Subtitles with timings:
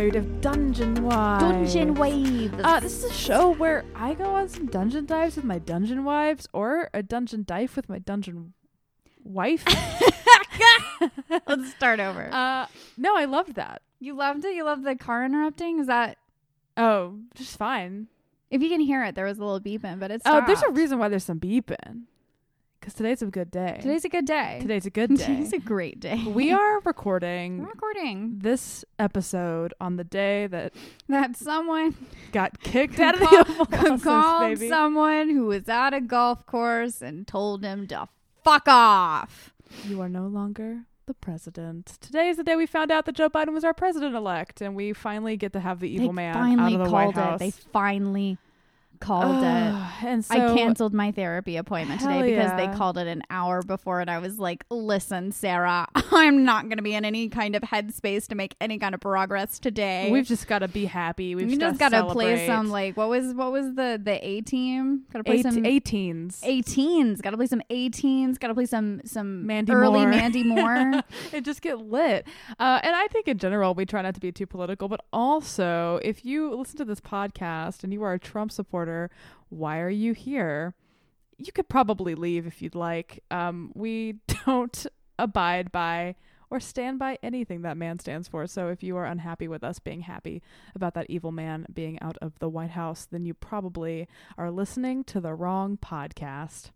[0.00, 1.42] Welcome to this episode of Dungeon Wives.
[1.74, 2.54] Dungeon Waves.
[2.64, 6.04] Uh, this is a show where I go on some dungeon dives with my dungeon
[6.04, 8.54] wives, or a dungeon dive with my dungeon
[9.22, 9.62] wife.
[11.46, 12.32] Let's start over.
[12.32, 13.82] uh, no, I loved that.
[13.98, 14.54] you loved it.
[14.54, 15.80] You loved the car interrupting.
[15.80, 16.16] Is that
[16.78, 18.06] Oh, just fine.
[18.50, 19.14] if you can hear it?
[19.14, 22.04] There was a little beeping, but it's Oh, there's a reason why there's some beeping.
[22.80, 23.76] Because today's a good day.
[23.82, 24.58] Today's a good day.
[24.62, 25.26] Today's a good day.
[25.26, 26.24] Today's a great day.
[26.26, 30.72] we are We're recording recording this episode on the day that
[31.08, 31.94] that someone
[32.32, 34.68] got kicked out of the call- Oval could Office, called baby.
[34.70, 38.08] someone who was at a golf course and told him to
[38.44, 39.52] fuck off.
[39.84, 41.98] You are no longer the president.
[42.00, 44.74] Today is the day we found out that Joe Biden was our president elect, and
[44.74, 47.22] we finally get to have the evil they man finally out of the called White
[47.24, 47.40] House.
[47.40, 47.44] it.
[47.44, 48.38] They finally
[49.00, 50.04] called it.
[50.04, 52.56] And so I canceled my therapy appointment today because yeah.
[52.56, 56.76] they called it an hour before, and I was like, "Listen, Sarah, I'm not going
[56.76, 60.10] to be in any kind of headspace to make any kind of progress today.
[60.10, 61.34] We've just got to be happy.
[61.34, 65.04] We've just got to play some like what was what was the the A team?
[65.12, 66.40] Got to play eight, some A*Teens.
[66.44, 67.20] A*Teens.
[67.20, 68.38] Got to play some A*Teens.
[68.38, 70.08] Got to play some some Mandy early Moore.
[70.08, 71.02] Mandy Moore.
[71.32, 72.26] and just get lit.
[72.58, 76.00] Uh, and I think in general, we try not to be too political, but also
[76.02, 78.89] if you listen to this podcast and you are a Trump supporter,
[79.48, 80.74] why are you here?
[81.38, 83.22] You could probably leave if you'd like.
[83.30, 84.16] Um, we
[84.46, 84.86] don't
[85.18, 86.16] abide by
[86.50, 88.46] or stand by anything that man stands for.
[88.46, 90.42] So if you are unhappy with us being happy
[90.74, 95.04] about that evil man being out of the White House, then you probably are listening
[95.04, 96.70] to the wrong podcast.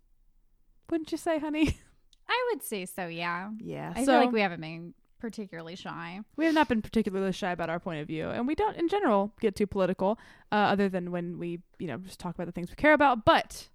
[0.90, 1.78] Wouldn't you say, honey?
[2.28, 3.06] I would say so.
[3.06, 3.50] Yeah.
[3.58, 3.92] Yeah.
[3.94, 4.94] I feel like we haven't been
[5.24, 6.20] particularly shy.
[6.36, 8.88] we have not been particularly shy about our point of view, and we don't, in
[8.88, 10.18] general, get too political,
[10.52, 13.24] uh, other than when we, you know, just talk about the things we care about.
[13.24, 13.70] But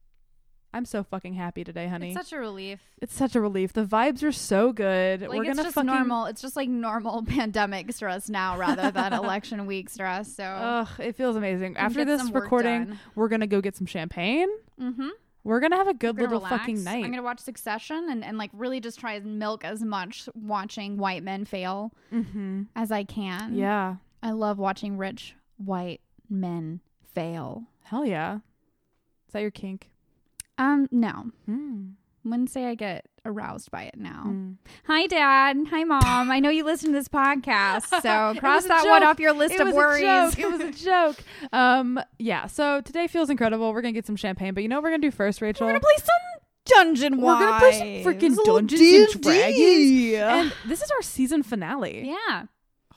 [0.75, 2.11] I'm so fucking happy today, honey.
[2.11, 2.79] It's such a relief.
[3.01, 3.73] It's such a relief.
[3.73, 5.21] The vibes are so good.
[5.21, 6.25] Like We're it's gonna just fucking, normal.
[6.25, 10.35] It's just like normal pandemic stress now rather than election week stress.
[10.35, 11.77] So Ugh, it feels amazing.
[11.77, 12.99] After this recording, done.
[13.15, 14.49] we're gonna go get some champagne.
[14.79, 15.09] Mm-hmm.
[15.43, 16.57] We're gonna have a good little relax.
[16.57, 17.03] fucking night.
[17.03, 20.97] I'm gonna watch Succession and, and like really just try and milk as much watching
[20.97, 22.63] white men fail mm-hmm.
[22.75, 23.55] as I can.
[23.55, 23.95] Yeah.
[24.21, 26.81] I love watching rich white men
[27.13, 27.63] fail.
[27.83, 28.35] Hell yeah.
[29.27, 29.89] Is that your kink?
[30.57, 31.31] Um, no.
[31.49, 31.93] Mm.
[32.25, 34.23] Wouldn't say I get aroused by it now.
[34.27, 34.55] Mm.
[34.87, 35.57] Hi, Dad.
[35.69, 36.29] Hi, Mom.
[36.31, 39.33] I know you listen to this podcast, so cross was a that one off your
[39.33, 40.03] list it of was worries.
[40.03, 40.39] A joke.
[40.39, 41.17] It was a joke.
[41.53, 42.47] Um, yeah.
[42.47, 43.71] So today feels incredible.
[43.73, 45.65] We're gonna get some champagne, but you know what we're gonna do first, Rachel?
[45.67, 46.15] We're gonna play some
[46.65, 47.33] Dungeon war.
[47.33, 50.15] We're gonna play some freaking A little Dungeons and D&D.
[50.17, 52.07] and this is our season finale.
[52.29, 52.43] yeah,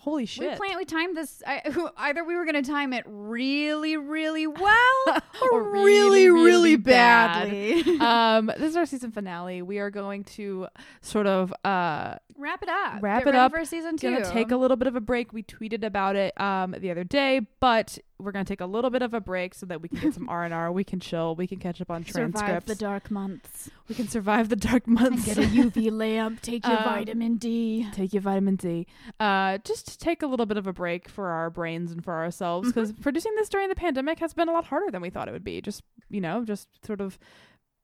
[0.02, 0.50] Holy shit.
[0.50, 0.78] we planned.
[0.78, 1.44] We timed this.
[1.46, 1.62] I,
[1.96, 5.04] either we were gonna time it really, really well,
[5.42, 7.98] or, Or really, really, really, really badly.
[8.00, 9.62] um, this is our season finale.
[9.62, 10.66] We are going to
[11.02, 13.00] sort of uh wrap it up.
[13.00, 13.52] Wrap Get it up.
[13.52, 14.10] for season two.
[14.12, 15.32] gonna take a little bit of a break.
[15.32, 19.02] We tweeted about it um the other day, but we're gonna take a little bit
[19.02, 20.70] of a break so that we can get some R and R.
[20.72, 21.34] We can chill.
[21.34, 22.68] We can catch up on survive transcripts.
[22.68, 23.70] the dark months.
[23.88, 25.26] we can survive the dark months.
[25.26, 26.40] Get a UV lamp.
[26.42, 27.86] Take your Um, vitamin D.
[27.92, 28.86] take your vitamin D.
[29.20, 32.68] Uh, just take a little bit of a break for our brains and for ourselves
[32.70, 32.80] Mm-hmm.
[32.80, 35.32] because producing this during the pandemic has been a lot harder than we thought it
[35.32, 35.60] would be.
[35.60, 37.18] Just you know, just sort of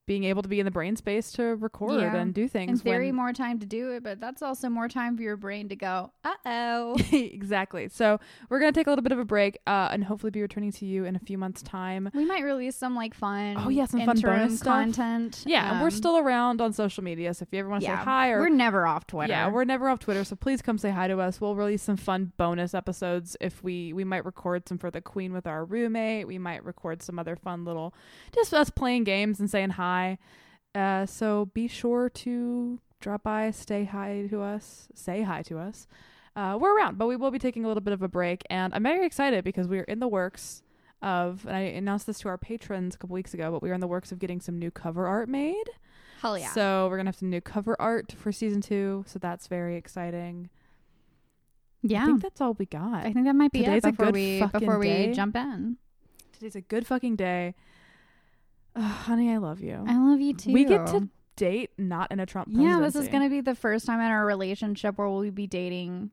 [0.09, 2.17] being able to be in the brain space to record Yeah.
[2.17, 2.83] and do In things.
[2.83, 5.69] theory, when- more time to do it, but that's also more time for your brain
[5.69, 6.97] to go, uh oh.
[7.13, 7.89] exactly.
[7.89, 10.73] So we're gonna take a little bit of a break uh, and hopefully be returning
[10.73, 12.11] to you in a few months' time.
[12.15, 14.75] we might release some like fun, Oh, yeah, some fun bonus stuff.
[14.75, 15.45] content.
[15.47, 17.35] Yeah, and we're Um, still around on social media.
[17.35, 19.31] So if you ever want to yeah, say hi or we're never off Twitter.
[19.31, 21.41] Yeah, we're never off Twitter, so please come say hi to us.
[21.41, 25.35] We'll release some fun bonus episodes if we we might record some for the Queen
[25.35, 26.27] with our roommate.
[26.27, 27.93] We might record some other fun little
[28.35, 29.98] just us playing games and saying hi.
[30.75, 35.87] Uh, so be sure to drop by, stay hi to us, say hi to us.
[36.37, 38.73] Uh, we're around, but we will be taking a little bit of a break, and
[38.75, 40.63] I'm very excited because we're in the works
[41.03, 41.45] of.
[41.47, 43.81] And I announced this to our patrons a couple weeks ago, but we are in
[43.81, 45.69] the works of getting some new cover art made.
[46.23, 46.51] Hell yeah.
[46.53, 49.05] So we're gonna have some new cover art for season two.
[49.09, 50.49] So that's very exciting.
[51.83, 52.03] yeah.
[52.03, 53.05] I think that's all we got.
[53.07, 55.13] I think that might be Today's a it before good we before we day.
[55.13, 55.77] jump in.
[56.33, 57.55] Today's a good fucking day.
[58.79, 59.85] Ugh, honey, I love you.
[59.87, 60.53] I love you too.
[60.53, 63.11] We get to date not in a Trump Yeah, this is presidency.
[63.13, 66.11] gonna be the first time in our relationship where we'll be dating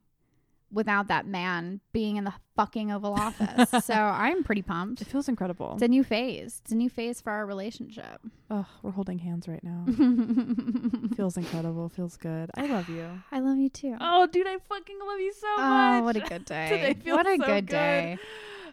[0.71, 3.69] without that man being in the fucking Oval Office.
[3.85, 5.01] so I'm pretty pumped.
[5.01, 5.73] It feels incredible.
[5.73, 6.59] It's a new phase.
[6.63, 8.19] It's a new phase for our relationship.
[8.50, 9.85] Ugh, we're holding hands right now.
[9.88, 11.88] I feels incredible.
[11.89, 12.50] Feels good.
[12.56, 13.07] I love you.
[13.31, 13.95] I love you too.
[14.01, 15.62] Oh, dude, I fucking love you so Oh,
[16.01, 16.03] much.
[16.03, 16.69] what a good day.
[16.69, 17.65] Today feels what a so good good.
[17.67, 18.17] day.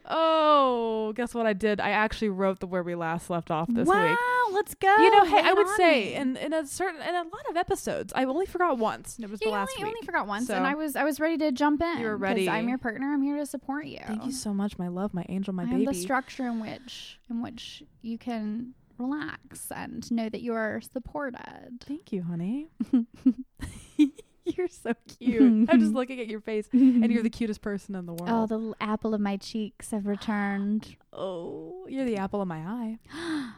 [0.06, 1.80] Oh, guess what I did?
[1.80, 4.18] I actually wrote the where we last left off this wow, week.
[4.18, 4.94] Wow, let's go.
[4.96, 8.12] You know, hey, I would say in, in a certain in a lot of episodes,
[8.16, 9.18] I only forgot once.
[9.18, 9.94] It was Yeah, the last only, week.
[9.96, 11.98] only forgot once, So- and I was I was ready to jump in.
[12.00, 12.48] You were ready.
[12.48, 13.12] I'm your partner.
[13.12, 14.00] I'm here to support you.
[14.06, 15.86] Thank you so much, my love, my angel, my I baby.
[15.86, 21.80] the structure in which in which you can relax and know that you are supported.
[21.80, 22.68] Thank you, honey.
[24.56, 25.68] you're so cute.
[25.70, 28.28] I'm just looking at your face, and you're the cutest person in the world.
[28.30, 30.96] Oh, the l- apple of my cheeks have returned.
[31.14, 32.98] Oh, you're the apple of my eye.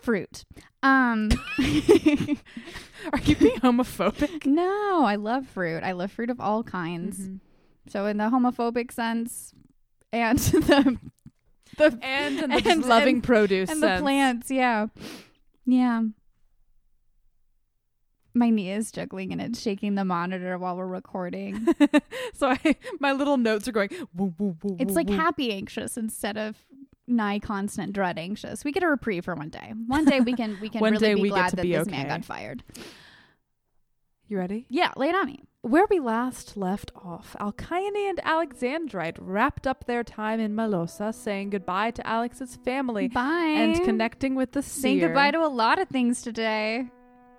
[0.00, 0.44] Fruit.
[0.82, 4.46] Um Are you being homophobic?
[4.46, 5.82] No, I love fruit.
[5.82, 7.18] I love fruit of all kinds.
[7.20, 7.40] Mhm.
[7.88, 9.54] So in the homophobic sense
[10.12, 10.98] and the
[11.76, 14.86] the And just And- loving and- produce and the plants, yeah.
[15.66, 16.02] Yeah.
[18.34, 21.66] My knee is juggling and it's shaking the monitor while we're recording.
[22.34, 23.90] so I, my little notes are going.
[24.14, 26.56] Woo, woo, woo, It's like happy anxious instead of
[27.08, 28.64] nigh constant dread anxious.
[28.64, 29.72] We get a reprieve for one day.
[29.86, 31.62] One day we can we can One really day be we get glad to that
[31.62, 31.96] be this okay.
[31.96, 32.62] man got fired.
[34.28, 34.66] You ready?
[34.68, 35.44] Yeah, lay it on me.
[35.62, 41.50] Where we last left off, Alcyone and Alexandrite wrapped up their time in Melosa, saying
[41.50, 43.54] goodbye to Alex's family Bye.
[43.56, 44.82] and connecting with the seer.
[44.82, 46.90] Saying goodbye to a lot of things today.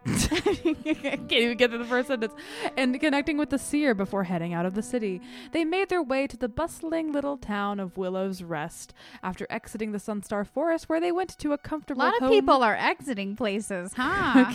[0.06, 2.34] Can't even get to the first sentence.
[2.78, 5.22] And connecting with the seer before heading out of the city.
[5.52, 9.98] They made their way to the bustling little town of Willow's Rest after exiting the
[9.98, 12.02] Sunstar Forest, where they went to a comfortable.
[12.02, 14.52] A lot of home people are exiting places, huh?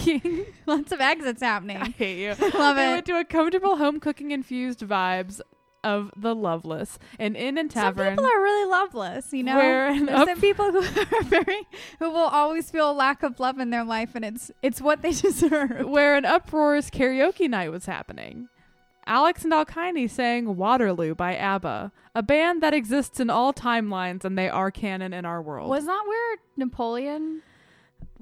[0.66, 1.76] Lots of exits happening.
[1.76, 2.28] I hate you.
[2.58, 2.94] Love they it.
[2.94, 5.40] went to a comfortable home cooking infused vibes
[5.84, 8.06] of the Loveless, an inn and tavern.
[8.06, 9.56] Some people are really loveless, you know.
[9.56, 10.78] There's up- some people who
[11.16, 11.66] are very
[12.00, 15.02] who will always feel a lack of love in their life, and it's it's what
[15.02, 15.86] they deserve.
[15.86, 18.48] where an uproarious karaoke night was happening.
[19.06, 24.38] Alex and Alkyne sang Waterloo by ABBA, a band that exists in all timelines and
[24.38, 25.68] they are canon in our world.
[25.68, 27.42] Was that where Napoleon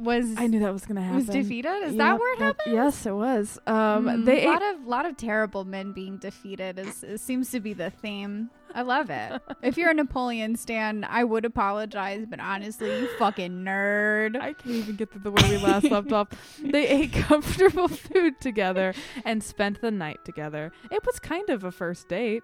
[0.03, 1.17] was I knew that was going to happen.
[1.17, 1.71] was defeated?
[1.85, 2.75] Is Yep, that where it happened?
[2.75, 3.59] Yes, it was.
[3.67, 7.21] Um, Mm, they a lot ate- of lot of terrible men being defeated is, is
[7.23, 8.51] seems to be the theme.
[8.75, 9.41] I love it.
[9.63, 14.35] if you're a Napoleon stan, I would apologize, but honestly, you fucking nerd.
[14.37, 16.29] I can't even get to the where we last left off.
[16.63, 18.95] They ate comfortable food together
[19.27, 20.73] and spent the night together.
[20.91, 22.43] It was kind of a first date.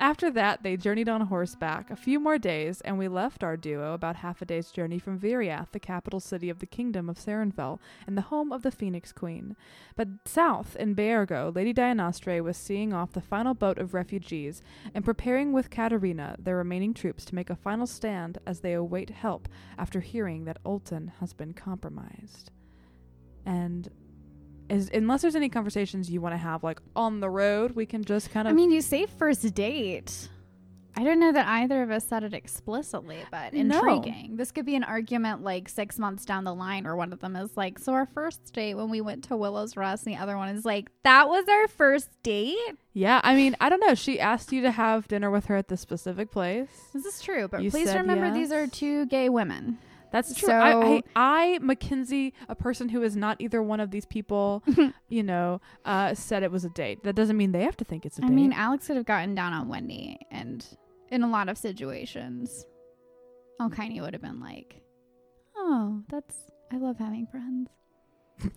[0.00, 3.94] After that, they journeyed on horseback a few more days, and we left our duo
[3.94, 7.78] about half a day's journey from Viriath, the capital city of the kingdom of Sarenfell
[8.06, 9.54] and the home of the Phoenix Queen.
[9.94, 14.62] But south in Baergo, Lady Dianostre was seeing off the final boat of refugees
[14.94, 19.10] and preparing with Katerina their remaining troops to make a final stand as they await
[19.10, 19.48] help
[19.78, 22.50] after hearing that Olton has been compromised.
[23.46, 23.88] And
[24.70, 28.04] as, unless there's any conversations you want to have like on the road, we can
[28.04, 28.52] just kind of.
[28.52, 30.28] I mean, you say first date.
[30.96, 33.78] I don't know that either of us said it explicitly, but No.
[33.78, 34.36] intriguing.
[34.36, 37.34] This could be an argument like six months down the line, where one of them
[37.34, 40.36] is like, "So our first date when we went to Willow's Rest," and the other
[40.36, 42.56] one is like, "That was our first date."
[42.92, 43.96] Yeah, I mean, I don't know.
[43.96, 46.68] She asked you to have dinner with her at this specific place.
[46.92, 49.78] This is true, but You please remember these are two gay women.
[50.14, 50.46] That's true.
[50.46, 54.62] So- I, I, I, Mackenzie, a person who is not either one of these people,
[55.08, 57.02] you know, uh, said it was a date.
[57.02, 58.32] That doesn't mean they have to think it's a I date.
[58.32, 60.64] I mean, Alex could have gotten down on Wendy, and
[61.10, 62.64] in a lot of situations,
[63.60, 64.82] Alkine would have been like,
[65.56, 66.36] "Oh, that's
[66.72, 67.70] I love having friends."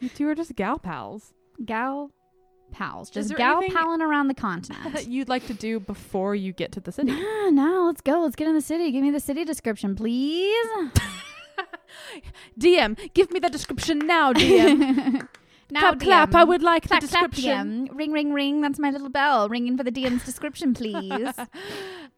[0.00, 1.32] you two are just gal pals.
[1.64, 2.10] gal
[2.70, 5.06] pals, just gal anything- palling around the continent.
[5.08, 7.10] You'd like to do before you get to the city.
[7.12, 8.20] nah, nah, let's go.
[8.20, 8.90] Let's get in the city.
[8.90, 10.66] Give me the city description, please.
[12.58, 15.26] DM, give me the description now, DM.
[15.70, 16.34] now, clap, clap.
[16.34, 17.88] I would like clap, the clap, description.
[17.88, 17.96] DM.
[17.96, 18.60] Ring, ring, ring.
[18.60, 21.32] That's my little bell ringing for the DM's description, please.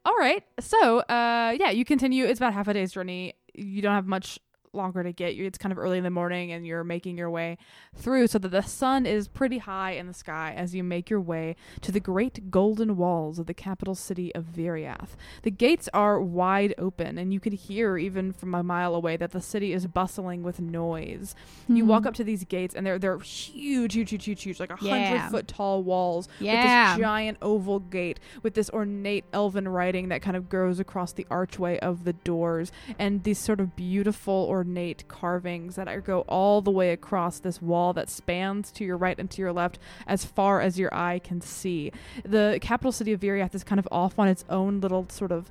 [0.04, 0.42] All right.
[0.60, 2.24] So, uh, yeah, you continue.
[2.24, 3.34] It's about half a day's journey.
[3.54, 4.38] You don't have much
[4.72, 5.34] longer to get.
[5.34, 7.58] You- It's kind of early in the morning, and you're making your way
[7.94, 11.20] through so that the sun is pretty high in the sky as you make your
[11.20, 15.10] way to the great golden walls of the capital city of Viriath.
[15.42, 19.32] The gates are wide open, and you can hear even from a mile away that
[19.32, 21.34] the city is bustling with noise.
[21.68, 22.06] You walk Mhm.
[22.06, 24.94] up to these gates, and they're they're huge, huge, huge, huge, huge, like a hundred
[24.96, 25.28] Yeah.
[25.30, 26.90] foot tall walls Yeah.
[26.92, 31.12] with this giant oval gate with this ornate elven writing that kind of goes across
[31.12, 36.60] the archway of the doors and these sort of beautiful ornate carvings that go all
[36.60, 40.22] the way across this wall that spans to your right and to your left as
[40.22, 41.90] far as your eye can see.
[42.26, 45.50] The capital city of Viriath is kind of off on its own little sort of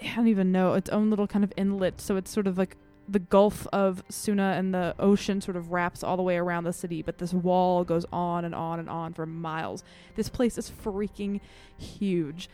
[0.00, 2.76] I don't even know its own little kind of inlet so it's sort of like
[3.08, 6.72] the Gulf of Suna and the ocean sort of wraps all the way around the
[6.72, 9.84] city, but this wall goes on and on and on for miles.
[10.16, 11.40] This place is freaking
[11.78, 12.48] huge.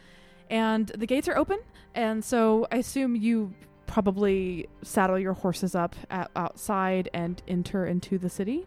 [0.51, 1.61] And the gates are open,
[1.95, 3.55] and so I assume you
[3.93, 8.67] probably saddle your horses up at, outside and enter into the city.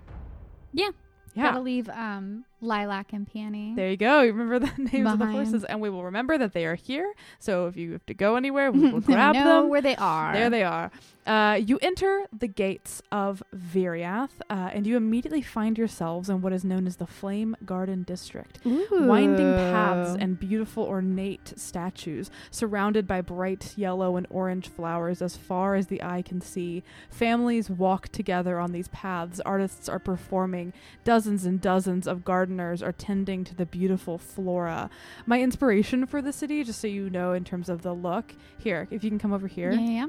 [0.71, 0.89] Yeah.
[1.33, 1.51] Yeah.
[1.51, 3.73] Gotta leave um, Lilac and Peony.
[3.75, 4.21] There you go.
[4.21, 7.11] You remember the names of the horses, and we will remember that they are here.
[7.39, 9.69] So if you have to go anywhere, we will grab know them.
[9.69, 10.31] where they are.
[10.31, 10.91] There they are.
[11.25, 16.53] Uh, you enter the gates of Viriath, uh, and you immediately find yourselves in what
[16.53, 18.59] is known as the Flame Garden District.
[18.63, 25.75] Winding paths and beautiful ornate statues, surrounded by bright yellow and orange flowers as far
[25.75, 26.83] as the eye can see.
[27.09, 29.39] Families walk together on these paths.
[29.45, 30.73] Artists are performing.
[31.03, 34.89] Dozens and dozens of gardeners are tending to the beautiful flora.
[35.25, 38.87] My inspiration for the city, just so you know, in terms of the look, here,
[38.91, 40.07] if you can come over here, Yeah, yeah.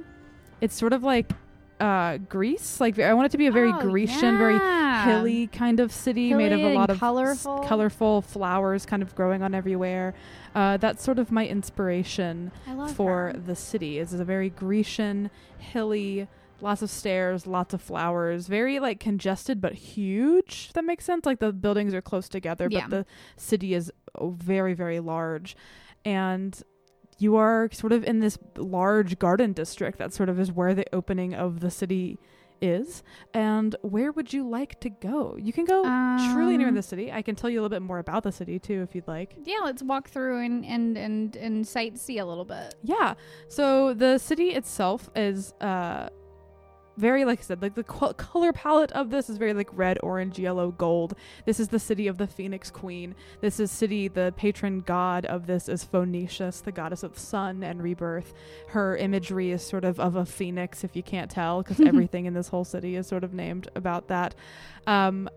[0.61, 1.31] It's sort of like
[1.81, 2.81] uh, Greece.
[2.81, 4.59] Like I want it to be a very Oh, Grecian, very
[5.05, 7.59] hilly kind of city made of a lot of s- colorful.
[7.61, 10.15] colorful flowers kind of growing on everywhere.
[10.55, 12.51] Uh, that's sort of my inspiration
[12.95, 13.33] for her.
[13.35, 13.99] the city.
[13.99, 16.29] Is a very Grecian, hilly,
[16.63, 20.67] lots of stairs, lots of flowers, very like congested but huge.
[20.69, 21.27] If that makes sense.
[21.27, 22.87] Like the buildings are close together, Yeah.
[22.89, 25.55] but the city is oh, very very large,
[26.07, 26.59] and
[27.19, 30.85] you are sort of in this large garden district that sort of is where the
[30.95, 32.19] opening of the city
[32.61, 33.03] is.
[33.35, 35.37] And where would you like to go?
[35.39, 35.83] You can go
[36.33, 37.13] truly anywhere in Um, the city.
[37.13, 39.37] I can tell you a little bit more about the city too if you'd like.
[39.45, 42.75] Yeah, let's walk through and and and and sightsee a little bit.
[42.83, 43.15] Yeah.
[43.49, 46.09] So the city itself is uh
[46.97, 49.99] very like I said, like the co- color palette of this is very like red,
[50.03, 51.15] orange, yellow, gold.
[51.45, 53.15] This is the city of the Phoenix Queen.
[53.41, 54.09] This is city.
[54.09, 58.33] The patron god of this is Phoenicius, the goddess of the sun and rebirth.
[58.69, 62.35] Her imagery is sort of of a phoenix, if you can't tell, because everything in
[62.35, 64.35] this whole city is sort of named about that.
[64.87, 65.29] Um,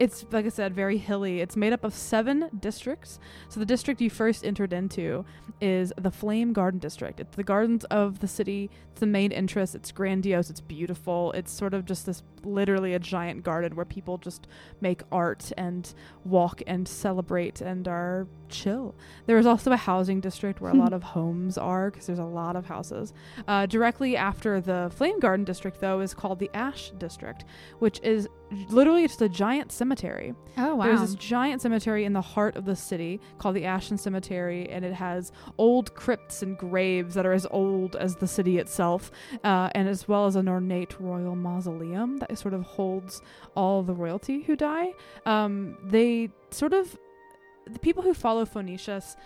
[0.00, 1.40] it's like I said, very hilly.
[1.40, 3.18] It's made up of seven districts.
[3.48, 5.24] So the district you first entered into
[5.60, 7.20] is the Flame Garden District.
[7.20, 8.70] It's the gardens of the city.
[8.90, 9.74] It's the main interest.
[9.74, 10.50] It's grandiose.
[10.50, 11.32] It's beautiful.
[11.32, 14.46] It's sort of just this literally a giant garden where people just
[14.80, 18.94] make art and walk and celebrate and are chill.
[19.26, 22.24] There is also a housing district where a lot of homes are because there's a
[22.24, 23.12] lot of houses.
[23.46, 27.44] Uh, directly after the Flame Garden District, though, is called the Ash District,
[27.78, 28.28] which is
[28.68, 30.34] literally just a giant cemetery.
[30.56, 34.66] Oh There's this giant cemetery in the heart of the city called the Ashton Cemetery,
[34.70, 39.10] and it has old crypts and graves that are as old as the city itself,
[39.44, 43.20] uh, and as well as an ornate royal mausoleum that sort of holds
[43.54, 44.94] all the royalty who die.
[45.26, 46.96] Um, they sort of,
[47.70, 49.16] the people who follow Phoenicius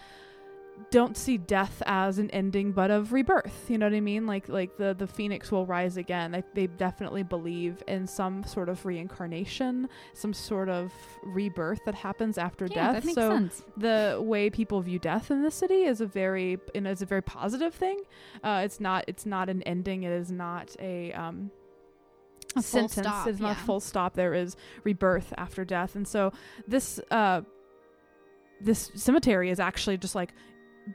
[0.90, 4.26] don't see death as an ending but of rebirth you know what i mean?
[4.26, 6.32] Like like the the phoenix will rise again.
[6.32, 10.92] Like they definitely believe in some sort of reincarnation some sort of
[11.22, 12.94] rebirth that happens after yeah, death.
[12.94, 13.62] that makes so sense.
[13.76, 17.06] the way people view death in the city is a very you know, is a
[17.06, 18.00] very positive thing.
[18.42, 20.02] Uh, it's not it's not an ending.
[20.04, 21.50] It is not a um
[22.56, 22.94] A sentence.
[23.06, 23.62] stop, it's not yeah.
[23.62, 24.14] a full stop.
[24.14, 25.96] There is rebirth after death.
[25.96, 26.32] And so
[26.66, 27.42] this uh
[28.60, 30.32] this cemetery is actually just like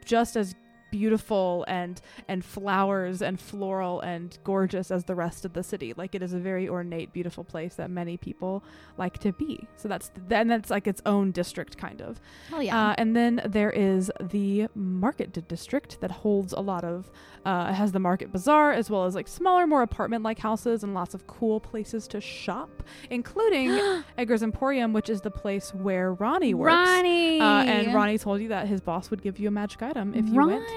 [0.05, 0.55] just as
[0.97, 1.95] beautiful and
[2.27, 6.33] and flowers and floral and gorgeous as the rest of the city like it is
[6.33, 8.63] a very ornate beautiful place that many people
[8.97, 12.89] like to be so that's then that's like its own district kind of Hell yeah.
[12.89, 17.09] uh, and then there is the market district that holds a lot of,
[17.45, 20.93] uh, has the market bazaar as well as like smaller, more apartment like houses and
[20.93, 23.69] lots of cool places to shop, including
[24.17, 26.73] Edgar's Emporium, which is the place where Ronnie works.
[26.73, 27.39] Ronnie.
[27.39, 30.27] Uh, and Ronnie told you that his boss would give you a magic item if
[30.27, 30.53] you Ronnie.
[30.53, 30.67] went.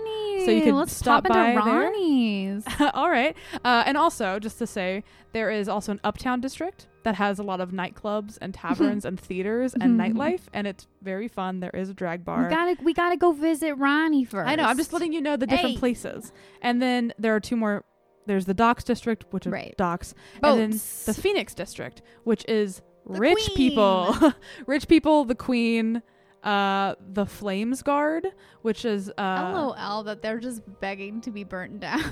[0.44, 1.60] So you can Let's stop pop by into.
[1.62, 2.64] Ronnie's.
[2.94, 3.36] All right.
[3.64, 7.42] Uh, and also, just to say, there is also an uptown district that has a
[7.42, 11.58] lot of nightclubs and taverns and theaters and nightlife, and it's very fun.
[11.60, 12.44] There is a drag bar.
[12.44, 14.48] We gotta we gotta go visit Ronnie first.
[14.48, 14.64] I know.
[14.64, 15.78] I'm just letting you know the different Hey.
[15.78, 16.32] places.
[16.62, 17.84] And then there are two more.
[18.26, 19.74] There's the Docks district, which is Right.
[19.76, 21.04] Docks, and then Boats.
[21.06, 24.16] the Phoenix district, which is The rich people,
[24.66, 26.02] rich people, the Queen,
[26.46, 28.28] uh, the Flames Guard,
[28.62, 32.02] which is uh, LOL that they're just begging to be burnt down.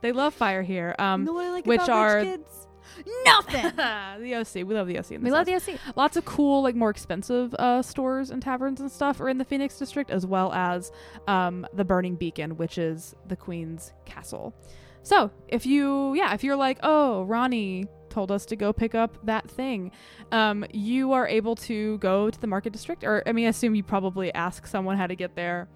[0.00, 0.94] they love fire here.
[0.98, 2.66] Um, like which are- kids?
[3.24, 3.62] Nothing.
[3.76, 5.12] the OC, we love the OC.
[5.12, 5.78] In we love the OC.
[5.96, 9.44] lots of cool like more expensive uh, stores and taverns and stuff are in the
[9.44, 10.92] phoenix district as well as
[11.26, 14.54] um, the burning beacon which is the queen's castle
[15.02, 19.18] so if you yeah if you're like oh ronnie told us to go pick up
[19.24, 19.90] that thing
[20.32, 23.74] um, you are able to go to the market district or i mean i assume
[23.74, 25.68] you probably ask someone how to get there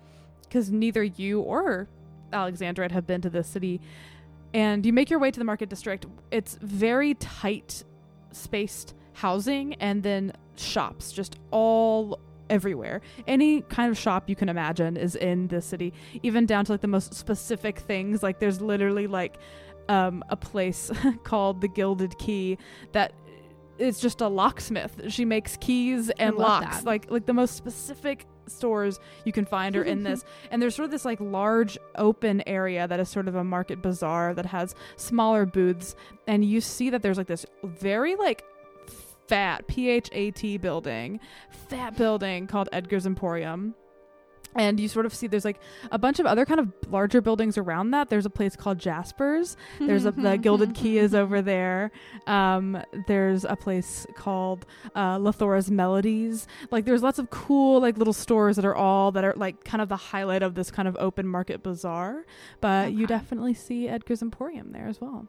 [0.42, 1.88] because neither you or
[2.32, 3.80] alexandra have been to the city
[4.54, 6.06] and you make your way to the market district.
[6.30, 7.84] It's very tight
[8.32, 12.18] spaced housing and then shops just all
[12.48, 13.02] everywhere.
[13.26, 15.92] Any kind of shop you can imagine is in this city,
[16.22, 18.22] even down to like the most specific things.
[18.22, 19.38] Like there's literally like
[19.88, 20.90] um, a place
[21.24, 22.58] called the Gilded Key
[22.92, 23.12] that
[23.78, 25.00] is just a locksmith.
[25.08, 26.78] She makes keys and locks.
[26.78, 26.84] that.
[26.84, 30.24] Like like the most specific stores you can find are in this.
[30.50, 33.82] And there's sort of this like large open area that is sort of a market
[33.82, 35.94] bazaar that has smaller booths
[36.26, 38.44] and you see that there's like this very like
[39.28, 43.74] fat PHAT building, fat building called Edgar's Emporium.
[44.58, 45.60] And you sort of see there's like
[45.90, 48.08] a bunch of other kind of larger buildings around that.
[48.08, 49.56] There's a place called Jasper's.
[49.78, 51.90] There's a, the Gilded Key is over there.
[52.26, 56.46] Um, there's a place called uh, Lathora's Melodies.
[56.70, 59.80] Like there's lots of cool like little stores that are all that are like kind
[59.80, 62.24] of the highlight of this kind of open market bazaar.
[62.60, 65.28] But you definitely see Edgar's Emporium there as well.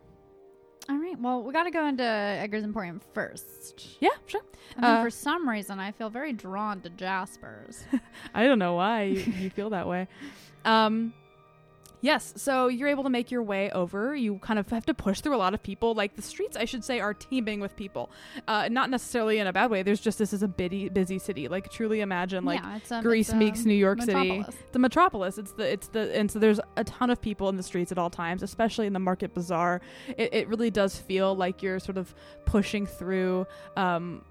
[0.89, 1.19] All right.
[1.19, 3.97] Well, we got to go into Edgar's Emporium first.
[3.99, 4.41] Yeah, sure.
[4.75, 7.83] And then Uh, for some reason, I feel very drawn to Jasper's.
[8.33, 10.07] I don't know why you, you feel that way.
[10.65, 11.13] Um,
[12.01, 14.15] yes, so you're able to make your way over.
[14.15, 15.93] You kind of have to push through a lot of people.
[15.93, 18.09] Like the streets, I should say, are teeming with people.
[18.47, 19.83] Uh, not necessarily in a bad way.
[19.83, 21.47] There's just this is a busy, busy city.
[21.47, 24.13] Like truly imagine like yeah, it's, um, Greece meets um, New York City.
[24.13, 24.55] metropolis.
[24.71, 25.37] the metropolis.
[25.37, 27.97] It's the it's the and so there's a ton of people in the streets at
[27.97, 29.81] all times, especially in the market bazaar.
[30.17, 32.13] It, it really does feel like you're sort of
[32.45, 34.23] pushing through um,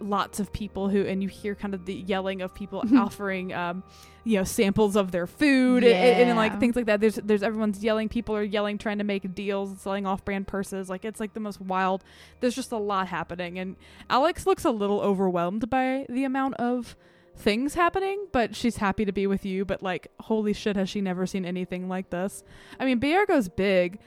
[0.00, 3.82] lots of people who and you hear kind of the yelling of people offering um,
[4.24, 7.00] you know samples of their food and, and, and, like things like that.
[7.00, 8.08] There's there's everyone's yelling.
[8.08, 10.90] People are yelling, trying to make deals, selling off-brand purses.
[10.90, 12.04] Like it's like the most wild.
[12.40, 13.76] There's just a lot happening, and
[14.10, 16.96] Alex looks a little overwhelmed by the amount of
[17.36, 19.64] things happening, but she's happy to be with you.
[19.64, 22.42] But like, holy shit, has she never seen anything like this?
[22.80, 24.00] I mean, Biergo's big,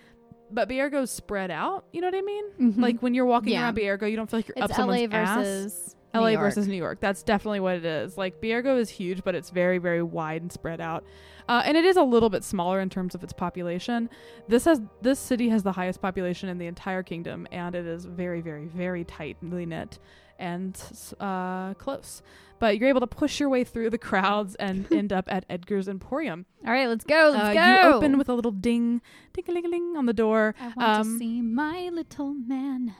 [0.51, 1.85] but Biergo's spread out.
[1.91, 2.45] You know what I mean?
[2.59, 2.77] Mhm.
[2.81, 3.63] Like when you're walking Yeah.
[3.63, 5.37] around Biergo, you don't feel like you're up it's someone's LA ass.
[5.37, 6.41] versus LA New York.
[6.43, 6.99] versus New York.
[6.99, 8.17] That's definitely what it is.
[8.17, 11.03] Like Biergo is huge, but it's very, very wide and spread out.
[11.47, 14.09] Uh, and it is a little bit smaller in terms of its population.
[14.47, 18.05] This has this city has the highest population in the entire kingdom, and it is
[18.05, 19.97] very, very, very tightly knit
[20.39, 20.81] and
[21.19, 22.21] uh, close.
[22.57, 25.87] But you're able to push your way through the crowds and end up at Edgar's
[25.87, 26.45] Emporium.
[26.65, 27.29] All right, let's go.
[27.33, 27.89] Let's Uh, go.
[27.89, 29.01] You open with a little ding,
[29.33, 30.55] ding, a ding, ding on the door.
[30.59, 32.95] I want um, to see my little man.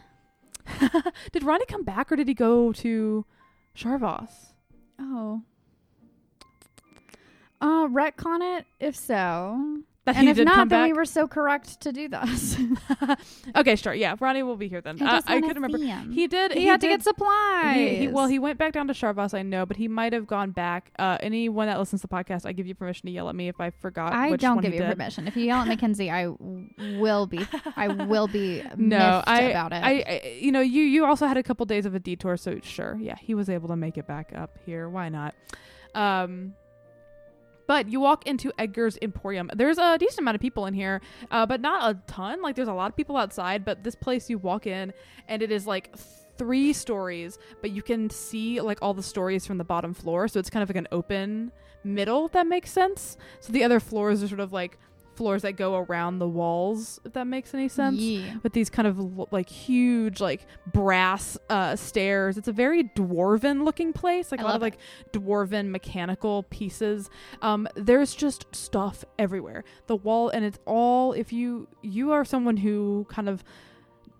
[1.31, 3.25] did Ronnie come back or did he go to
[3.75, 4.53] Sharvos?
[4.99, 5.41] Oh.
[7.61, 9.79] Uh, retcon it if so.
[10.09, 10.87] That and he if did not, come then back.
[10.87, 12.57] we were so correct to do this.
[13.55, 13.93] okay, sure.
[13.93, 14.99] Yeah, Ronnie will be here then.
[15.01, 15.77] I, uh, I couldn't remember.
[15.77, 16.11] him.
[16.11, 16.53] He did.
[16.53, 17.75] He, had to get supplies.
[17.75, 20.25] He, he, well, he went back down to Sharvas, I know, but he might have
[20.25, 20.91] gone back.
[20.97, 23.49] Uh, anyone that listens to the podcast, I give you permission to yell at me
[23.49, 24.13] if I forgot.
[24.13, 24.91] I don't give he you did.
[24.91, 25.27] permission.
[25.27, 26.29] If you yell at Mackenzie, I
[26.97, 27.45] will be.
[27.75, 29.83] I will be No, I, about it.
[29.83, 32.59] I, I, you know, you you also had a couple days of a detour, so
[32.63, 34.89] sure, yeah, he was able to make it back up here.
[34.89, 35.35] Why not?
[35.93, 36.53] Um,
[37.69, 39.51] but you walk into Edgar's Emporium.
[39.55, 42.41] There's a decent amount of people in here, uh, but not a ton.
[42.41, 44.91] Like there's a lot of people outside, but this place you walk in
[45.27, 45.95] and it is like
[46.35, 50.39] three stories, but you can see like all the stories from the bottom floor, so
[50.39, 51.51] it's kind of like an open
[51.83, 52.27] middle.
[52.29, 53.17] That makes sense.
[53.39, 54.79] So the other floors are sort of like
[55.19, 56.99] floors that go around the walls.
[57.03, 58.37] If that makes any sense Yeah.
[58.41, 58.97] with these kind of
[59.33, 64.45] like huge like brass uh stairs it's a very dwarven looking place like I a
[64.47, 64.77] lot of like
[65.11, 67.09] dwarven mechanical pieces
[67.41, 72.57] um there's just stuff everywhere the wall and it's all if you you are someone
[72.57, 73.43] who kind of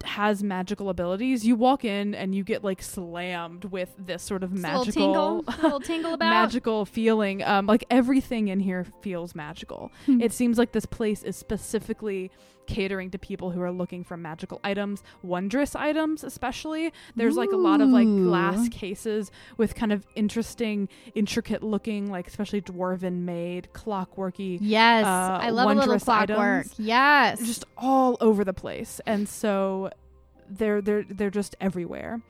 [0.03, 4.51] has magical abilities you walk in and you get like slammed with this sort of
[4.51, 5.11] magical
[5.45, 6.29] little tingle, tingle about.
[6.29, 10.21] magical feeling um like everything in here feels magical Hmm.
[10.21, 12.31] it seems like this place is specifically
[12.69, 16.93] catering to people who are looking for magical items, wondrous items, especially.
[17.15, 22.27] There's like a lot of like glass cases with kind of interesting, intricate looking, like
[22.27, 26.37] especially dwarven made, clockworky, Yes, uh, I love a little clockwork.
[26.67, 26.75] items.
[26.79, 29.01] Yes, just all over the place.
[29.05, 29.89] And so
[30.49, 32.21] they're they're they're just everywhere.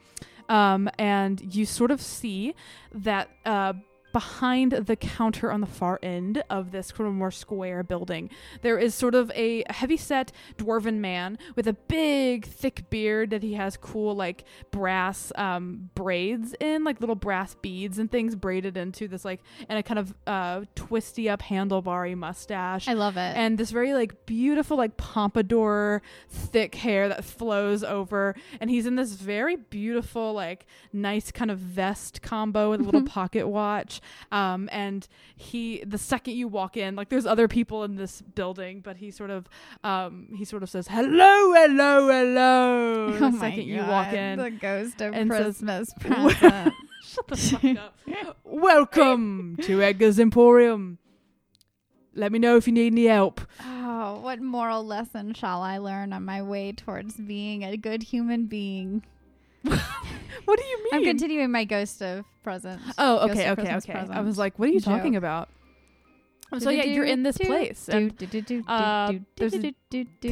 [0.48, 2.56] Um, and you sort of see
[2.94, 3.74] that uh,
[4.12, 8.30] behind the counter on the far end of this more square building,
[8.62, 13.44] there is sort of a heavy set dwarven man with a big, thick beard that
[13.44, 18.78] he has cool, like brass um, braids in, like little brass beads and things braided
[18.78, 22.88] into this, like, and a kind of uh, twisty up handlebarry mustache.
[22.88, 23.36] I love it.
[23.36, 28.36] and this very like beautiful like pompadour thick hair that flows over.
[28.60, 33.04] And he's in this very beautiful like nice kind of vest combo with a little
[33.06, 33.99] pocket watch
[34.32, 38.82] Um, and he, the second you walk in, like there's other people in this building,
[38.82, 39.48] but he sort of,
[39.84, 44.40] um, he sort of says, "Hello, hello, hello." the Oh my second you walk in,
[44.40, 46.74] the ghost of and says, Christmas present.
[47.04, 48.38] Shut the fuck up.
[48.44, 50.98] Welcome to Edgar's Emporium.
[52.16, 53.40] Let me know if you need any help.
[53.64, 58.46] oh, what moral lesson shall I learn on my way towards being a good human
[58.46, 59.04] being?
[60.46, 60.94] What do you mean?
[60.94, 62.84] I'm continuing my ghost of presents.
[62.98, 63.94] oh, Ghost okay, okay, okay.
[64.12, 65.20] I was like, what are you talking Joke.
[65.20, 65.50] about?
[66.52, 67.90] Oh, so yeah, you're in this place.
[67.90, 68.12] And
[68.68, 70.32] uh,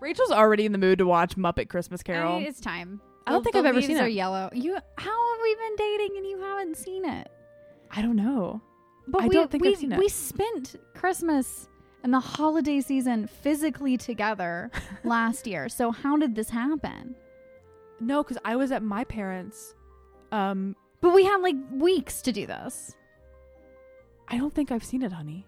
[0.00, 2.36] Rachel's already in the mood to watch Muppet Christmas Carol.
[2.36, 3.00] I mean, it's time.
[3.26, 4.48] I don't The- think I've ever seen are yellow.
[4.52, 7.30] You, how have we been dating and you haven't seen it?
[7.90, 8.62] I don't know.
[9.06, 9.98] But I we, don't think we, I've seen it.
[9.98, 11.68] We spent Christmas
[12.02, 14.70] and the holiday season physically together
[15.04, 15.68] last year.
[15.68, 17.16] So how did this happen?
[18.00, 19.74] No, because I was at my parents.
[20.32, 22.94] Um, But we had like weeks to do this.
[24.28, 25.46] I don't think I've seen it, honey.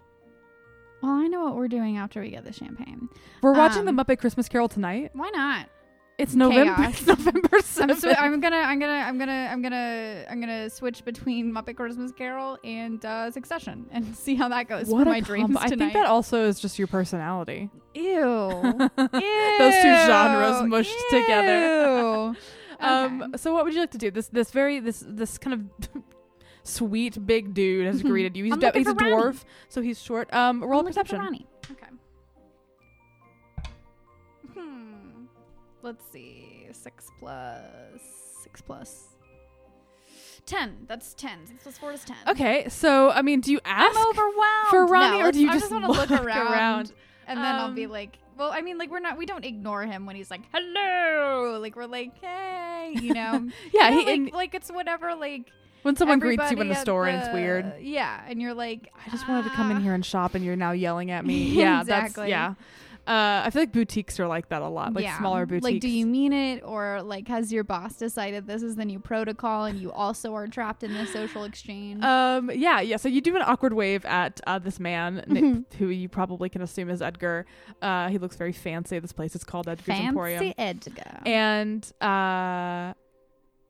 [1.03, 3.09] Well, I know what we're doing after we get the champagne.
[3.43, 5.11] We're watching Um, the Muppet Christmas Carol tonight.
[5.15, 5.69] Why not?
[6.20, 6.74] It's November.
[6.74, 6.98] chaos.
[6.98, 8.00] It's November I'm, 7th.
[8.00, 12.12] sw- I'm gonna, I'm gonna, I'm gonna, I'm gonna, I'm gonna switch between Muppet Christmas
[12.12, 15.61] Carol and uh, Succession and see how that goes what for my dreams combo.
[15.61, 17.70] I think that also is just your personality.
[17.94, 18.02] Ew.
[18.04, 18.90] Ew.
[19.59, 22.35] Those two genres mushed together.
[22.80, 23.37] Um, Okay.
[23.37, 24.11] so what would you like to do?
[24.11, 25.88] This this very this this kind of
[26.62, 28.44] sweet big dude has greeted you.
[28.44, 29.12] He's I'm de- he's a for Ronnie.
[29.16, 30.33] dwarf, so he's short.
[30.33, 31.18] Um, roll I'm perception.
[31.18, 31.46] Ronnie.
[31.70, 31.87] Okay.
[35.83, 36.66] Let's see.
[36.73, 37.62] Six plus
[38.43, 39.05] six plus
[40.47, 40.77] ten.
[40.87, 41.47] That's ten.
[41.47, 42.16] Six plus four is ten.
[42.29, 45.51] Okay, so I mean, do you ask I'm overwhelmed for Ronnie, No, or do you
[45.51, 46.93] I just, want to look, look around, around?
[47.27, 49.85] and then I'll be Um, like, well, I mean, like we're not, we don't ignore
[49.85, 54.21] him when he's like, hello, like we're like, hey, you know, Yeah, You know, he,
[54.25, 55.51] like, like it's whatever, like
[55.83, 57.73] when someone greets you in the store and it's weird.
[57.81, 60.45] yeah, and you're like, I just wanted to come in "Ah." here and shop, and
[60.45, 61.45] you're now yelling at me.
[61.51, 62.25] Yeah, Exactly.
[62.25, 62.55] that's yeah.
[63.11, 65.18] Uh, I feel like boutiques are like that a lot, like Yeah.
[65.18, 65.64] smaller boutiques.
[65.64, 69.01] Like, do you mean it, or like has your boss decided this is the new
[69.01, 72.05] protocol, and you also are trapped in this social exchange?
[72.05, 72.53] Um.
[72.55, 72.81] Yeah.
[72.81, 72.99] Yeah.
[72.99, 76.88] So you do an awkward wave at uh, this man, who you probably can assume
[76.88, 77.46] is Edgar.
[77.83, 78.99] Uh, he looks very fancy.
[79.01, 80.38] This place is called Edgar's Emporium.
[80.38, 81.20] Fancy Edgar.
[81.27, 82.94] And uh,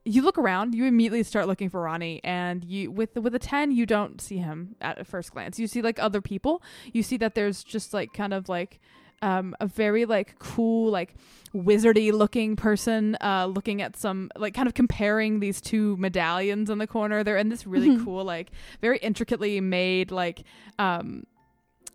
[0.04, 0.74] you look around.
[0.74, 4.36] You immediately start looking for Ronnie, and you with with a ten, you don't see
[4.36, 5.58] him at first glance.
[5.58, 6.62] You see like other people.
[6.92, 8.80] You see that there's just like kind of like
[9.22, 11.14] um, a very like cool like
[11.54, 16.78] wizardy looking person uh, looking at some like kind of comparing these two medallions in
[16.78, 18.04] the corner they're in this really Mhm.
[18.04, 20.44] cool like very intricately made like
[20.78, 21.24] um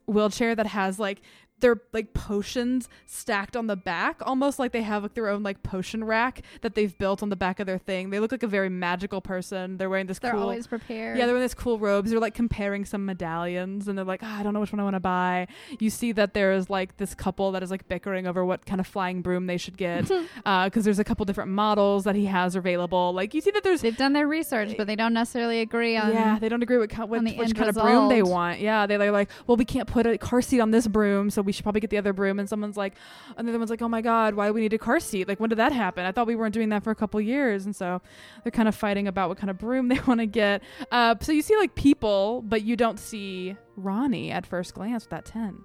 [0.07, 1.21] wheelchair that has like
[1.59, 5.63] their like potions stacked on the back almost like they have like their own like
[5.63, 8.47] potion rack that they've built on the back of their thing they look like a
[8.47, 11.17] very magical person they're wearing this They're cool always prepared.
[11.17, 12.11] yeah, they're in this cool robes.
[12.11, 14.83] They're like comparing some medallions, and they're like, "Ah, I don't know which one I
[14.83, 15.47] want to buy.
[15.79, 18.79] You see that there is like this couple that is like bickering over what kind
[18.79, 22.55] of flying broom they should get, because there's a couple different models that he has
[22.55, 23.13] available.
[23.13, 26.13] Like you see that there's They've done their research, but they don't necessarily agree on.
[26.13, 28.59] yeah, they don't agree with which, which kind of broom they want.
[28.59, 31.41] Yeah, they, they're like, well, we can't put a car seat on this broom, so
[31.45, 32.39] we should probably get the other broom.
[32.39, 32.95] And someone's like,
[33.37, 35.27] and the other one's like, oh my god, why do we need a car seat?
[35.27, 36.05] Like, when did that happen?
[36.05, 38.01] I thought we weren't doing that for a couple years, and so
[38.43, 40.61] they're kind of fighting about what kind of broom they want to get.
[40.91, 45.11] Uh, so you see like people, but you don't see Ronnie at first glance with
[45.11, 45.63] that ten.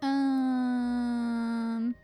[0.00, 1.94] Um.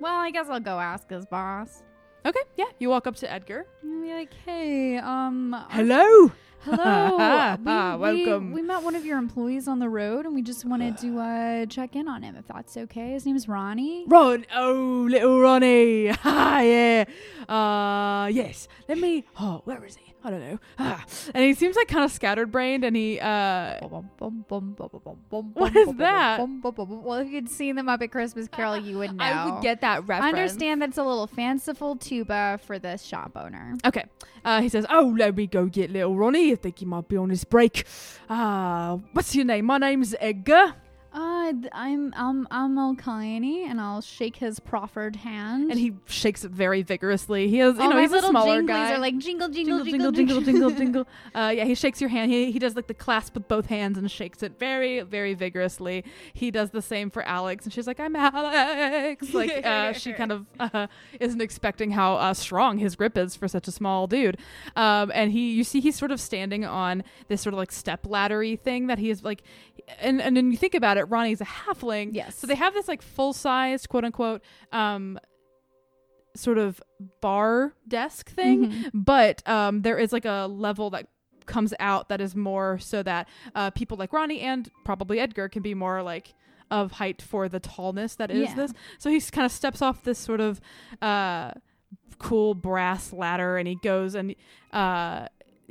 [0.00, 1.82] Well, I guess I'll go ask his boss.
[2.24, 3.66] Okay, yeah, you walk up to Edgar.
[3.82, 6.30] And be like, hey, um, Hello.
[6.64, 7.56] Hello.
[7.56, 8.48] we, Welcome.
[8.52, 11.18] We, we met one of your employees on the road, and we just wanted to
[11.18, 13.12] uh, check in on him, if that's okay.
[13.12, 14.04] His name is Ronnie.
[14.06, 16.12] Ron, oh, little Ronnie.
[16.24, 17.04] Ah, yeah.
[17.48, 18.68] Uh, yes.
[18.88, 19.24] Let me.
[19.38, 20.12] Oh, where is he?
[20.24, 20.58] I don't know.
[20.78, 21.04] Ah.
[21.34, 23.18] And he seems like kind of scattered-brained, and he.
[23.18, 26.38] uh What is that?
[26.38, 29.24] Well, if you'd seen the Muppet Christmas Carol, you would know.
[29.24, 30.24] I would get that reference.
[30.24, 33.76] I understand that's a little fanciful tuba for this shop owner.
[33.84, 34.04] Okay.
[34.44, 36.51] Uh, he says, "Oh, let me go get little Ronnie.
[36.52, 37.84] I think he might be on his break.
[38.30, 39.64] Ah, what's your name?
[39.64, 40.74] My name's Edgar."
[41.12, 41.41] Uh,
[41.72, 45.70] I'm I'm I'm Alkaini, and I'll shake his proffered hand.
[45.70, 47.48] And he shakes it very vigorously.
[47.48, 48.94] He is, you All know, my he's a little smaller guy.
[48.94, 51.08] are like jingle jingle jingle, jingle, jingle, jingle, jingle.
[51.34, 52.30] Uh, yeah, he shakes your hand.
[52.30, 56.04] He, he does like the clasp with both hands and shakes it very, very vigorously.
[56.32, 60.30] He does the same for Alex, and she's like, "I'm Alex." Like uh, she kind
[60.32, 60.86] of uh,
[61.18, 64.36] isn't expecting how uh, strong his grip is for such a small dude.
[64.76, 68.04] Um, and he, you see, he's sort of standing on this sort of like step
[68.04, 69.42] laddery thing that he is like,
[70.00, 72.10] and and then you think about it, Ronnie's a halfling.
[72.12, 72.36] Yes.
[72.36, 75.18] So they have this like full sized quote unquote um
[76.34, 76.80] sort of
[77.20, 78.90] bar desk thing Mhm.
[78.94, 81.06] but um there is like a level that
[81.44, 85.60] comes out that is more so that uh, people like Ronnie and probably Edgar can
[85.60, 86.32] be more like
[86.70, 88.54] of height for the tallness that is Yeah.
[88.54, 88.72] this.
[88.98, 90.60] So he kind of steps off this sort of
[91.02, 91.50] uh,
[92.18, 94.34] cool brass ladder and he goes and
[94.72, 95.26] uh,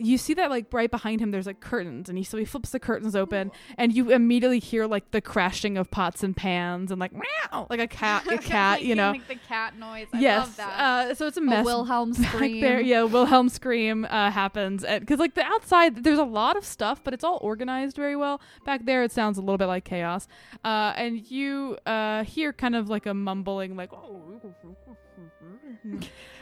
[0.05, 2.71] you see that like right behind him there's like curtains and he so he flips
[2.71, 6.99] the curtains open and you immediately hear like the crashing of pots and pans and
[6.99, 10.07] like meow like a cat a cat you know like the cat noise.
[10.13, 10.79] I yes love that.
[10.79, 12.61] Uh, so it's a A mess Wilhelm scream.
[12.61, 17.03] there yeah wilhelm scream uh, happens because like the outside there's a lot of stuff
[17.03, 20.27] but it's all organized very well back there it sounds a little bit like chaos
[20.65, 23.91] uh, and you uh, hear kind of like a mumbling like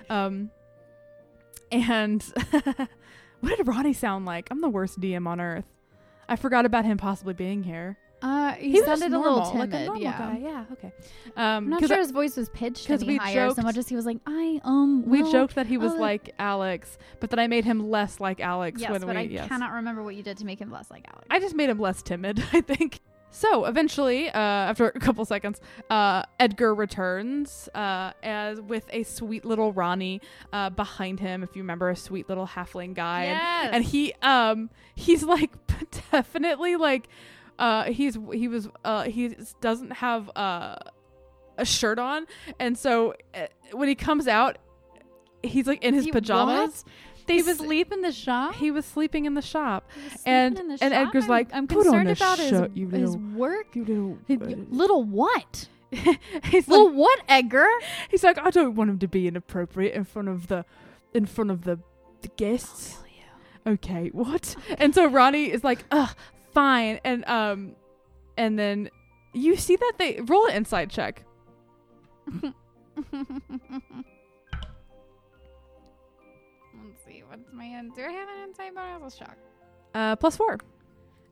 [0.09, 0.49] um
[1.71, 2.33] and
[3.41, 5.65] what did ronnie sound like i'm the worst dm on earth
[6.27, 9.71] i forgot about him possibly being here Uh, he, just sounded a little timid.
[9.71, 10.17] like a normal yeah.
[10.17, 10.37] guy.
[10.41, 10.91] Yeah, okay.
[11.37, 13.87] Um, I'm not sure I- his voice was pitched any we higher so much as
[13.87, 15.05] he was like, I um.
[15.07, 18.41] we joked that he was uh, like Alex, but then I made him less like
[18.41, 19.15] Alex Yes, when but we.
[19.15, 19.47] I yes.
[19.47, 21.27] cannot remember what you did to make him less like Alex.
[21.29, 22.99] I just made him less timid, I think.
[23.31, 29.45] So eventually, uh, after a couple seconds, uh, Edgar returns uh, as with a sweet
[29.45, 31.43] little Ronnie uh, behind him.
[31.43, 33.69] If you remember, a sweet little halfling guy, and- yes.
[33.73, 35.51] and he um he's like
[36.11, 37.07] definitely like
[37.59, 40.75] uh he's he was uh he doesn't have uh
[41.57, 42.25] a shirt on
[42.57, 44.57] and so uh, when he comes out
[45.43, 46.93] he's like in his He- pajamas what?
[47.29, 48.55] They He was- sleep in the shop.
[48.55, 49.89] he was sleeping in the shop
[50.25, 50.91] and- the and shop?
[50.91, 53.75] Edgar's I'm- like, I'm "Put concerned about his, you his work.
[53.75, 55.69] you little His- little what?
[55.91, 57.67] he's Little like what, Edgar?
[58.11, 60.65] he's like I don't want him to be inappropriate in front of the
[61.13, 61.79] in front of the
[62.21, 62.97] the guests
[63.65, 66.09] okay what and so ronnie is like ugh
[66.53, 67.75] fine and um
[68.37, 68.89] and then
[69.33, 71.23] you see that they roll an inside check
[76.89, 77.23] Let's see.
[77.27, 77.91] What's my in?
[77.91, 79.15] Do I have an insight bonus?
[79.15, 79.37] Shock.
[79.93, 80.57] uh plus four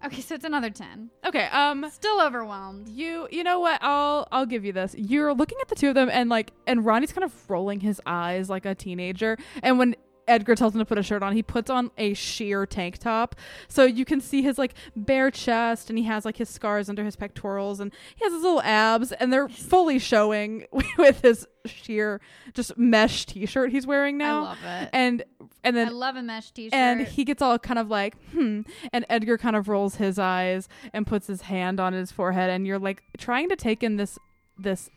[0.06, 1.10] Okay, so it's another ten.
[1.26, 2.88] okay um Still overwhelmed.
[2.88, 5.96] you you know what i'll i'll give you this you're looking at the two of
[5.96, 9.96] them and like and ronnie's kind of rolling his eyes like a teenager and when
[10.28, 13.36] edgar tells him to put a shirt on he puts on a sheer tank top
[13.68, 17.04] so you can see his like bare chest and he has like his scars under
[17.04, 20.66] his pectorals and he has his little abs and they're fully showing
[20.98, 22.20] with his sheer
[22.54, 24.90] just mesh t-shirt he's wearing now I love it.
[24.94, 25.24] and
[25.64, 26.74] and then I love a mesh t-shirt.
[26.74, 28.62] and he gets all kind of like, hmm.
[28.94, 32.66] And Edgar kind of rolls his eyes and puts his hand on his forehead, and
[32.66, 34.18] you're like trying to take in this
[34.58, 34.90] this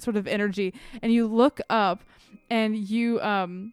[0.00, 2.02] sort of energy, and you look up,
[2.50, 3.72] and you um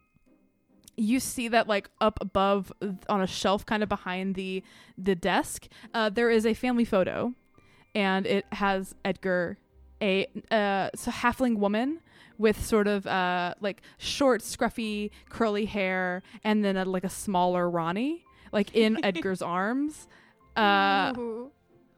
[1.01, 2.71] you see that like up above
[3.09, 4.63] on a shelf kind of behind the
[4.97, 7.33] the desk uh, there is a family photo
[7.95, 9.57] and it has edgar
[10.01, 11.99] a uh so halfling woman
[12.37, 17.69] with sort of uh like short scruffy curly hair and then a, like a smaller
[17.69, 20.07] ronnie like in edgar's arms
[20.55, 21.51] uh Ooh.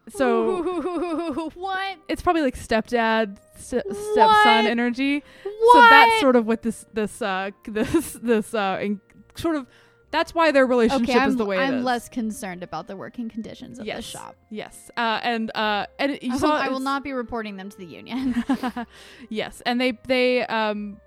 [0.09, 1.97] So Ooh, what?
[2.07, 5.73] it's probably like stepdad st- stepson energy What?
[5.73, 8.99] so that's sort of what this this uh this this uh in,
[9.35, 9.67] sort of
[10.11, 11.83] that's why their relationship okay, is the way it I'm is.
[11.83, 14.35] less concerned about the working conditions of the shop.
[14.49, 17.69] yes uh and uh and you I will, saw I will not be reporting them
[17.69, 18.43] to the union.
[19.29, 20.97] yes and they they um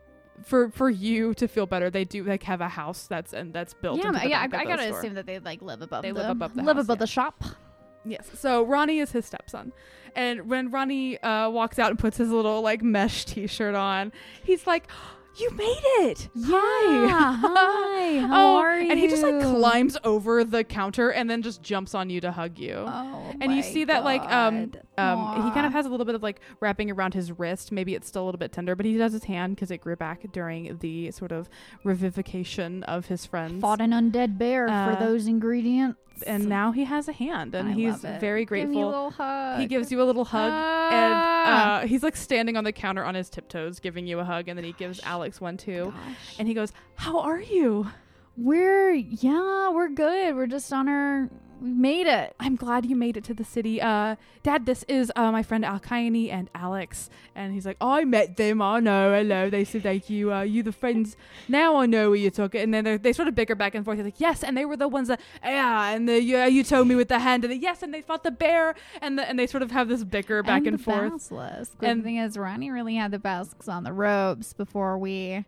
[0.43, 3.75] for for you to feel better they do like have a house that's and that's
[3.75, 4.41] built yeah, yeah.
[4.41, 4.99] I, I gotta store.
[4.99, 6.03] assume that they like live above.
[6.03, 7.01] They the, live above the live house, above yeah.
[7.01, 7.45] the shop.
[8.07, 8.31] Yes.
[8.35, 9.73] So Ronnie is his stepson.
[10.15, 14.67] And when Ronnie uh, walks out and puts his little like mesh t-shirt on, he's
[14.67, 14.89] like,
[15.37, 16.31] "You made it!
[16.47, 17.37] Hi!
[17.37, 18.21] hi.
[18.27, 18.91] How oh, are you?
[18.91, 22.33] and he just like climbs over the counter and then just jumps on you to
[22.33, 22.77] hug you.
[22.87, 26.15] Oh, and you see that like um um he kind of has a little bit
[26.15, 27.71] of like wrapping around his wrist.
[27.71, 29.97] Maybe it's still a little bit tender, but he does his hand because it grew
[29.97, 31.51] back during the sort of
[31.85, 33.61] revivification of his friends.
[33.61, 35.99] fought an undead bear Uh, for those ingredients.
[36.23, 38.87] And now he has a hand, and I he's very Give grateful.
[38.87, 39.61] little hug.
[39.61, 40.91] He gives you a little hug, Ah.
[41.81, 44.49] and uh, he's like standing on the counter on his tiptoes, giving you a hug,
[44.49, 46.37] and then he gives Alex one too, Gosh.
[46.39, 47.89] and he goes, "How are you?"
[48.37, 50.37] We're yeah, we're good.
[50.37, 52.35] We're just on our we made it.
[52.39, 53.81] I'm glad you made it to the city.
[53.81, 57.09] Uh, Dad, this is uh, my friend Alkaini and Alex.
[57.35, 58.61] And he's like, I met them.
[58.61, 59.15] I know.
[59.15, 59.49] Hello.
[59.49, 61.17] They said thank you, uh, you the friends.
[61.49, 62.61] Now I know where you're talking.
[62.61, 63.97] And then they they sort of bicker back and forth.
[63.97, 64.45] He's like, yes.
[64.45, 65.89] And they were the ones that, yeah.
[65.95, 67.45] And the, yeah, you told me with the hand.
[67.45, 67.83] And the, yes.
[67.83, 68.75] And they fought the bear.
[69.01, 71.11] And the, and they sort of have this bicker back and, the forth.
[71.11, 71.79] Basilisk.
[71.79, 75.47] The And- thing is, Ronnie really had the basilisks on the ropes before we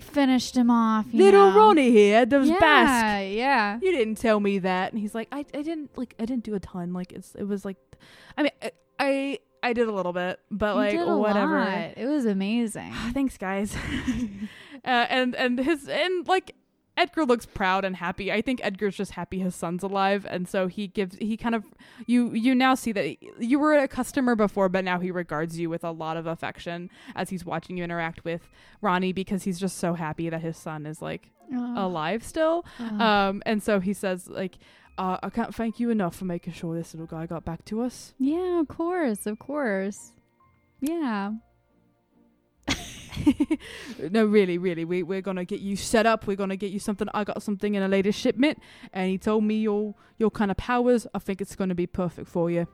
[0.00, 1.06] finished him off.
[1.10, 1.56] you Little know.
[1.56, 3.26] Ronnie here does yeah, bask.
[3.34, 3.78] Yeah.
[3.82, 4.92] You didn't tell me that.
[4.92, 6.92] And he's like, I, I didn't like, I didn't do a ton.
[6.92, 7.76] Like it's, it was like,
[8.36, 11.58] I mean, I, I, I did a little bit, but You like whatever.
[11.60, 11.94] lot.
[11.96, 12.92] It was amazing.
[13.12, 13.74] Thanks, guys.
[14.84, 16.54] uh, and and his and like
[16.96, 18.30] Edgar looks proud and happy.
[18.30, 21.64] I think Edgar's just happy his son's alive, and so he gives he kind of
[22.06, 25.68] you you now see that you were a customer before, but now he regards you
[25.68, 28.48] with a lot of affection as he's watching you interact with
[28.80, 31.76] Ronnie because he's just so happy that his son is like Ugh.
[31.76, 32.64] alive still.
[32.78, 33.00] Ugh.
[33.00, 34.56] Um, and so he says like.
[34.96, 37.82] Uh, I can't thank you enough for making sure this little guy got back to
[37.82, 38.14] us.
[38.16, 40.12] yeah, of course, of course.
[40.80, 41.32] Yeah.
[44.10, 46.26] No, really, really, we we're gonna get you set up.
[46.26, 47.08] We're gonna get you something.
[47.14, 48.58] I got something in a latest shipment,
[48.92, 51.06] and he told me your your kind of powers.
[51.14, 52.66] I think it's gonna be perfect for you.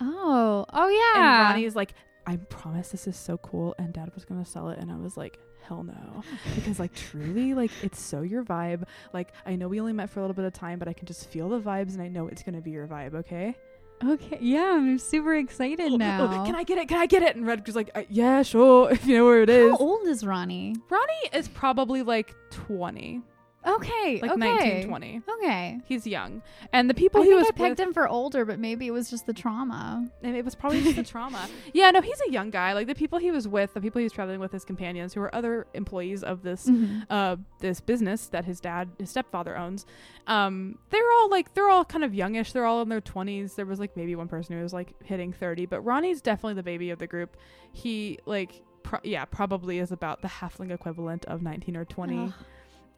[0.00, 0.64] Oh.
[0.72, 1.50] Oh And yeah.
[1.50, 1.94] Ronnie is like,
[2.26, 5.16] I promise this is so cool, and Dad was gonna sell it, and I was
[5.16, 6.22] like, hell no,
[6.54, 8.84] because like truly, like it's so your vibe.
[9.12, 11.06] Like I know we only met for a little bit of time, but I can
[11.06, 13.14] just feel the vibes, and I know it's gonna be your vibe.
[13.14, 13.54] Okay.
[14.04, 14.38] Okay.
[14.40, 16.42] Yeah, I'm super excited Oh, now.
[16.42, 16.88] oh, can I get it?
[16.88, 17.36] Can I get it?
[17.36, 19.70] And Redgar's like, uh, yeah, sure, if you know where it is.
[19.70, 20.76] How old is Ronnie?
[20.88, 23.20] Ronnie is probably like twenty,
[23.66, 24.20] Okay.
[24.22, 24.38] like okay.
[24.38, 25.20] nineteen, twenty.
[25.38, 25.78] Okay.
[25.84, 26.40] He's young,
[26.72, 28.86] and the people I he think was I pegged with, him for older, but maybe
[28.86, 30.08] it was just the trauma.
[30.22, 31.46] and it was probably just the trauma.
[31.74, 32.72] Yeah, no, he's a young guy.
[32.72, 35.20] Like the people he was with, the people he was traveling with, his companions, who
[35.20, 37.04] were other employees of this Mhm.
[37.10, 39.84] uh this business that his dad, his stepfather owns.
[40.26, 42.52] Um, they're all like they're all kind of youngish.
[42.52, 43.54] They're all in their twenties.
[43.56, 46.62] There was like maybe one person who was like hitting thirty, but Ronnie's definitely the
[46.62, 47.36] baby of the group.
[47.72, 48.62] He like.
[48.82, 52.18] Pro- yeah, probably is about the halfling equivalent of 19 or 20.
[52.18, 52.32] Ugh.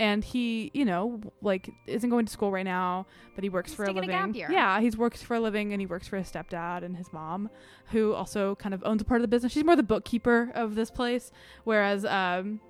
[0.06, 3.76] And he you know like isn't going to school right now but he works He's
[3.76, 4.48] for a taking a living gap year.
[4.50, 7.48] yeah he's works for a living and he works for his stepdad and his mom
[7.92, 10.74] who also kind of owns a part of the business she's more the bookkeeper of
[10.74, 11.30] this place
[11.64, 12.60] whereas um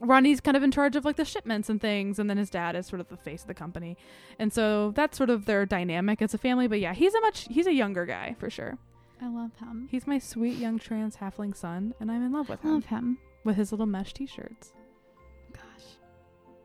[0.00, 2.74] Ronnie's kind of in charge of like the shipments and things, and then his dad
[2.74, 3.96] is sort of the face of the company,
[4.36, 6.66] and so that's sort of their dynamic as a family.
[6.66, 8.78] But yeah, he's a much he's a younger guy for sure.
[9.20, 9.86] I love him.
[9.92, 12.86] He's my sweet young trans halfling son, and I'm in love with I him love
[12.86, 13.18] him.
[13.44, 14.72] with his little mesh t-shirts.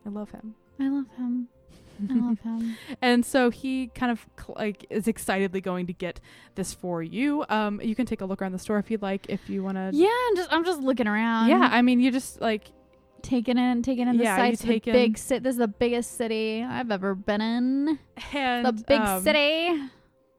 [0.07, 0.55] Gosh, I love him.
[0.79, 1.47] I love him.
[2.09, 2.77] I love him.
[3.01, 6.19] and so he kind of cl- like is excitedly going to get
[6.55, 7.43] this for you.
[7.49, 9.77] Um, you can take a look around the store if you'd like, if you want
[9.77, 9.89] to.
[9.93, 11.49] Yeah, I'm just I'm just looking around.
[11.49, 11.67] yeah.
[11.71, 12.65] I mean, you just like
[13.23, 14.61] taking in taking in the Yeah, sights.
[14.61, 15.43] of take the big city.
[15.43, 17.99] This is the biggest city I've ever been in.
[18.33, 19.81] and the big um, city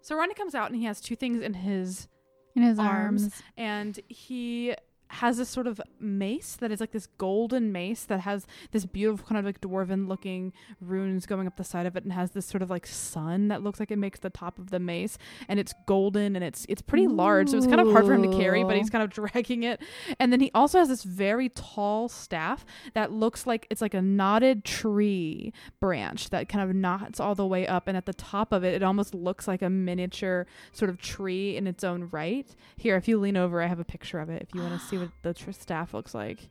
[0.00, 2.06] So Ronnie comes out and he has two things in his
[2.54, 3.22] in his arms.
[3.24, 3.42] arms.
[3.56, 4.74] and he
[5.10, 9.26] has this sort of mace that is like this golden mace that has this beautiful
[9.26, 12.46] kind of like dwarven looking runes going up the side of it and has this
[12.46, 15.18] sort of like sun that looks like it makes the top of the mace
[15.48, 18.22] and it's golden and it's it's pretty large so it's kind of hard for him
[18.22, 19.80] to carry but he's kind of dragging it.
[20.18, 24.02] And then he also has this very tall staff that looks like it's like a
[24.02, 28.52] knotted tree branch that kind of knots all the way up and at the top
[28.52, 32.54] of it it almost looks like a miniature sort of tree in its own right.
[32.76, 34.86] Here if you lean over i have a picture of it if you want to
[34.86, 36.50] see what the tr- staff looks like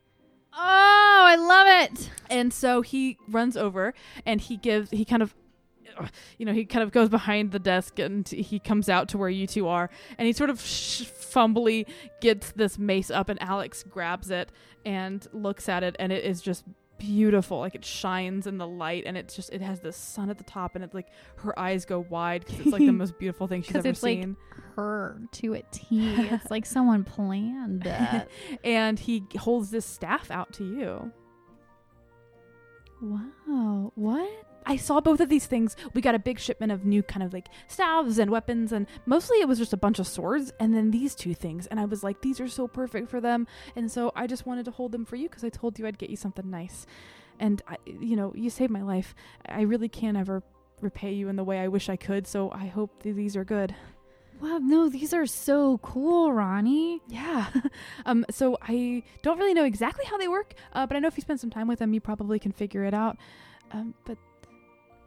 [0.60, 2.10] Oh, I love it.
[2.30, 3.94] and so he runs over
[4.26, 5.36] and he gives he kind of
[6.00, 6.08] uh,
[6.38, 9.30] you know he kind of goes behind the desk and he comes out to where
[9.30, 11.86] you two are and he sort of sh- fumbly
[12.22, 14.52] gets this mace up and alex grabs it
[14.86, 16.64] and looks at it and it is just
[16.98, 20.38] beautiful like it shines in the light and it's just it has the sun at
[20.38, 21.08] the top and it's like
[21.38, 24.22] her eyes go wide because it's like the most beautiful thing she's ever it's, like,
[24.22, 24.38] seen
[24.76, 26.16] Her to a T.
[26.32, 28.30] It's like someone planned that.
[28.64, 31.12] and he holds this staff out to you
[33.02, 33.92] wow.
[33.96, 34.46] What?
[34.68, 35.78] I saw both of these things.
[35.94, 39.40] We got a big shipment of new kind of like staves and weapons, and mostly
[39.40, 41.68] it was just a bunch of swords, and then these two things.
[41.68, 43.48] And I was like, these are so perfect for them.
[43.78, 45.98] And so I just wanted to hold them for you because I told you I'd
[45.98, 46.86] get you something nice.
[47.40, 49.16] And, I, you know, you saved my life.
[49.48, 50.44] I really can't ever
[50.82, 53.46] repay you in the way I wish I could, so I hope th- these are
[53.46, 53.74] good.
[54.42, 54.60] Wow.
[54.62, 57.02] No, these are so cool, Ronnie.
[57.08, 57.48] Yeah.
[58.06, 58.26] um.
[58.30, 61.22] So I don't really know exactly how they work, uh, but I know if you
[61.22, 63.18] spend some time with them, you probably can figure it out.
[63.72, 63.96] Um.
[64.06, 64.18] But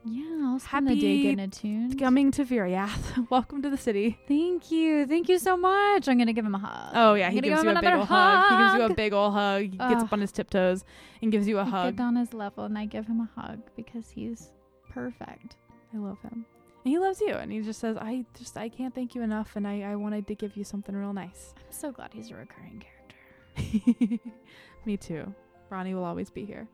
[0.02, 1.98] Yeah, I'll spend the day Happy getting attuned.
[1.98, 4.18] coming to Viriath, welcome to the city.
[4.26, 5.06] Thank you.
[5.06, 6.08] Thank you so much.
[6.08, 6.92] I'm gonna give him a hug.
[6.94, 8.50] Oh yeah, I'm he gives give you a big old ol' hug.
[8.50, 9.62] He gives you a big ol' hug.
[9.62, 10.84] He gets up on his tiptoes
[11.20, 11.96] and gives you a I hug.
[11.96, 14.52] get on his level and I give him a hug because he's
[14.88, 15.56] perfect.
[15.92, 16.46] I love him.
[16.84, 19.54] And he loves you and he just says, I just I can't thank you enough
[19.56, 21.52] and I, I wanted to give you something real nice.
[21.58, 24.30] I'm so glad he's a recurring character.
[24.86, 25.34] Me too.
[25.68, 26.66] Ronnie will always be here.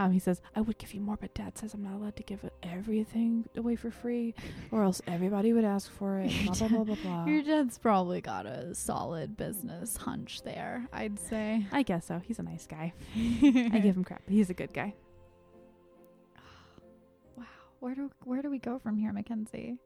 [0.00, 2.22] Um, he says, I would give you more, but dad says I'm not allowed to
[2.22, 4.34] give everything away for free
[4.70, 6.32] or else everybody would ask for it.
[6.46, 7.24] Blah blah blah blah blah.
[7.26, 11.66] Your dad's probably got a solid business hunch there, I'd say.
[11.70, 12.18] I guess so.
[12.26, 12.94] He's a nice guy.
[13.14, 14.22] I give him crap.
[14.26, 14.94] He's a good guy.
[17.36, 17.44] Wow.
[17.80, 19.76] Where do where do we go from here, Mackenzie?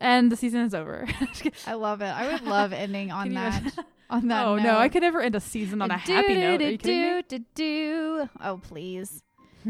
[0.00, 1.06] And the season is over.
[1.66, 2.06] I love it.
[2.06, 3.62] I would love ending on that.
[4.08, 4.46] On that.
[4.46, 4.62] oh note.
[4.62, 6.62] no, I could never end a season on a happy note.
[6.62, 7.22] Are you kidding me?
[7.28, 8.28] do, do, do.
[8.40, 9.22] Oh please.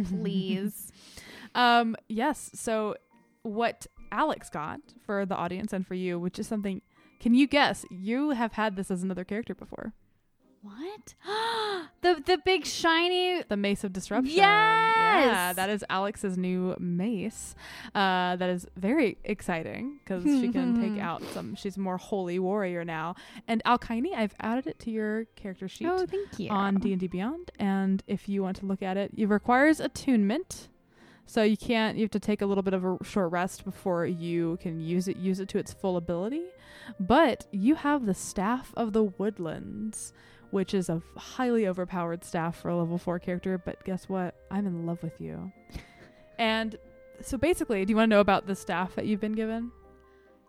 [0.03, 0.93] Please.
[1.57, 2.51] Um, yes.
[2.55, 2.97] So,
[3.45, 6.83] what Alex got for the audience and for you, which is something,
[7.21, 7.85] can you guess?
[7.91, 9.93] You have had this as another character before.
[10.65, 11.15] What?
[12.01, 13.43] the the big shiny.
[13.43, 14.35] The Mace of Disruption.
[14.35, 15.27] Yes!
[15.27, 17.55] Yeah, that is Alex's new mace.
[17.95, 21.55] Uh, that is very exciting because she can take out some.
[21.55, 23.15] She's more holy warrior now.
[23.47, 25.87] And Alkaini, I've added it to your character sheet.
[25.87, 26.49] Oh, thank you.
[26.51, 30.69] on D&D Beyond and if you want to look at it it requires attunement
[31.27, 34.05] so you can't you have to take a little bit of a short rest before
[34.07, 36.45] you can use it use it to its full ability
[36.99, 40.13] but you have the staff of the woodlands
[40.55, 44.67] which is a highly overpowered staff for a level 4 character but guess what i'm
[44.67, 45.53] in love with you
[46.39, 46.77] and
[47.21, 49.71] so basically do you want to know about the staff that you've been given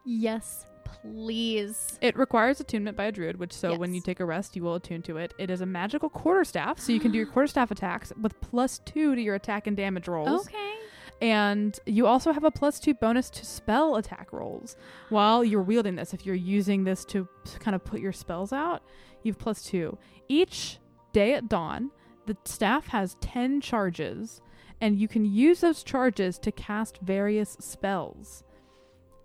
[0.05, 1.97] yes, please.
[2.01, 4.75] It requires attunement by a druid, which so when you take a rest, you will
[4.75, 5.33] attune to it.
[5.37, 9.15] It is a magical quarterstaff, so you can do your quarterstaff attacks with plus two
[9.15, 10.47] to your attack and damage rolls.
[10.47, 10.73] Okay.
[11.21, 14.75] And you also have a plus two bonus to spell attack rolls
[15.09, 16.13] while you're wielding this.
[16.13, 17.27] If you're using this to
[17.59, 18.83] kind of put your spells out,
[19.25, 19.97] you have plus two.
[20.29, 20.79] Each
[21.11, 21.91] day at dawn,
[22.25, 24.41] the staff has 10 charges,
[24.81, 28.43] and you can use those charges to cast various spells.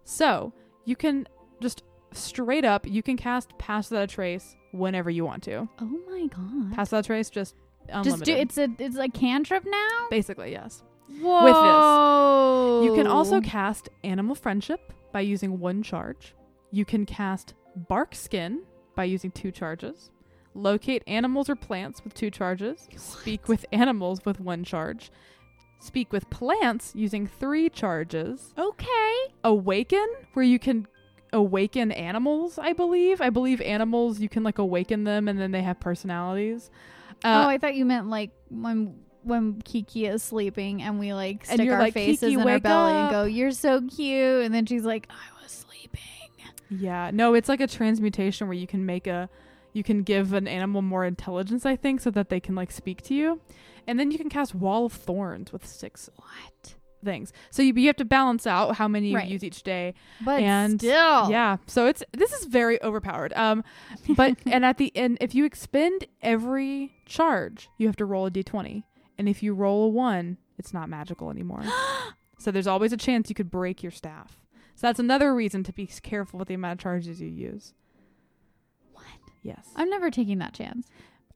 [0.04, 0.52] So
[0.84, 1.28] you can
[1.60, 1.82] just
[2.12, 5.68] straight up, you can cast Pass Without a Trace whenever you want to.
[5.80, 6.74] Oh my god.
[6.74, 7.54] Pass Without a Trace, just
[7.88, 8.18] unlimited.
[8.18, 10.06] Just do it's a it's a cantrip now.
[10.10, 10.82] Basically, yes.
[11.20, 12.82] Whoa.
[12.84, 16.34] You can also cast Animal Friendship by using one charge.
[16.70, 18.62] You can cast Bark Skin
[19.00, 20.10] by using two charges.
[20.54, 22.86] Locate animals or plants with two charges.
[22.96, 25.10] Speak with animals with one charge.
[25.78, 28.52] Speak with plants using three charges.
[28.58, 29.14] Okay.
[29.42, 30.86] Awaken, where you can
[31.32, 33.22] awaken animals, I believe.
[33.22, 36.70] I believe animals, you can like awaken them and then they have personalities.
[37.24, 41.46] oh, Uh, I thought you meant like when when Kiki is sleeping and we like
[41.46, 44.66] stick our like, faces "Kiki, in her belly and go, "You're so cute," and then
[44.66, 46.00] she's like, "I was sleeping."
[46.70, 49.28] Yeah, no, it's like a transmutation where you can make a,
[49.72, 53.02] you can give an animal more intelligence, I think, so that they can like speak
[53.02, 53.40] to you,
[53.86, 56.74] and then you can cast Wall of Thorns with six What?
[57.02, 57.32] things.
[57.50, 59.94] So you, you have to balance out how many you use each day.
[60.22, 63.32] But And- still, Yeah, so it's this is very overpowered.
[63.34, 63.64] Um,
[64.16, 68.30] but and at the end, if you expend every charge, you have to roll a
[68.30, 68.82] d20,
[69.18, 71.62] and if you roll a one, it's not magical anymore.
[72.38, 74.36] so there's always a chance you could break your staff.
[74.80, 77.74] So that's another reason to be careful with the amount of charges you use.
[78.94, 79.04] What?
[79.42, 79.68] Yes.
[79.76, 80.86] I'm never taking that chance.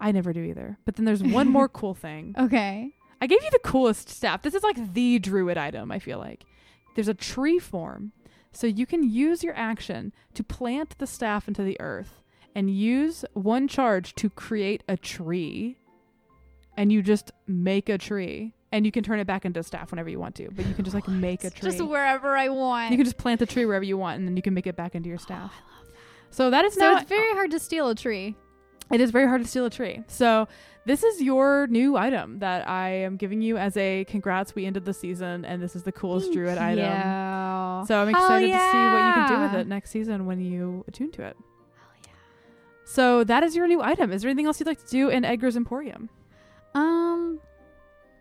[0.01, 0.79] I never do either.
[0.87, 2.35] But then there's one more cool thing.
[2.39, 2.93] Okay.
[3.21, 4.41] I gave you the coolest staff.
[4.41, 6.47] This is like the druid item, I feel like.
[6.95, 8.13] There's a tree form.
[8.53, 12.23] So you can use your action to plant the staff into the earth
[12.55, 15.77] and use one charge to create a tree.
[16.79, 18.55] And you just make a tree.
[18.75, 20.51] And you can turn it back into staff whenever you want to.
[20.51, 21.71] But you can just like make a tree.
[21.71, 22.91] Just wherever I want.
[22.91, 24.75] you can just plant the tree wherever you want and then you can make it
[24.75, 25.53] back into your staff.
[25.55, 26.35] Oh, I love that.
[26.35, 28.35] So that is so now it's very hard to steal a tree.
[28.91, 30.03] it is very hard to steal a tree.
[30.09, 30.49] So
[30.87, 34.57] this is your new item that I am giving you as a congrats.
[34.57, 37.87] We ended the season, and this is the coolest druid item.
[37.87, 40.85] So I'm excited to see what you can do with it next season when you
[40.89, 41.37] attune to it.
[41.39, 42.11] Oh yeah.
[42.85, 44.13] So that is your new item.
[44.13, 46.11] Is there anything else you'd like to do in Edgar's Emporium?
[46.75, 47.41] Um,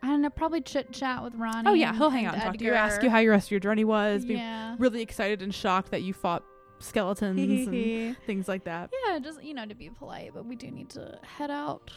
[0.03, 0.29] I don't know.
[0.29, 1.67] Probably chit chat with Ronnie.
[1.69, 3.47] Oh yeah, he'll hang out and and talk to you, ask you how your rest
[3.47, 4.75] of your journey was, be Yeah.
[4.77, 6.43] really excited and shocked that you fought
[6.79, 8.91] skeletons and things like that.
[9.07, 11.91] Yeah, just you know to be polite, but we do need to head out.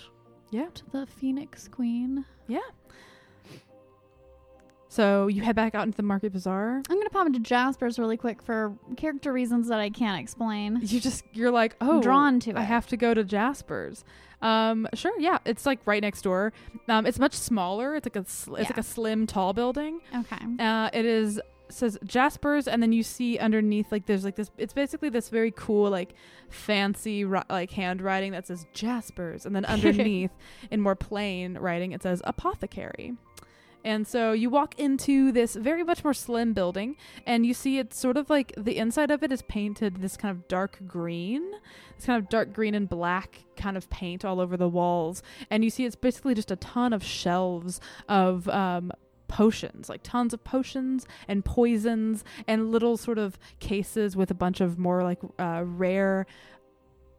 [0.50, 0.68] Yeah.
[0.72, 2.24] To the Phoenix Queen.
[4.96, 6.82] So you head back out into the market bazaar.
[6.88, 10.80] I'm gonna pop into Jasper's really quick for character reasons that I can't explain.
[10.80, 12.56] You just you're like, oh, I'm drawn to it.
[12.56, 14.04] I have to go to Jasper's.
[14.40, 16.54] Um, sure, yeah, it's like right next door.
[16.88, 17.94] Um, it's much smaller.
[17.94, 20.00] It's like a sl- it's like a slim, tall building.
[20.16, 20.38] Okay.
[20.58, 24.50] Uh, it is says Jasper's, and then you see underneath like there's like this.
[24.56, 26.14] It's basically this very cool like
[26.48, 30.30] fancy ri- like handwriting that says Jasper's, and then underneath
[30.70, 33.14] in more plain writing it says apothecary.
[33.86, 37.96] And so you walk into this very much more slim building, and you see it's
[37.96, 41.52] sort of like the inside of it is painted this kind of dark green,
[41.94, 45.22] this kind of dark green and black kind of paint all over the walls.
[45.50, 48.90] And you see it's basically just a ton of shelves of um,
[49.28, 54.60] potions, like tons of potions and poisons, and little sort of cases with a bunch
[54.60, 56.26] of more like uh, rare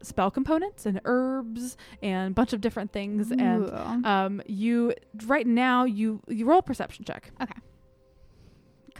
[0.02, 3.30] spell components and herbs and a bunch of different things.
[3.30, 3.64] And
[4.06, 4.94] um, you
[5.26, 7.32] right now you you roll a perception check.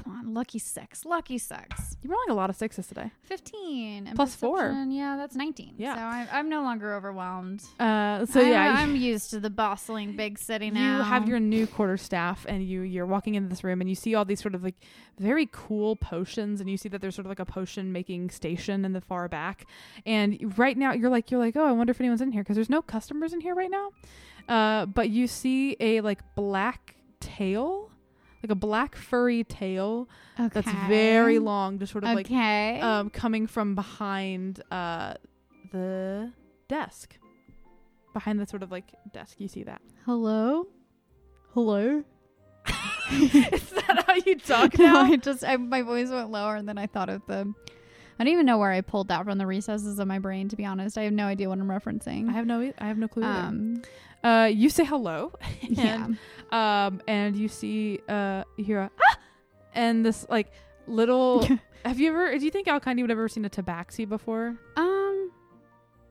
[0.02, 1.96] Come on, lucky six, lucky six.
[2.02, 3.10] You're rolling a lot of sixes today.
[3.22, 4.70] 15 and Plus four.
[4.88, 5.74] Yeah, that's 19.
[5.76, 5.94] Yeah.
[5.96, 7.62] So I, I'm no longer overwhelmed.
[7.80, 10.98] Uh, so I- yeah, I'm used to the bustling big city now.
[10.98, 13.96] you have your new quarter staff and you you're walking into this room and you
[13.96, 14.76] see all these sort of like
[15.18, 18.84] very cool potions and you see that there's sort of like a potion making station
[18.84, 19.66] in the far back
[20.06, 22.54] and right now you're like you're like oh i wonder if anyone's in here because
[22.54, 23.90] there's no customers in here right now
[24.48, 27.87] uh, but you see a like black tail
[28.42, 32.26] like a black furry tail that's very long just sort of like
[32.82, 35.14] um, coming from behind uh,
[35.72, 36.32] the
[36.68, 37.16] desk
[38.14, 40.66] behind the sort of like desk you see that Hello.
[41.54, 42.02] Hello.
[43.10, 45.00] Is that how you talk No, now?
[45.02, 47.52] I just I, my voice went lower, and then I thought of the.
[48.20, 50.48] I don't even know where I pulled that from the recesses of my brain.
[50.48, 52.28] To be honest, I have no idea what I'm referencing.
[52.28, 53.24] I have no, I have no clue.
[53.24, 53.82] um,
[54.24, 56.04] uh, you say hello, yeah.
[56.04, 56.18] and,
[56.52, 59.18] um, and you see, uh, you hear a ah!
[59.74, 60.52] and this like
[60.86, 61.46] little.
[61.84, 62.36] have you ever?
[62.38, 64.56] Do you think Alkindi would have ever seen a tabaxi before?
[64.76, 65.30] Um,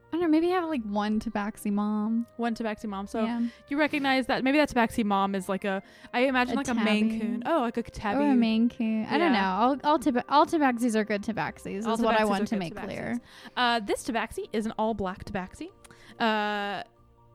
[0.08, 0.28] I don't know.
[0.30, 2.26] Maybe have like one tabaxi mom.
[2.38, 3.08] One tabaxi mom.
[3.08, 3.42] So yeah.
[3.68, 5.84] you recognize that maybe that tabaxi mom is like a.
[6.14, 7.20] I imagine A like a Maine.
[7.20, 7.44] Coon.
[7.46, 8.24] Oh, like a tabby.
[8.24, 9.06] Or a Maine Coon.
[9.06, 9.38] I don't know.
[9.38, 9.58] Yeah.
[9.58, 11.86] All all, taba- all tabaxis are good tabaxis.
[11.86, 12.86] All Is what I want to make tabaxis.
[12.86, 13.22] clear.
[13.58, 15.70] Uh, this tabaxi is an all black tabaxi.
[16.20, 16.84] Uh,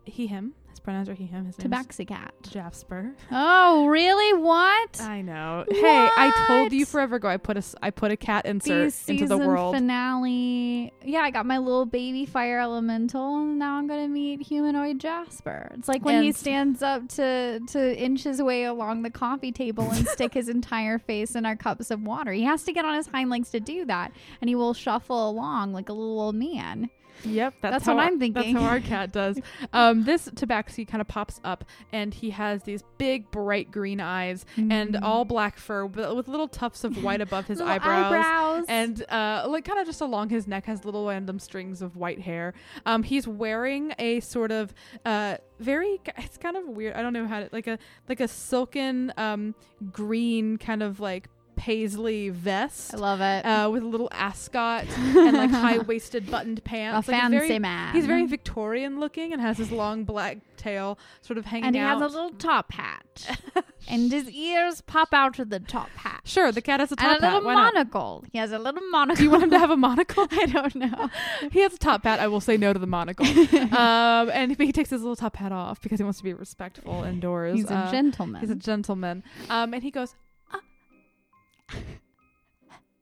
[0.05, 0.55] he him.
[0.83, 1.47] Pronouns are he him.
[1.47, 2.35] His name Tabaxi cat.
[2.43, 3.15] Jasper.
[3.31, 4.37] Oh, really?
[4.43, 5.01] What?
[5.01, 5.65] I know.
[5.71, 7.29] Hey, I told you forever ago.
[7.29, 8.75] I put a I put a cat insert the
[9.15, 9.75] into the season world.
[9.75, 10.93] finale.
[11.05, 15.71] Yeah, I got my little baby fire elemental, and now I'm gonna meet humanoid Jasper.
[15.75, 19.89] It's like when he stands up to to inch his way along the coffee table
[19.91, 22.33] and stick his entire face in our cups of water.
[22.33, 25.31] He has to get on his hind legs to do that, and he will shuffle
[25.31, 26.91] along like a little old man.
[27.25, 28.53] Yep, that's, That's how what our- I'm thinking.
[28.55, 29.39] That's how our cat does.
[29.73, 34.45] Um, this tabaxi kind of pops up, and he has these big, bright green eyes
[34.57, 35.03] and Mm.
[35.03, 38.13] all black fur, but with little tufts of white above his eyebrows.
[38.13, 38.65] eyebrows.
[38.69, 42.21] And uh, like kind of just along his neck has little random strings of white
[42.21, 42.53] hair.
[42.87, 44.75] Um, he's wearing a sort of
[45.07, 46.01] uh, very.
[46.19, 46.95] It's kind of weird.
[46.95, 49.55] I don't know how to like a like a silken um,
[49.91, 53.45] green kind of like paisley vest I love it.
[53.47, 57.09] uh, with a little ascot and like high waisted buttoned a pants.
[57.09, 57.95] Like, he's fancy very, man.
[57.95, 61.69] He's very Victorian looking and has his long black tail sort of hanging out.
[61.69, 63.39] and he has a little top hat,
[63.89, 66.21] and his ears pop out of the top hat.
[66.25, 67.35] sure, the cat has a top and a hat.
[67.35, 67.75] little Why not?
[67.75, 68.25] monocle.
[68.33, 69.17] He has a little monocle.
[69.17, 70.27] Do you want him to have a monocle?
[70.33, 71.11] I don't know.
[71.51, 72.21] he has a top hat.
[72.21, 73.27] I will say no to the monocle.
[73.27, 77.03] um, and he takes his little top hat off because he wants to be respectful
[77.05, 77.57] indoors.
[77.57, 78.41] He's a Uh, gentleman.
[78.41, 79.25] He's a gentleman.
[79.51, 80.22] Um, and he goes, "Ah.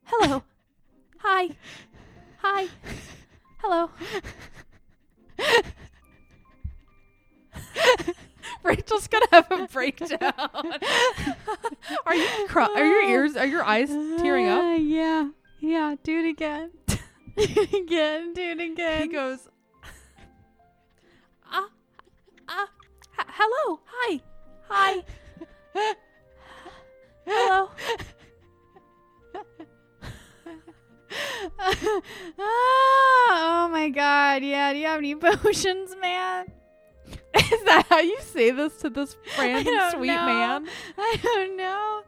[0.05, 0.43] "Hello,
[1.19, 1.51] hi,
[2.39, 2.69] hi,
[3.59, 3.91] hello."
[8.63, 10.21] Rachel's gonna have a breakdown.
[12.07, 12.29] are you?
[12.49, 13.37] Cry- are your ears?
[13.37, 14.63] Are your eyes tearing up?
[14.63, 15.29] Uh, yeah.
[15.61, 15.95] Yeah.
[16.03, 16.71] Do it again.
[16.87, 16.97] do
[17.37, 18.33] it again.
[18.35, 19.03] Do it again.
[19.03, 19.49] He goes,
[21.51, 21.69] "Ah,
[22.49, 22.69] ah,
[23.19, 24.21] h- hello, hi,
[24.69, 25.05] hi,
[27.27, 27.71] hello."
[32.39, 34.43] oh my god.
[34.43, 34.73] Yeah.
[34.73, 36.47] Do you have any potions, man?
[37.35, 40.27] Is that how you say this to this random sweet know.
[40.27, 40.69] man?
[40.99, 42.03] I don't know.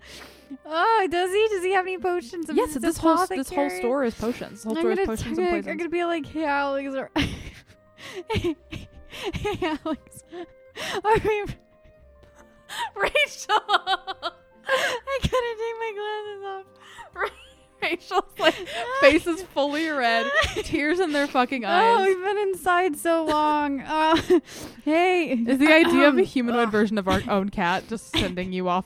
[0.67, 1.49] Oh, does he?
[1.49, 2.49] Does he have any potions?
[2.51, 4.63] of Yes, his this whole this whole store is potions.
[4.63, 5.69] This whole I'm store is potions I'm and poisons.
[5.69, 7.11] I'm gonna be like, hey, Alex, or
[8.31, 8.57] hey,
[9.63, 10.25] Alex,
[11.05, 11.47] I mean,
[12.97, 16.67] Rachel, I gotta take my glasses off.
[17.83, 18.55] Rachel's like
[19.01, 20.27] face is fully red,
[20.63, 21.97] tears in their fucking eyes.
[21.99, 23.81] Oh, we've been inside so long.
[23.81, 24.17] Uh,
[24.85, 26.73] hey, Is the idea of a um, humanoid ugh.
[26.73, 28.85] version of our own cat just sending you off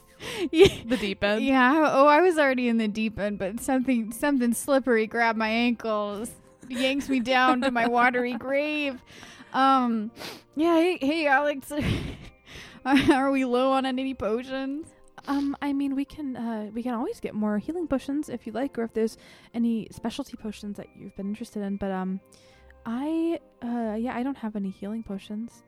[0.50, 0.68] Yeah.
[0.86, 1.44] the deep end?
[1.44, 1.90] Yeah.
[1.92, 6.30] Oh, I was already in the deep end, but something something slippery grabbed my ankles,
[6.68, 9.00] yanks me down to my watery grave.
[9.52, 10.10] Um.
[10.56, 10.74] Yeah.
[10.76, 11.72] Hey, hey, Alex.
[12.84, 14.86] Are we low on any potions?
[15.28, 18.52] Um, I mean, we can uh, we can always get more healing potions if you
[18.52, 19.16] like, or if there's
[19.54, 21.76] any specialty potions that you've been interested in.
[21.76, 22.20] But um,
[22.84, 25.64] I uh, yeah, I don't have any healing potions.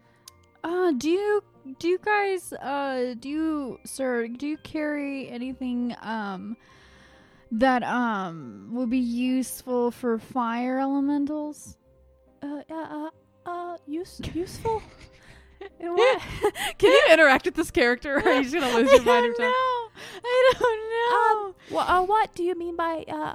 [0.62, 1.42] Uh, do you
[1.78, 6.56] do you guys uh do you sir do you carry anything um
[7.52, 11.76] that um would be useful for fire elementals?
[12.42, 13.11] Uh, uh, uh,
[13.46, 14.82] uh use useful.
[15.80, 16.22] What?
[16.78, 19.24] can you interact with this character, or are you just gonna lose your mind?
[19.26, 19.52] every time?
[20.24, 21.54] I don't know.
[21.70, 23.34] Wha- uh, what do you mean by uh,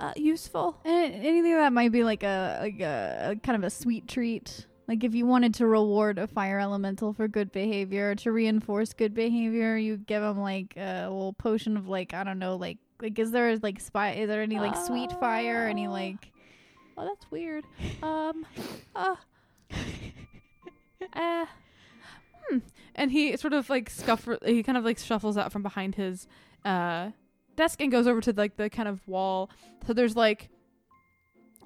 [0.00, 0.78] uh, useful?
[0.84, 4.66] An- anything that might be like a like a, a kind of a sweet treat.
[4.88, 9.14] Like if you wanted to reward a fire elemental for good behavior, to reinforce good
[9.14, 13.18] behavior, you give them like a little potion of like I don't know, like like
[13.18, 14.12] is there like spy?
[14.12, 15.66] Is there any like sweet fire?
[15.66, 16.32] Any Uh, like?
[16.98, 17.64] Oh, that's weird.
[18.02, 18.44] Um,
[18.94, 19.16] uh,
[21.12, 21.46] uh,
[22.48, 22.58] hmm.
[22.94, 24.38] And he sort of like scuffle.
[24.44, 26.26] He kind of like shuffles out from behind his
[26.64, 27.10] uh
[27.56, 29.50] desk and goes over to like the kind of wall.
[29.86, 30.48] So there's like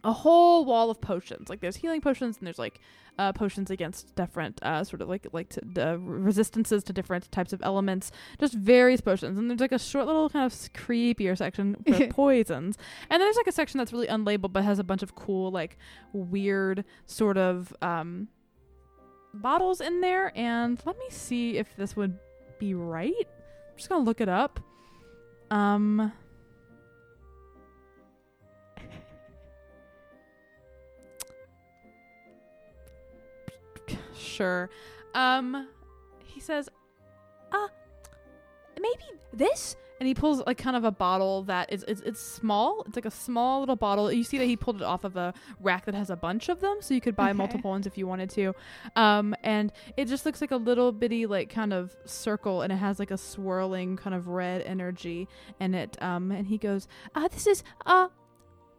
[0.04, 1.48] a whole wall of potions.
[1.48, 2.80] Like there's healing potions and there's like
[3.18, 7.52] uh, potions against different uh, sort of like like to, uh, resistances to different types
[7.52, 8.12] of elements.
[8.38, 9.38] Just various potions.
[9.38, 12.76] And there's like a short little kind of creepier section for poisons.
[13.10, 15.50] And then there's like a section that's really unlabeled but has a bunch of cool
[15.50, 15.76] like
[16.12, 18.28] weird sort of um
[19.40, 20.32] bottles in there.
[20.36, 22.18] And let me see if this would
[22.58, 23.14] be right.
[23.18, 24.60] I'm just gonna look it up.
[25.50, 26.12] Um.
[34.18, 34.68] Sure.
[35.14, 35.68] Um
[36.24, 36.68] he says,
[37.52, 37.68] "Uh
[38.78, 42.82] maybe this?" And he pulls like kind of a bottle that is it's, it's small.
[42.86, 44.12] It's like a small little bottle.
[44.12, 46.60] You see that he pulled it off of a rack that has a bunch of
[46.60, 47.38] them, so you could buy Okay.
[47.38, 48.54] multiple ones if you wanted to.
[48.94, 52.76] Um and it just looks like a little bitty like kind of circle and it
[52.76, 55.28] has like a swirling kind of red energy
[55.60, 55.96] in it.
[56.02, 58.08] Um and he goes, "Uh this is uh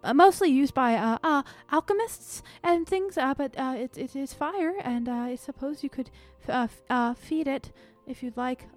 [0.04, 1.42] uh, mostly used by uh, uh,
[1.72, 5.90] alchemists and things, uh, but uh, it, it is fire, and uh, I suppose you
[5.90, 6.12] could
[6.44, 7.72] f- uh, f- uh, feed it
[8.06, 8.68] if you'd like.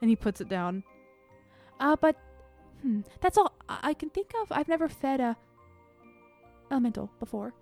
[0.00, 0.82] And he puts it down.
[1.78, 2.16] Uh, but
[2.82, 4.50] hmm, that's all I-, I can think of.
[4.50, 5.36] I've never fed a
[6.70, 7.52] elemental before.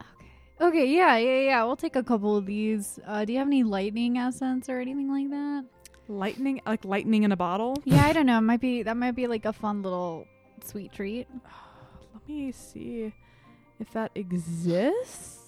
[0.00, 0.26] Okay,
[0.60, 1.64] Okay, yeah, yeah, yeah.
[1.64, 2.98] We'll take a couple of these.
[3.06, 5.64] Uh, do you have any lightning essence or anything like that?
[6.08, 7.76] Lightning, like lightning in a bottle.
[7.84, 8.38] Yeah, I don't know.
[8.38, 10.26] It Might be that might be like a fun little
[10.64, 11.28] sweet treat.
[12.14, 13.12] Let me see
[13.78, 15.47] if that exists.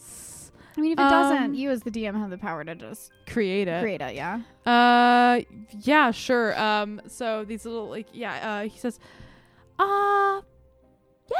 [0.76, 3.10] I mean, if it Um, doesn't, you as the DM have the power to just
[3.26, 3.82] Create it.
[3.82, 4.14] create it.
[4.14, 4.40] Yeah.
[4.66, 5.40] Uh,
[5.80, 6.58] yeah, sure.
[6.60, 8.60] Um, so these little like yeah.
[8.62, 8.98] Uh, he says,
[9.78, 10.40] uh,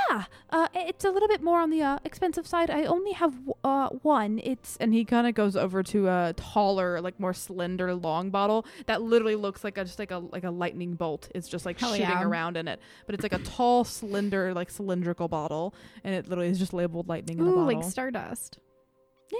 [0.08, 0.24] yeah.
[0.50, 2.70] Uh, it's a little bit more on the uh, expensive side.
[2.70, 4.40] I only have uh one.
[4.44, 8.66] It's and he kind of goes over to a taller, like more slender, long bottle
[8.86, 11.28] that literally looks like a just like a like a lightning bolt.
[11.34, 12.22] It's just like Hell shooting yeah.
[12.24, 15.74] around in it, but it's like a tall, slender, like cylindrical bottle,
[16.04, 17.80] and it literally is just labeled lightning in a Ooh, bottle.
[17.80, 18.58] like stardust.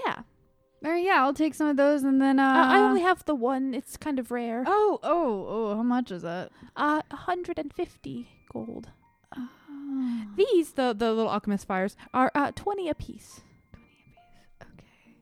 [0.05, 0.21] Yeah.
[0.83, 3.35] Or yeah, I'll take some of those and then uh, Uh, I only have the
[3.35, 3.73] one.
[3.75, 4.63] It's kind of rare.
[4.65, 5.75] Oh, oh, oh!
[5.75, 6.51] How much is it?
[6.75, 8.89] Uh, 150 gold.
[9.37, 9.49] Oh.
[10.35, 13.41] These, the the little alchemist fires, are uh, 20 apiece.
[14.61, 15.15] Okay.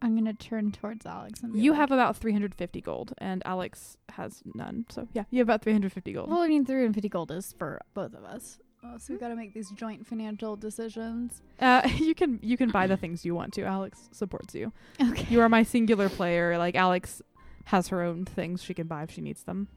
[0.00, 3.98] I'm gonna turn towards Alex and be You like, have about 350 gold, and Alex
[4.12, 4.86] has none.
[4.88, 6.30] So yeah, you have about 350 gold.
[6.30, 8.58] Well, I mean, 350 gold is for both of us.
[8.84, 11.40] Uh, so we got to make these joint financial decisions.
[11.60, 13.62] Uh, you can you can buy the things you want to.
[13.62, 14.72] Alex supports you.
[15.00, 15.26] Okay.
[15.30, 16.58] You are my singular player.
[16.58, 17.22] Like Alex
[17.66, 19.68] has her own things she can buy if she needs them.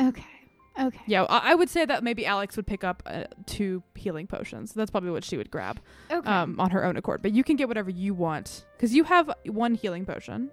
[0.00, 0.24] Okay.
[0.80, 1.00] Okay.
[1.06, 4.72] Yeah, I, I would say that maybe Alex would pick up uh, two healing potions.
[4.72, 5.80] That's probably what she would grab.
[6.10, 6.26] Okay.
[6.26, 7.20] um, on her own accord.
[7.20, 10.50] But you can get whatever you want because you have one healing potion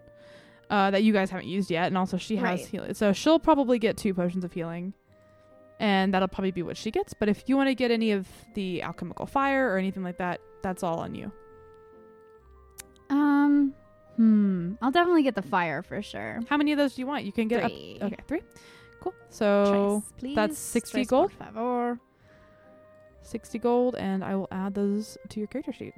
[0.70, 2.68] uh, that you guys haven't used yet, and also she has Right.
[2.68, 2.94] healing.
[2.96, 4.94] So she'll probably get two potions of healing,
[5.80, 7.14] and that'll probably be what she gets.
[7.14, 10.42] But if you want to get any of the alchemical fire or anything like that,
[10.62, 11.32] that's all on you.
[13.10, 13.74] um.
[14.18, 14.74] Hmm.
[14.82, 16.42] I'll definitely get the fire for sure.
[16.50, 17.24] How many of those do you want?
[17.24, 17.72] You can get up.
[17.72, 17.98] Three.
[18.02, 18.42] Okay, three.
[19.00, 19.14] Cool.
[19.30, 20.36] So please.
[20.36, 21.32] that's 60 Choice gold?
[21.40, 22.00] por favor.
[23.22, 25.94] sixty gold, and I will add those to your character sheet.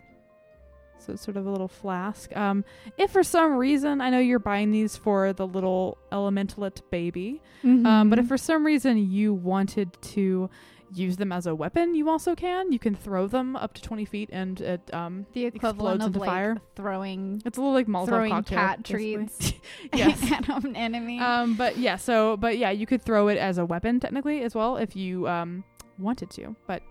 [1.02, 2.36] So it's sort of a little flask.
[2.38, 2.64] Um,
[2.98, 8.10] if for some reason I know you're buying these for the little elementalit baby, Um,
[8.10, 8.28] but if Mhm.
[8.30, 10.50] for some reason you wanted to
[10.94, 12.72] use them as a weapon, you also can.
[12.72, 16.08] You can throw them up to 20 feet and it um the equivalent explodes of
[16.08, 16.58] into like fire.
[16.76, 18.58] throwing it's a little like Molotov throwing cocktail.
[18.58, 19.16] cat basically.
[19.16, 19.54] treats
[19.94, 20.32] yes.
[20.34, 21.20] at an enemy.
[21.20, 24.54] um, but yeah, so but yeah, you could throw it as a weapon technically as
[24.54, 25.64] well if you um
[25.98, 26.82] wanted to, but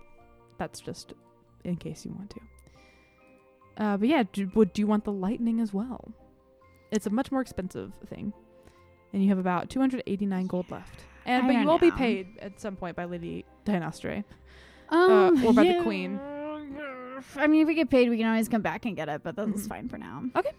[0.57, 1.13] that's just
[1.63, 2.39] in case you want to.
[3.77, 6.11] Uh, but yeah, do, would do you want the lightning as well?
[6.91, 8.33] It's a much more expensive thing,
[9.13, 11.01] and you have about 289 gold left.
[11.25, 14.23] And I but you will be paid at some point by Lady Dynastre.
[14.89, 16.19] um, or by the queen.
[17.37, 19.35] I mean, if we get paid, we can always come back and get it, but
[19.35, 19.67] that's Mhm.
[19.69, 20.23] fine for now.
[20.35, 20.51] Okay.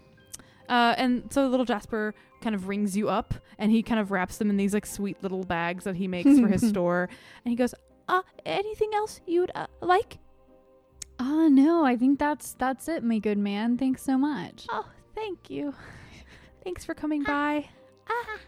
[0.69, 4.37] Uh, and so little Jasper kind of rings you up, and he kind of wraps
[4.37, 7.09] them in these like sweet little bags that he makes for his store.
[7.43, 7.75] And he goes,
[8.07, 10.17] "Uh, anything else you'd uh, like?"
[11.19, 13.77] Oh no, I think that's that's it, my good man.
[13.77, 14.65] Thanks so much.
[14.69, 14.85] Oh,
[15.15, 15.73] thank you.
[16.63, 17.67] Thanks for coming by.
[18.09, 18.39] Ah.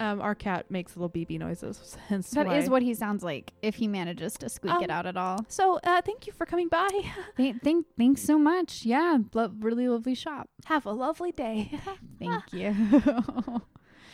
[0.00, 1.96] Um, our cat makes little BB noises.
[2.08, 4.96] Hence That is why- what he sounds like if he manages to squeak it Um,
[4.96, 5.44] out at all.
[5.48, 6.88] So, uh, thank you for coming by.
[7.36, 8.84] Thank, thank, thanks so much.
[8.84, 10.48] Yeah, lo- really lovely shop.
[10.66, 11.72] Have a lovely day.
[12.20, 12.66] Thank you.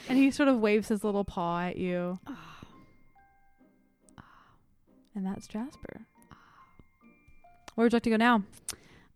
[0.08, 2.18] and he sort of waves his little paw at you.
[5.14, 6.06] And that's Jasper.
[7.74, 8.42] Where would you like to go now?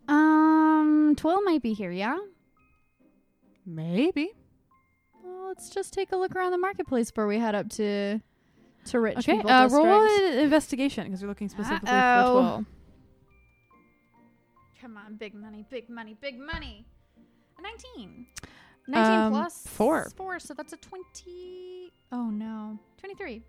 [0.08, 1.90] um, Twill might be here.
[1.90, 2.18] Yeah.
[3.66, 4.30] Maybe.
[5.22, 8.20] Well, let's just take a look around the marketplace before we head up to
[8.86, 12.24] to rich Okay, people uh, roll an investigation because you're looking specifically Uh-oh.
[12.24, 12.66] for Twill.
[14.80, 16.86] Come on, big money, big money, big money.
[17.58, 18.26] A 19.
[18.86, 20.08] 19 Um, plus four.
[20.16, 21.92] 4, so that's a 20.
[22.12, 22.78] Oh no.
[22.98, 23.42] 23.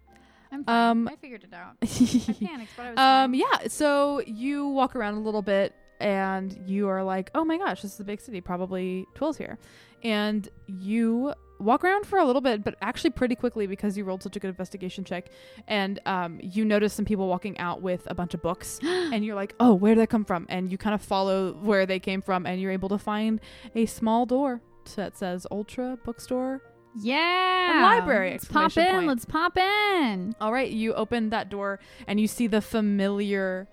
[0.51, 0.89] I'm fine.
[0.89, 1.75] Um, I figured it out.
[1.81, 3.33] I panicked, but I was um, fine.
[3.35, 3.67] yeah.
[3.67, 7.93] So you walk around a little bit, and you are like, "Oh my gosh, this
[7.93, 8.41] is a big city.
[8.41, 9.57] Probably Twill's here."
[10.03, 14.23] And you walk around for a little bit, but actually pretty quickly because you rolled
[14.23, 15.29] such a good investigation check,
[15.67, 19.35] and um, you notice some people walking out with a bunch of books, and you're
[19.35, 22.21] like, "Oh, where did that come from?" And you kind of follow where they came
[22.21, 23.39] from, and you're able to find
[23.75, 24.61] a small door
[24.95, 26.61] that says "Ultra Bookstore."
[27.01, 27.97] Yeah.
[27.99, 28.91] library, Let's pop in.
[28.91, 29.07] point.
[29.07, 30.35] Let's pop in.
[30.41, 33.67] All right, you open that door and you see the familiar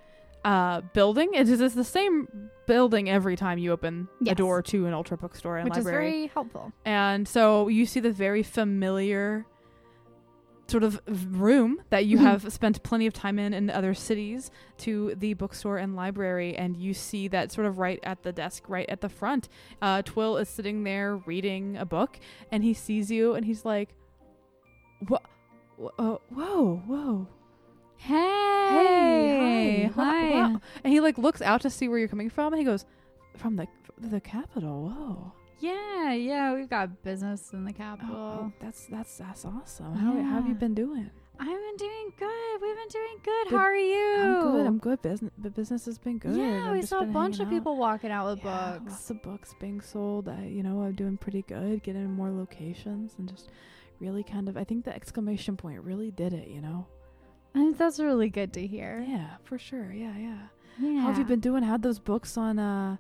[0.45, 1.31] uh, building.
[1.35, 2.29] It is the same
[2.67, 5.85] building every time you open a door to an ultra bookstore and library.
[6.07, 6.73] Which is very helpful.
[6.85, 9.47] and so you see the very familiar
[10.69, 11.01] sort of
[11.41, 12.23] room that you Mhm.
[12.23, 16.77] have spent plenty of time in in other cities to the bookstore and library and
[16.77, 19.49] you see that sort of right at the desk right at the front
[19.81, 22.19] uh, twill is sitting there reading a book
[22.51, 23.91] and he sees you and he's like
[25.07, 25.23] what
[25.99, 27.29] uh, whoa whoa
[27.99, 28.13] Hey.
[29.87, 30.31] Hey, hi.
[30.31, 30.61] Wow.
[30.85, 32.85] And he like looks out to see where you're coming from, and he goes,
[33.37, 33.67] "From the
[33.99, 35.33] the capital." Whoa.
[35.59, 38.15] Yeah, yeah, we've got business in the capital.
[38.15, 39.95] Oh, that's that's that's awesome.
[39.95, 41.11] How, how have you been doing?
[41.39, 42.63] I've been doing good.
[42.63, 43.49] We've been doing good.
[43.51, 43.57] Good.
[43.57, 44.17] How are you?
[44.23, 44.67] I'm good.
[44.67, 45.03] I'm good.
[45.03, 46.37] Business the business has been good.
[46.37, 47.53] Yeah, I've we saw a bunch of out.
[47.53, 48.93] people walking out with Yeah, books.
[48.93, 50.29] Lots of books being sold.
[50.29, 53.51] I, you know, I'm doing pretty good, getting more locations, and just
[54.01, 54.57] really kind of.
[54.57, 56.49] I think the exclamation point really did it.
[56.49, 56.87] You know.
[57.55, 59.05] And that's really good to hear.
[59.09, 59.91] Yeah, for sure.
[59.93, 60.39] Yeah, yeah.
[60.79, 61.01] Yeah.
[61.01, 61.63] How have you been doing?
[61.63, 62.59] How'd those books on?
[62.59, 62.97] Uh,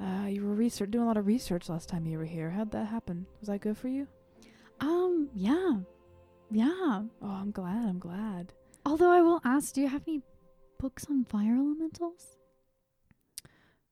[0.00, 2.50] uh, you were research doing a lot of research last time you were here.
[2.50, 3.26] How'd that happen?
[3.40, 4.06] Was that good for you?
[4.80, 5.74] Um, yeah.
[6.50, 7.02] Yeah.
[7.22, 7.84] Oh, I'm glad.
[7.84, 8.52] I'm glad.
[8.86, 10.22] Although I will ask, do you have any
[10.78, 12.36] books on fire elementals?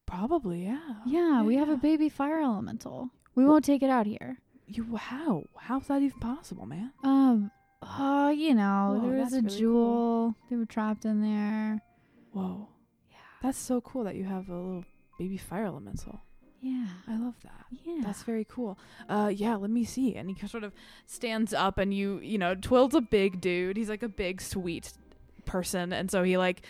[0.07, 0.95] Probably, yeah.
[1.05, 3.11] Yeah, we have a baby fire elemental.
[3.35, 4.39] We won't take it out here.
[4.69, 5.45] You how?
[5.57, 6.93] How's that even possible, man?
[7.03, 7.51] Um,
[7.83, 10.35] oh, you know, Whoa, there was a really jewel.
[10.49, 11.83] They were trapped in there.
[12.33, 12.69] Whoa,
[13.11, 13.17] Yeah.
[13.43, 14.85] that's so cool that you have a little
[15.19, 16.21] baby fire elemental.
[16.61, 16.87] Yeah.
[17.07, 17.67] I love that.
[17.85, 18.01] Yeah.
[18.03, 18.79] That's very cool.
[19.09, 20.17] Uh, yeah, let me see.
[20.17, 20.73] And he sort of
[21.07, 23.77] stands up, and you, you know, Twill's a big dude.
[23.77, 24.93] He's like a big, sweet
[25.45, 26.63] person, and so he like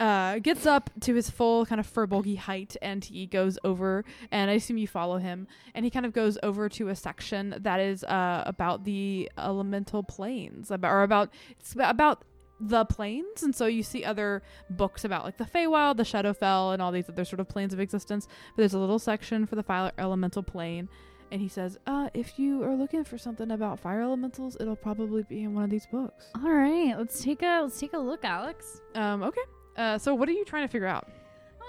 [0.00, 4.04] uh gets up to his full kind of furbolgy height, and he goes over.
[4.30, 7.54] And I assume you follow him, and he kind of goes over to a section
[7.58, 12.22] that is uh about the elemental planes, about or about it's about
[12.60, 16.82] the planes and so you see other books about like the Feywild, the Shadowfell, and
[16.82, 19.62] all these other sort of planes of existence but there's a little section for the
[19.62, 20.88] fire elemental plane
[21.30, 25.22] and he says uh if you are looking for something about fire elementals it'll probably
[25.24, 28.24] be in one of these books All right, let's take a let's take a look,
[28.24, 28.80] Alex.
[28.94, 29.42] um okay
[29.76, 31.06] uh so what are you trying to figure out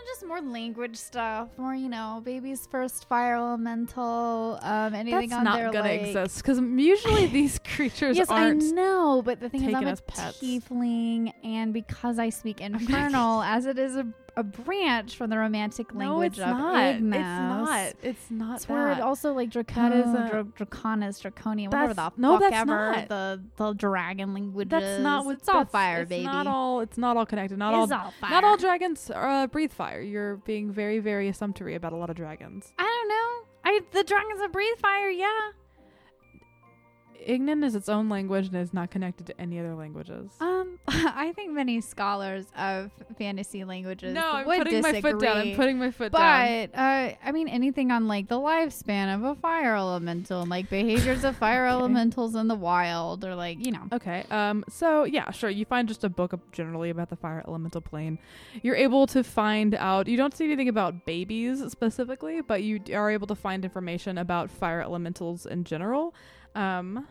[0.07, 5.43] just more language stuff, more you know, baby's first fire elemental, um, anything that's on
[5.43, 6.01] not gonna like.
[6.01, 10.39] exist because usually these creatures Yes, I know, but the thing is, I'm a pets.
[10.41, 14.07] tiefling, and because I speak Infernal, as it is a,
[14.39, 16.95] a branch from the romantic language no, language it's of not.
[16.95, 21.93] It's not it's not It's word also like Draconis, Dracon, is Dra- Draconis, Draconian, whatever
[21.93, 22.65] the That's- fuck that's ever.
[22.67, 23.09] not.
[23.09, 24.69] The the dragon languages.
[24.71, 26.25] that's not what it's all fire, it's baby.
[26.25, 28.29] not all it's not all connected not all all fire.
[28.31, 32.15] not all dragons uh, breathe fire you're being very very assumptory about a lot of
[32.15, 33.47] dragons I don't know.
[33.65, 35.09] I the dragons that breathe fire.
[35.09, 35.27] Yeah.
[37.29, 40.31] Ignan is its own language and is not connected to any other languages.
[40.39, 45.01] Um, I think many scholars of fantasy languages no, I'm would putting disagree.
[45.01, 45.37] my foot down.
[45.37, 46.69] I'm putting my foot down.
[46.71, 50.69] But uh, I mean, anything on like the lifespan of a fire elemental, and, like
[50.69, 51.73] behaviors of fire Okay.
[51.77, 54.25] elementals in the wild, or like you know, Okay.
[54.31, 54.65] Um.
[54.67, 55.51] So yeah, sure.
[55.51, 58.17] You find just a book generally about the fire elemental plane.
[58.63, 60.07] You're able to find out.
[60.07, 64.49] You don't see anything about babies specifically, but you are able to find information about
[64.49, 66.15] fire elementals in general.
[66.55, 67.07] Um.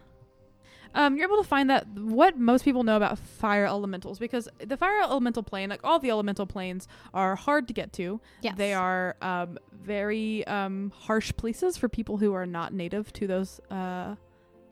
[0.95, 4.77] Um, you're able to find that what most people know about fire elementals because the
[4.77, 8.21] fire elemental plane, like all the elemental planes, are hard to get to.
[8.43, 13.27] yes, They are um, very um, harsh places for people who are not native to
[13.27, 14.17] those uh,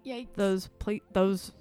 [0.05, 0.29] Yikes.
[0.35, 1.53] those pla- those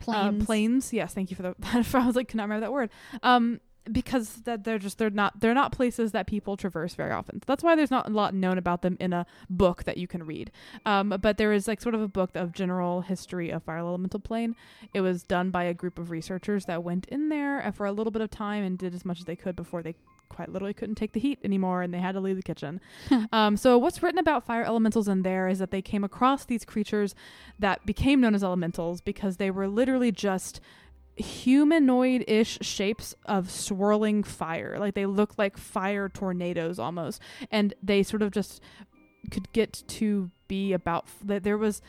[0.00, 0.42] planes.
[0.42, 0.92] Uh, planes.
[0.92, 1.54] Yes, thank you for the.
[1.98, 2.90] I was like, cannot remember that word.
[3.22, 3.60] Um,
[3.90, 7.42] because that they're just they're not they're not places that people traverse very often.
[7.46, 10.24] That's why there's not a lot known about them in a book that you can
[10.24, 10.50] read.
[10.84, 14.20] Um, but there is like sort of a book of general history of fire elemental
[14.20, 14.56] plane.
[14.94, 17.92] It was done by a group of researchers that went in there uh, for a
[17.92, 19.94] little bit of time and did as much as they could before they
[20.28, 22.80] quite literally couldn't take the heat anymore and they had to leave the kitchen.
[23.32, 26.64] um, so what's written about fire elementals in there is that they came across these
[26.64, 27.14] creatures
[27.58, 30.60] that became known as elementals because they were literally just
[31.16, 34.76] humanoid-ish shapes of swirling fire.
[34.78, 37.20] Like they look like fire tornadoes almost.
[37.50, 38.62] And they sort of just
[39.30, 41.82] could get to be about that there was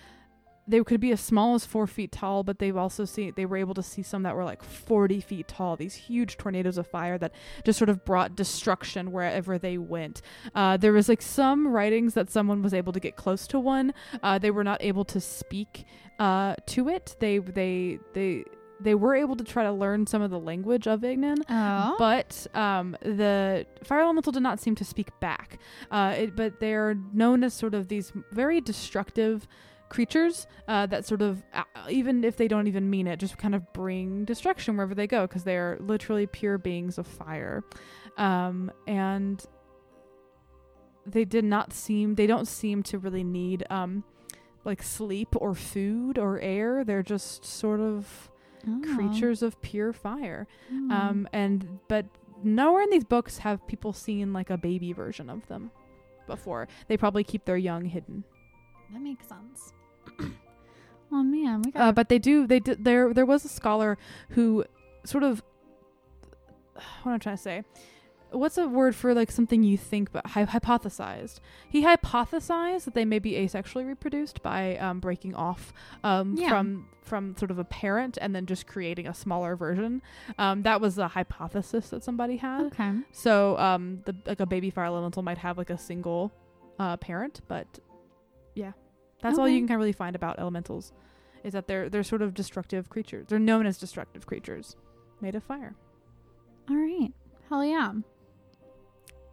[0.70, 3.56] they could be as small as four feet tall but they've also seen they were
[3.56, 5.76] able to see some that were like 40 feet tall.
[5.78, 10.22] These huge tornadoes of fire that just sort of brought destruction wherever they went.
[10.54, 13.94] Uh, there was like some writings that someone was able to get close to one.
[14.22, 15.86] Uh, they were not able to speak
[16.20, 17.16] uh, to it.
[17.20, 18.44] They they they
[18.80, 21.96] they were able to try to learn some of the language of Ignan, Oh.
[21.98, 25.60] but um, the fire elemental did not seem to speak back.
[25.90, 29.48] Uh, it, but they're known as sort of these very destructive
[29.90, 33.56] creatures uh, that sort of, uh, even if they don't even mean it, just kind
[33.56, 37.64] of bring destruction wherever they go because they are literally pure beings of fire.
[38.18, 39.44] Um, and
[41.06, 44.04] they did not seem, they don't seem to really need um,
[44.66, 46.84] like sleep or food or air.
[46.84, 48.30] They're just sort of
[48.68, 48.82] Oh.
[48.96, 50.48] creatures of pure fire.
[50.70, 50.92] Hmm.
[50.92, 52.06] Um, and but
[52.44, 55.72] nowhere in these books have people seen like a baby version of them
[56.28, 56.68] before.
[56.88, 58.24] They probably keep their young hidden.
[58.94, 59.74] that makes sense.
[61.12, 61.82] oh man, we got.
[61.82, 62.48] Uh, but they do.
[62.48, 62.84] They did.
[62.84, 63.98] There, there was a scholar
[64.30, 64.66] who
[65.06, 65.44] sort of.
[67.02, 67.64] What am I trying to say?
[68.38, 71.40] What's a word for like something you think but hy- hypothesized?
[71.70, 75.74] He hypothesized that they may be asexually reproduced by um, breaking off
[76.04, 76.50] um, Yeah.
[76.50, 80.02] from from sort of a parent and then just creating a smaller version.
[80.38, 82.64] Um, that was a hypothesis that somebody had.
[82.66, 82.92] okay.
[83.14, 86.34] So, um, the like a baby fire elemental might have like a single
[86.80, 87.66] uh, parent, but
[88.56, 88.74] yeah,
[89.22, 90.92] that's all you can kind of really find about elementals,
[91.46, 93.28] is that they're they're sort of destructive creatures.
[93.30, 94.76] They're known as destructive creatures,
[95.22, 95.76] made of fire.
[96.70, 97.12] All right.
[97.50, 97.94] Hell yeah.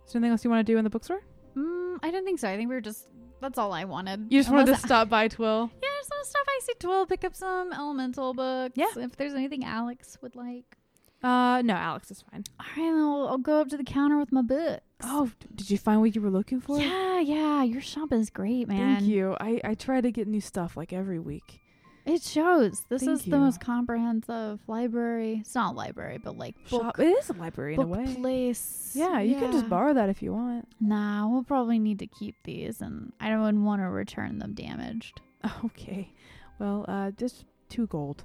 [0.07, 1.21] Is there anything else you want to do in the bookstore?
[1.57, 2.49] Mm, I don't think so.
[2.49, 3.09] I think we were just.
[3.41, 4.27] That's all I wanted.
[4.31, 5.71] You just wanted to Unless- stop by Twill.
[5.83, 8.73] Yeah, I just want to stop by see Twill, pick up some elemental books.
[8.77, 8.87] Yeah.
[8.97, 10.77] If there's anything Alex would like.
[11.23, 12.45] Uh, no, Alex is fine.
[12.61, 14.83] All right, I'll, I'll go up to the counter with my books.
[15.03, 16.79] Oh, d- did you find what you were looking for?
[16.79, 17.63] yeah, yeah.
[17.63, 18.97] Your shop is great, man.
[18.99, 19.35] Thank you.
[19.41, 21.61] I I try to get new stuff like every week.
[22.07, 22.83] It shows.
[22.91, 25.39] This Thank is the most comprehensive library.
[25.41, 26.99] It's not library, but like book, Shop.
[27.01, 28.15] It is a library in a book way.
[28.15, 28.93] place.
[28.95, 30.69] Yeah, you can just borrow that if you want.
[30.81, 35.21] Nah, we'll probably need to keep these, and I don't want to return them damaged.
[35.65, 36.11] Okay.
[36.59, 38.25] Well, uh, just two gold.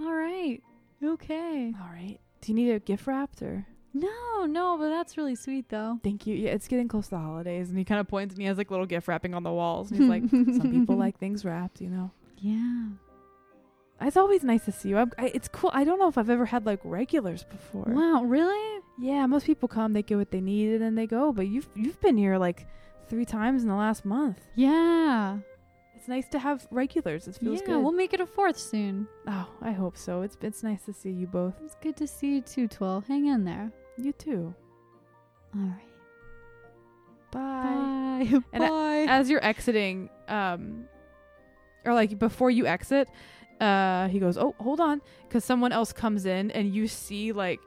[0.00, 0.60] All right.
[1.04, 1.72] Okay.
[1.80, 2.18] All right.
[2.40, 3.66] Do you need a gift wrapped or?
[3.94, 6.00] No, no, but that's really sweet though.
[6.02, 6.34] Thank you.
[6.34, 8.58] Yeah, it's getting close to the holidays, and he kind of points and he has
[8.58, 9.90] like little gift wrapping on the walls.
[9.90, 12.10] And he's like, some people like things wrapped, you know.
[12.38, 12.88] Yeah.
[14.00, 14.98] It's always nice to see you.
[14.98, 15.70] I, I, it's cool.
[15.72, 17.86] I don't know if I've ever had like regulars before.
[17.88, 18.82] Wow, really?
[18.98, 21.32] Yeah, most people come, they get what they need, and then they go.
[21.32, 22.66] But you've you've been here like
[23.08, 24.40] three times in the last month.
[24.54, 25.38] Yeah.
[25.94, 27.26] It's nice to have regulars.
[27.26, 27.82] It feels yeah, good.
[27.82, 29.08] we'll make it a fourth soon.
[29.26, 30.22] oh, I hope so.
[30.22, 31.54] It's it's nice to see you both.
[31.64, 33.02] It's good to see you too, Twill.
[33.08, 33.72] Hang in there.
[33.96, 34.54] You too.
[35.54, 35.80] All right.
[37.30, 38.28] Bye.
[38.28, 38.40] Bye.
[38.52, 39.06] And Bye.
[39.08, 40.84] as you're exiting, um,
[41.84, 43.08] or like before you exit,
[43.60, 47.60] uh, he goes, "Oh, hold on," because someone else comes in, and you see like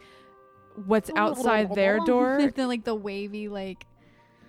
[0.86, 2.52] what's outside their door.
[2.56, 3.86] the, like the wavy like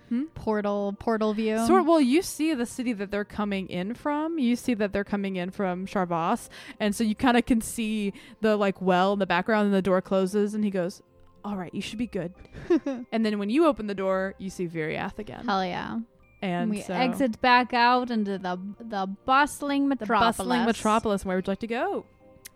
[0.09, 0.23] Hmm?
[0.35, 1.57] portal portal view.
[1.65, 4.37] Sort well, you see the city that they're coming in from.
[4.39, 6.49] You see that they're coming in from Charvas,
[6.81, 8.11] and so you kind of can see
[8.41, 11.01] the like well in the background, and the door closes, and he goes,
[11.45, 12.33] "All right, you should be good."
[13.13, 15.99] and then when you open the door, you see Viriath again, Hell yeah.
[16.41, 20.37] And we so, exit back out into the the bustling metropolis.
[20.37, 21.25] the bustling metropolis.
[21.25, 22.05] Where would you like to go?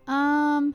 [0.06, 0.74] Um,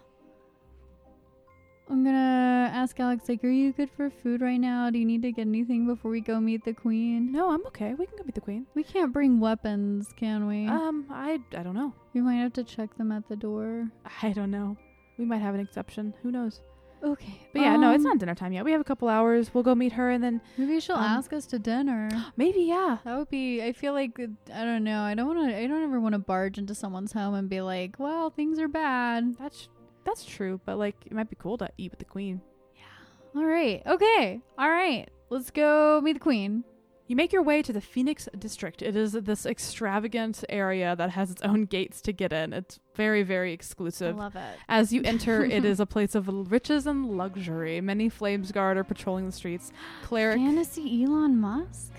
[1.89, 3.28] I'm gonna ask Alex.
[3.28, 4.89] Like, are you good for food right now?
[4.89, 7.32] Do you need to get anything before we go meet the queen?
[7.32, 7.93] No, I'm okay.
[7.93, 8.66] We can go meet the queen.
[8.76, 10.68] We can't bring weapons, can we?
[10.68, 11.93] Um, I I don't know.
[12.14, 13.89] we might have to check them at the door.
[14.22, 14.78] I don't know.
[15.18, 16.14] We might have an exception.
[16.24, 16.62] Who knows?
[17.04, 18.64] Okay, But yeah, no, it's um, not dinner time yet.
[18.64, 19.54] We have a couple hours.
[19.54, 22.10] We'll go meet her, and then Maybe she'll um, ask us to dinner.
[22.38, 22.97] maybe yeah.
[23.04, 23.62] That would be.
[23.64, 24.20] I feel like
[24.54, 25.02] I don't know.
[25.02, 25.58] I don't want to.
[25.58, 28.68] I don't ever want to barge into someone's home and be like, "Well, things are
[28.68, 29.70] bad." That's
[30.06, 30.62] that's true.
[30.66, 32.41] But like, it might be cool to eat with the queen.
[32.76, 33.39] Yeah.
[33.39, 33.82] All right.
[33.86, 34.41] Okay.
[34.58, 35.10] All right.
[35.30, 36.64] Let's go meet the queen.
[37.12, 38.82] You make your way to the Phoenix District.
[38.82, 42.53] It is this extravagant area that has its own gates to get in.
[42.53, 44.16] It's very, very I exclusive.
[44.16, 44.55] love it.
[44.70, 47.82] As you enter, it is a place of riches and luxury.
[47.82, 49.74] Many Flames Guard are patrolling the streets.
[50.03, 50.38] Cleric.
[50.38, 51.91] Fantasy Elon Musk.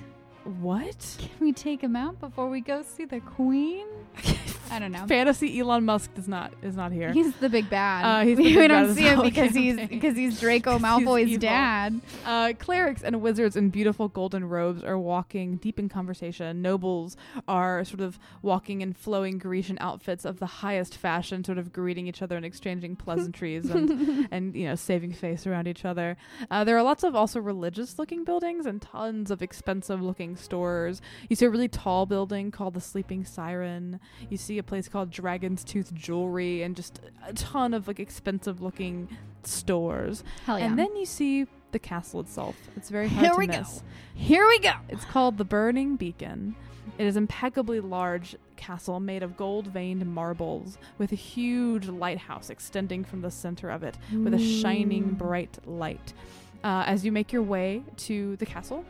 [0.44, 1.16] What?
[1.18, 3.86] Can we take him out before we go see the Queen?
[4.72, 5.06] I don't know.
[5.06, 7.12] Fantasy Elon Musk does not is not here.
[7.12, 8.04] He's the big bad.
[8.04, 10.82] Uh, he's the we big don't of see him because he's because he's Draco he's
[10.82, 11.40] Malfoy's evil.
[11.40, 12.00] dad.
[12.24, 16.62] Uh, clerics and wizards in beautiful golden robes are walking deep in conversation.
[16.62, 17.16] Nobles
[17.46, 22.06] are sort of walking in flowing Grecian outfits of the highest fashion, sort of greeting
[22.06, 26.16] each other and exchanging pleasantries and, and you know saving face around each other.
[26.50, 31.02] Uh, there are lots of also religious looking buildings and tons of expensive looking stores.
[31.28, 34.00] You see a really tall building called the Sleeping Siren.
[34.30, 38.62] You see a place called Dragon's Tooth Jewelry and just a ton of like expensive
[38.62, 39.08] looking
[39.42, 40.22] stores.
[40.46, 40.66] Hell yeah.
[40.66, 42.56] And then you see the castle itself.
[42.76, 43.64] It's very hard Here to we go.
[44.14, 44.72] Here we go.
[44.88, 46.54] It's called the Burning Beacon.
[46.98, 53.22] It is impeccably large castle made of gold-veined marbles with a huge lighthouse extending from
[53.22, 56.12] the center of it with a shining bright light.
[56.62, 58.84] Uh, as you make your way to the castle,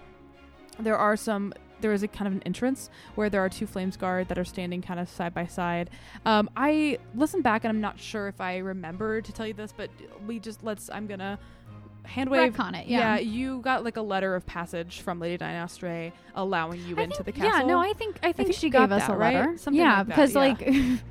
[0.78, 1.54] there are some.
[1.82, 4.44] There is a kind of an entrance where there are two flames guard that are
[4.44, 5.90] standing kind of side by side.
[6.24, 9.72] Um, I listened back and I'm not sure if I remember to tell you this,
[9.76, 9.90] but
[10.26, 10.88] we just let's.
[10.90, 11.38] I'm gonna
[12.04, 12.54] hand wave.
[12.54, 12.86] Retcon it.
[12.86, 13.16] Yeah.
[13.16, 13.18] Yeah.
[13.20, 17.26] you got like a letter of passage from Lady Dinastray allowing you I into think-
[17.26, 17.60] the castle.
[17.60, 19.34] Yeah, no, I think I think, think she gave us that, a right?
[19.34, 19.58] letter.
[19.58, 20.40] Something yeah, like that, because yeah.
[20.40, 20.62] like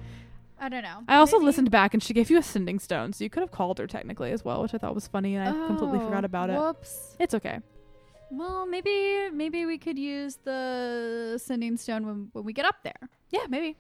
[0.60, 1.00] I don't know.
[1.08, 3.42] I also Maybe- listened back and she gave you a sending stone, so you could
[3.42, 6.06] have called her technically as well, which I thought was funny, and I completely Oh,
[6.06, 6.60] forgot about it.
[6.60, 7.16] Whoops.
[7.20, 7.60] It's okay.
[8.32, 13.10] Well, maybe maybe we could use the sending stone when, when we get up there.
[13.30, 13.76] Yeah, maybe.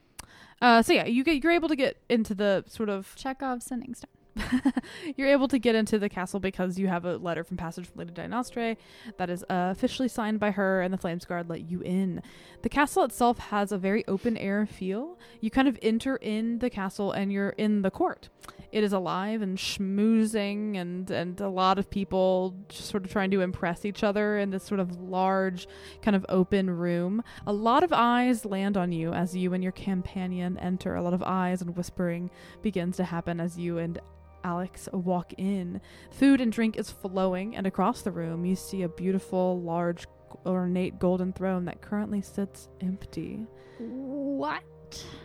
[0.61, 3.95] Uh, so yeah, you get you're able to get into the sort of Chekhov sending
[3.95, 4.10] stone.
[5.17, 7.99] you're able to get into the castle because you have a letter from passage from
[7.99, 8.77] Lady Dinastre
[9.17, 12.21] that is uh, officially signed by her, and the Flames Guard let you in.
[12.61, 15.17] The castle itself has a very open air feel.
[15.39, 18.29] You kind of enter in the castle and you're in the court.
[18.71, 23.31] It is alive and schmoozing, and and a lot of people just sort of trying
[23.31, 25.67] to impress each other in this sort of large,
[26.01, 27.21] kind of open room.
[27.45, 30.95] A lot of eyes land on you as you and your companion enter.
[30.95, 33.99] A lot of eyes and whispering begins to happen as you and
[34.43, 35.81] Alex walk in.
[36.11, 40.07] Food and drink is flowing, and across the room, you see a beautiful, large,
[40.45, 43.45] ornate golden throne that currently sits empty.
[43.79, 44.63] What?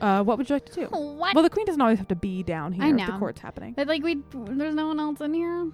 [0.01, 0.87] Uh, what would you like to do?
[0.87, 1.35] What?
[1.35, 3.75] Well, the queen doesn't always have to be down here I if the court's happening.
[3.75, 5.71] but like we, there's no one else in here.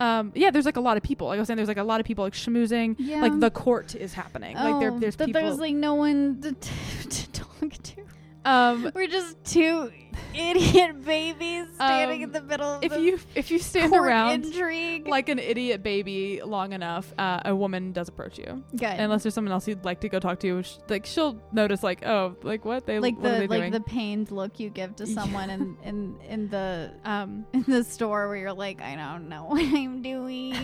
[0.00, 1.28] Um, yeah, there's like a lot of people.
[1.28, 2.96] Like I was saying, there's like a lot of people like schmoozing.
[2.98, 3.20] Yeah.
[3.20, 4.56] Like the court is happening.
[4.58, 5.42] Oh, like there, Oh, there's but people.
[5.42, 6.52] there's like no one to,
[7.08, 8.02] to talk to.
[8.44, 9.92] um, We're just two
[10.34, 14.44] idiot babies standing Um, in the middle of if the you if you stand around
[14.44, 15.06] intrigue.
[15.08, 18.62] like an idiot baby long enough, uh, a woman does approach you.
[18.76, 18.82] Good.
[18.98, 22.04] Unless there's someone else you'd like to go talk to, which, like she'll notice, like,
[22.06, 23.72] oh, like what they like what the they like doing?
[23.72, 25.14] the pained look you give to Yeah.
[25.14, 29.44] someone in, in in the um, in the store where you're like, I don't know
[29.44, 30.54] what I'm doing.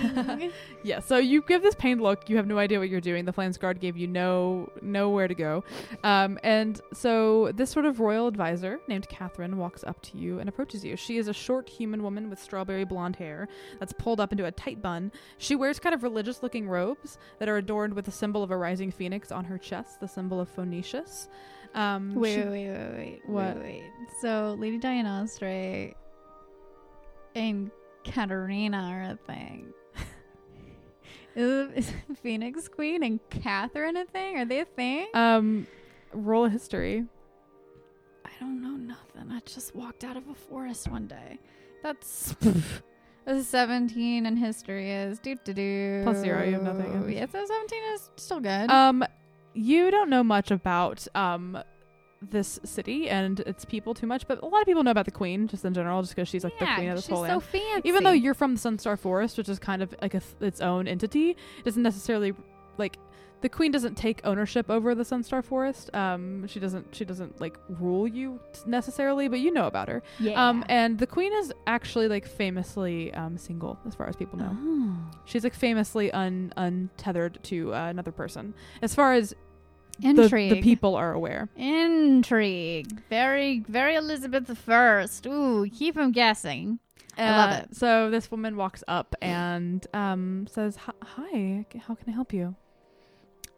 [0.82, 1.00] yeah.
[1.00, 2.28] So you give this pained look.
[2.28, 3.24] You have no idea what you're doing.
[3.24, 5.64] The Flames Guard gave you no nowhere to go,
[6.04, 10.48] um, and so this sort of royal advisor named Catherine walks up to you and
[10.48, 10.96] approaches you.
[10.96, 14.50] She is a short human woman with strawberry blonde hair that's pulled up into a
[14.52, 15.12] tight bun.
[15.38, 18.90] She wears kind of religious-looking robes that are adorned with the symbol of a rising
[18.90, 21.28] phoenix on her chest, the symbol of Phoenicius.
[21.74, 23.56] Um, wait, she- wait, wait, wait, wait, What?
[23.56, 23.82] wait, wait.
[24.20, 25.94] So Lady Diana Ostre
[27.34, 27.70] and
[28.04, 29.72] Katerina are a thing.
[31.36, 34.38] is, is Phoenix Queen and Catherine a thing?
[34.38, 35.06] Are they a thing?
[35.14, 35.66] Um,
[36.12, 37.04] roll a history.
[38.40, 39.32] I don't know nothing.
[39.32, 41.38] I just walked out of a forest one day.
[41.82, 42.34] That's
[43.26, 46.00] a 17 and history is do do do.
[46.04, 48.70] Plus zero, you have nothing Yeah, so 17 is still good.
[48.70, 49.04] Um,
[49.54, 51.58] you don't know much about um
[52.20, 55.10] this city and its people too much, but a lot of people know about the
[55.12, 57.28] queen just in general, just because she's like the queen of this she's whole so
[57.30, 57.42] land.
[57.44, 57.88] fancy.
[57.88, 60.60] Even though you're from the Sunstar Forest, which is kind of like a th- its
[60.60, 62.34] own entity, it doesn't necessarily
[62.76, 62.98] like
[63.40, 65.94] the queen doesn't take ownership over the Sunstar Forest.
[65.94, 70.02] Um, she doesn't she doesn't like rule you necessarily, but you know about her.
[70.18, 70.48] yeah.
[70.48, 74.56] Um, and the queen is actually like famously um single, as far as people know.
[74.60, 74.96] Oh.
[75.24, 79.34] She's like famously un untethered to uh, another person, as far as
[80.00, 80.50] Intrigue.
[80.52, 81.48] the people are aware.
[81.56, 83.02] Intrigue.
[83.10, 85.26] Very, very Elizabeth the First.
[85.26, 86.78] Ooh, keep him guessing.
[87.16, 87.76] I love Uh, it.
[87.76, 92.54] So this woman walks up and um, says, "Hi- "Hi, how can I help you?"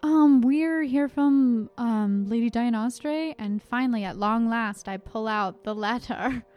[0.02, 5.28] Um, we're here from um Lady Diana Ostre, and finally, at long last, I pull
[5.28, 6.44] out the letter.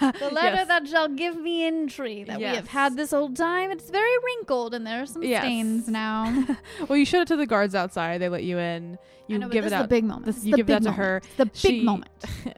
[0.00, 0.68] The letter Yes.
[0.68, 3.70] that shall give me entry that we have had this whole time.
[3.70, 5.40] It's very wrinkled and there are some Yes.
[5.42, 6.44] stains now.
[6.86, 8.20] well, you showed it to the guards outside.
[8.20, 8.98] They let you in.
[9.28, 9.82] You know, give this it is out.
[9.84, 10.26] the big moment.
[10.26, 11.16] this- you give that to her.
[11.24, 12.10] It's the big She- moment.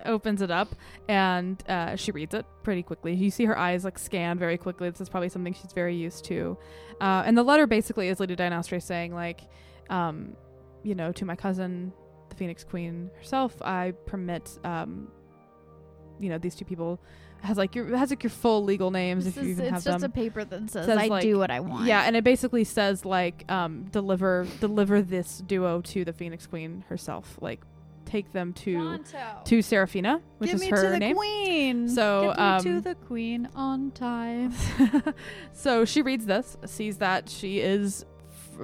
[0.07, 0.75] opens it up
[1.09, 3.15] and uh, she reads it pretty quickly.
[3.15, 4.91] You see her eyes like scan very quickly.
[4.91, 6.59] This is probably something she's very used to.
[7.01, 9.43] Uh, and the letter basically is Lady Dynastre saying like,
[9.91, 10.35] um,
[10.83, 11.93] you know, to my cousin,
[12.31, 15.09] the Phoenix Queen herself, I permit, um,
[16.19, 17.01] you know, these two people
[17.43, 19.85] has like your has like your full legal names This if you is- even it's
[19.87, 20.11] have just them.
[20.11, 21.87] a paper that says, Says, I like- do what I want.
[21.87, 26.85] Yeah, and it basically says like um, deliver deliver this duo to the Phoenix Queen
[26.89, 27.39] herself.
[27.41, 27.61] Like
[28.05, 29.19] take them to Pronto.
[29.45, 31.17] to Seraphina, which Give is me her to the name.
[31.17, 31.89] queen.
[31.89, 34.53] So, um, to the queen on time.
[35.53, 38.05] so she reads this, sees that she is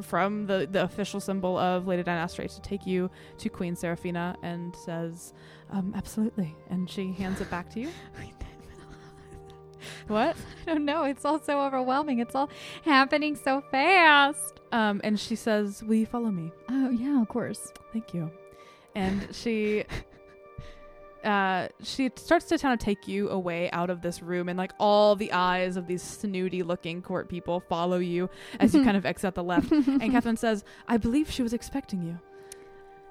[0.02, 4.74] from the, the official symbol of Lady Dynastre to take you to Queen Seraphina and
[4.76, 5.32] says,
[5.70, 6.54] um, absolutely.
[6.70, 7.90] And she hands it back to you.
[10.08, 10.36] What?
[10.66, 11.04] I don't know.
[11.04, 12.18] It's all so overwhelming.
[12.18, 12.50] It's all
[12.84, 14.60] happening so fast.
[14.72, 16.52] Um, and she says, will you follow me?
[16.68, 17.72] Oh yeah, of course.
[17.92, 18.30] Thank you.
[18.94, 19.84] And she
[21.26, 24.72] uh she starts to kind of take you away out of this room and like
[24.78, 29.04] all the eyes of these snooty looking court people follow you as you kind of
[29.04, 29.70] exit the left.
[29.72, 32.18] And Catherine says, I believe she was expecting you.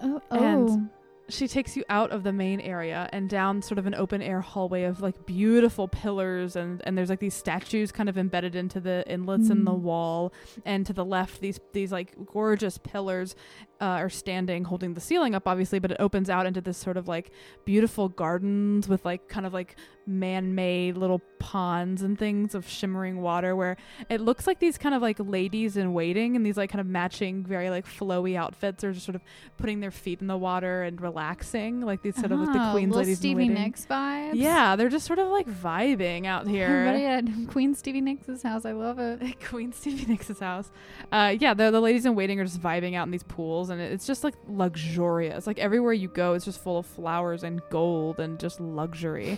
[0.01, 0.89] Oh, And- oh.
[1.27, 4.41] She takes you out of the main area and down sort of an open air
[4.41, 8.79] hallway of like beautiful pillars and and there's like these statues kind of embedded into
[8.79, 9.79] the inlets in the Mm.
[9.79, 10.33] wall
[10.65, 13.35] and to the left these these like gorgeous pillars
[13.81, 16.95] uh, are standing holding the ceiling up obviously but it opens out into this sort
[16.97, 17.31] of like
[17.65, 19.75] beautiful gardens with like kind of like
[20.07, 23.75] man-made little ponds and things of shimmering water where
[24.09, 26.87] it looks like these kind of like ladies in waiting and these like kind of
[26.87, 29.21] matching very like flowy outfits are just sort of
[29.57, 32.71] putting their feet in the water and relaxing like these sort of like the Oh,
[32.71, 34.31] queen's ladies in Stevie waiting Nicks vibes.
[34.35, 38.65] yeah they're just sort of like vibing out here Everybody at Queen Stevie Nicks' house.
[38.65, 39.39] I love it.
[39.45, 40.71] Queen Stevie Nicks' house.
[41.11, 43.81] Uh, yeah, the, the ladies in waiting are just vibing out in these pools, and
[43.81, 45.47] it's just like luxurious.
[45.47, 49.37] Like everywhere you go, it's just full of flowers and gold and just luxury.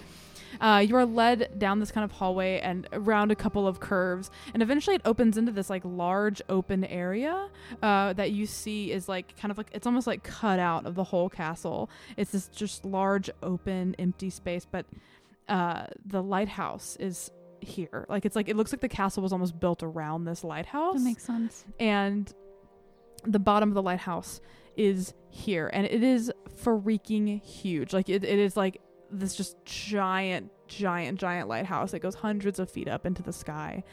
[0.61, 4.31] Uh, you are led down this kind of hallway and around a couple of curves,
[4.53, 7.49] and eventually it opens into this like large open area
[7.83, 10.95] uh, that you see is like kind of like it's almost like cut out of
[10.95, 11.89] the whole castle.
[12.15, 14.85] It's this just large open empty space, but
[15.49, 18.05] uh, the lighthouse is here.
[18.07, 21.03] Like it's like it looks like the castle was almost built around this lighthouse That
[21.03, 21.65] makes sense.
[21.79, 22.33] and
[23.23, 24.41] the bottom of the lighthouse
[24.75, 26.31] is here and it is
[26.63, 27.93] freaking huge.
[27.93, 32.69] Like it, it is like this just giant giant giant lighthouse that goes hundreds of
[32.69, 33.83] feet up into the sky.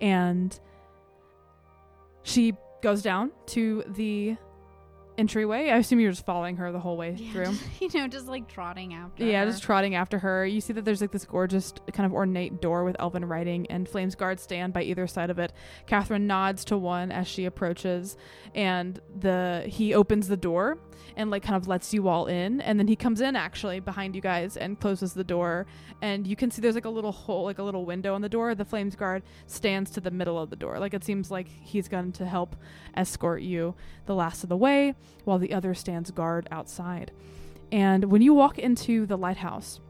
[0.00, 0.58] And
[2.22, 4.36] she goes down to the
[5.18, 8.48] entryway i assume you're just following her the whole way through you know, just like
[8.48, 9.24] trotting after.
[9.24, 9.50] yeah, her.
[9.50, 10.46] just trotting after her.
[10.46, 13.88] You see that there's like this gorgeous, kind of ornate door with elven writing, and
[13.88, 15.52] flames guards stand by either side of it.
[15.86, 18.16] Catherine nods to one as she approaches,
[18.54, 20.78] and the he opens the door
[21.16, 24.14] and like kind of lets you all in, and then he comes in actually behind
[24.14, 25.66] you guys and closes the door,
[26.00, 28.28] and you can see there's like a little hole, like a little window on the
[28.28, 28.54] door.
[28.54, 31.88] The flames guard stands to the middle of the door, like it seems like he's
[31.88, 32.56] going to help
[32.96, 33.74] escort you
[34.06, 34.94] the last of the way,
[35.24, 37.12] while the other stands guard outside.
[37.70, 39.80] And when you walk into the lighthouse,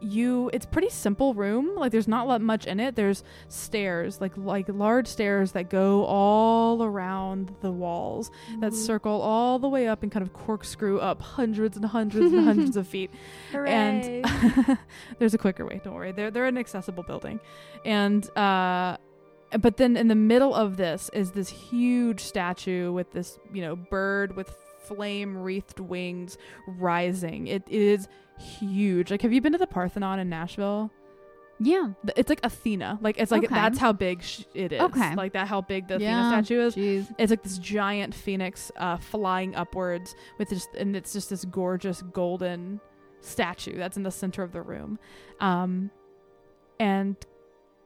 [0.00, 1.74] you it's pretty simple room.
[1.76, 2.94] Like there's not lot much in it.
[2.94, 8.30] There's stairs, like like large stairs that go all around the walls
[8.60, 12.44] that circle all the way up and kind of corkscrew up hundreds and hundreds and
[12.44, 13.10] hundreds of feet.
[13.52, 13.70] Hooray.
[13.70, 14.78] And
[15.18, 16.12] there's a quicker way, don't worry.
[16.12, 17.40] They're they're an accessible building.
[17.84, 18.98] And uh
[19.60, 23.76] but then in the middle of this is this huge statue with this, you know,
[23.76, 26.36] bird with flame wreathed wings
[26.66, 27.46] rising.
[27.46, 29.10] It is huge.
[29.10, 30.90] Like have you been to the Parthenon in Nashville?
[31.60, 31.88] yeah.
[32.16, 32.98] It's like Athena.
[33.02, 33.52] Like it's like Okay.
[33.54, 34.80] that's how big sh- it is.
[34.80, 35.14] Okay.
[35.16, 36.28] Like that how big the Yeah.
[36.28, 36.76] Athena statue is.
[36.76, 37.14] Jeez.
[37.18, 42.02] It's like this giant phoenix uh, flying upwards with just, and it's just this gorgeous
[42.02, 42.80] golden
[43.22, 45.00] statue that's in the center of the room.
[45.40, 45.90] Um,
[46.78, 47.16] and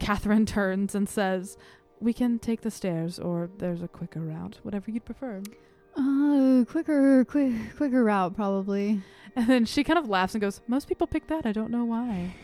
[0.03, 1.57] Catherine turns and says,
[2.01, 5.43] "We can take the stairs, or there's a quicker route, whatever you'd prefer."
[5.97, 9.03] Uh, quicker, quick, quicker route probably.
[9.37, 11.47] And then she kind of laughs and goes, "Most people pick that.
[11.47, 12.35] I don't know why."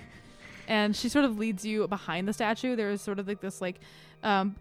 [0.68, 2.76] And she sort of leads you behind the statue.
[2.76, 3.80] There is sort of like this like
[4.22, 4.56] um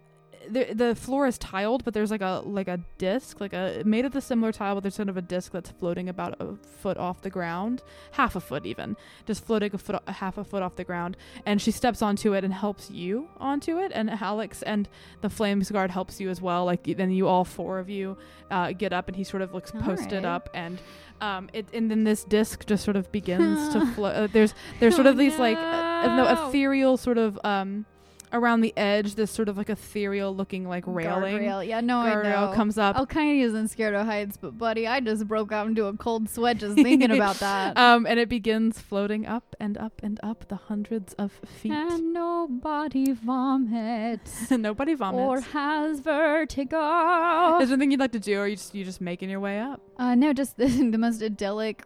[0.50, 4.04] the the floor is tiled, but there's like a like a disc, like a made
[4.04, 6.96] of the similar tile, but there's sort of a disc that's floating about a foot
[6.96, 8.96] off the ground, half a foot even,
[9.26, 11.16] just floating a foot, half a foot off the ground.
[11.46, 14.88] And she steps onto it and helps you onto it, and Alex and
[15.20, 16.64] the flames guard helps you as well.
[16.64, 18.16] Like then you all four of you
[18.50, 20.34] uh, get up, and he sort of looks All posted right.
[20.34, 20.78] up and.
[21.20, 24.14] Um, it and then this disc just sort of begins to float.
[24.14, 26.46] Uh, there's there's sort of Oh, these like uh, no no.
[26.48, 27.86] ethereal sort of um
[28.32, 29.14] around the edge.
[29.14, 31.38] This sort of like ethereal looking like railing.
[31.38, 31.66] Guardrail.
[31.66, 32.52] Yeah, no, I know.
[32.54, 32.96] comes up.
[32.96, 36.58] Alkine isn't scared of heights, but buddy, I just broke out into a cold sweat
[36.58, 37.76] just thinking about that.
[37.76, 41.72] Um, and it begins floating up and up and up the hundreds of feet.
[41.72, 45.20] and nobody vomits Nobody vomits.
[45.22, 47.58] or has vertigo.
[47.60, 49.58] Is there anything you'd like to do, or you just you just making your way
[49.60, 49.80] up?
[49.98, 51.84] Uh, no, just the, the most idyllic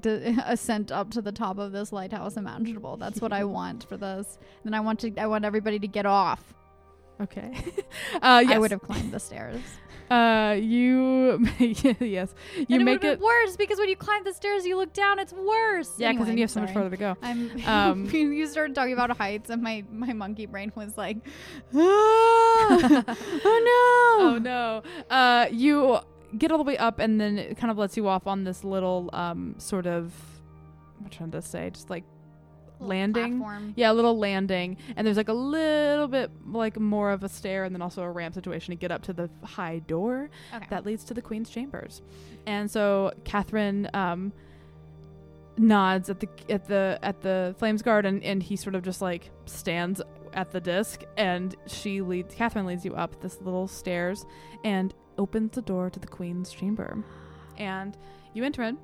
[0.00, 2.96] d- ascent up to the top of this lighthouse imaginable.
[2.96, 4.38] That's what I want for this.
[4.64, 5.12] Then I want to.
[5.18, 6.54] I want everybody to get off.
[7.20, 7.52] Okay.
[8.22, 8.52] uh, yes.
[8.52, 9.60] I would have climbed the stairs.
[10.10, 12.34] Uh, you yes.
[12.56, 13.18] You and make it, it.
[13.18, 15.18] would've been worse because when you climb the stairs, you look down.
[15.18, 15.94] It's worse.
[15.96, 17.16] Yeah, because then you have so much further to go.
[17.22, 17.50] I'm.
[17.66, 21.16] Um, you started talking about heights, and my my monkey brain was like,
[21.74, 21.78] "Ah,
[23.44, 24.82] "Oh no!" oh no.
[25.08, 25.98] Uh, you
[26.38, 28.64] get all the way up, and then it kind of lets you off on this
[28.64, 30.12] little um sort of.
[31.02, 32.04] I'm trying to say, just like
[32.78, 33.38] landing.
[33.38, 33.74] Platform.
[33.76, 37.64] Yeah, a little landing, and there's like a little bit like more of a stair,
[37.64, 40.66] and then also a ramp situation to get up to the high door Okay.
[40.70, 42.02] that leads to the queen's chambers.
[42.46, 44.32] And so Catherine um,
[45.56, 49.02] nods at the at the at the flames guard, and, and he sort of just
[49.02, 50.00] like stands
[50.34, 54.24] at the disc, and she leads Catherine leads you up this little stairs,
[54.64, 56.90] and opens the door to the queen's chamber,
[57.56, 57.96] and
[58.34, 58.78] you enter in.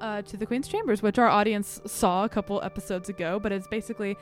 [0.00, 3.68] Uh, to the Queen's Chambers, which our audience saw a couple episodes ago, but it's
[3.68, 4.16] basically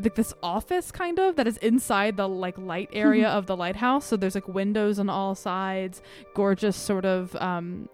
[0.00, 4.06] like this office kind of that is inside the like light area of the lighthouse.
[4.06, 6.00] So there's like windows on all sides,
[6.34, 7.88] gorgeous sort of um,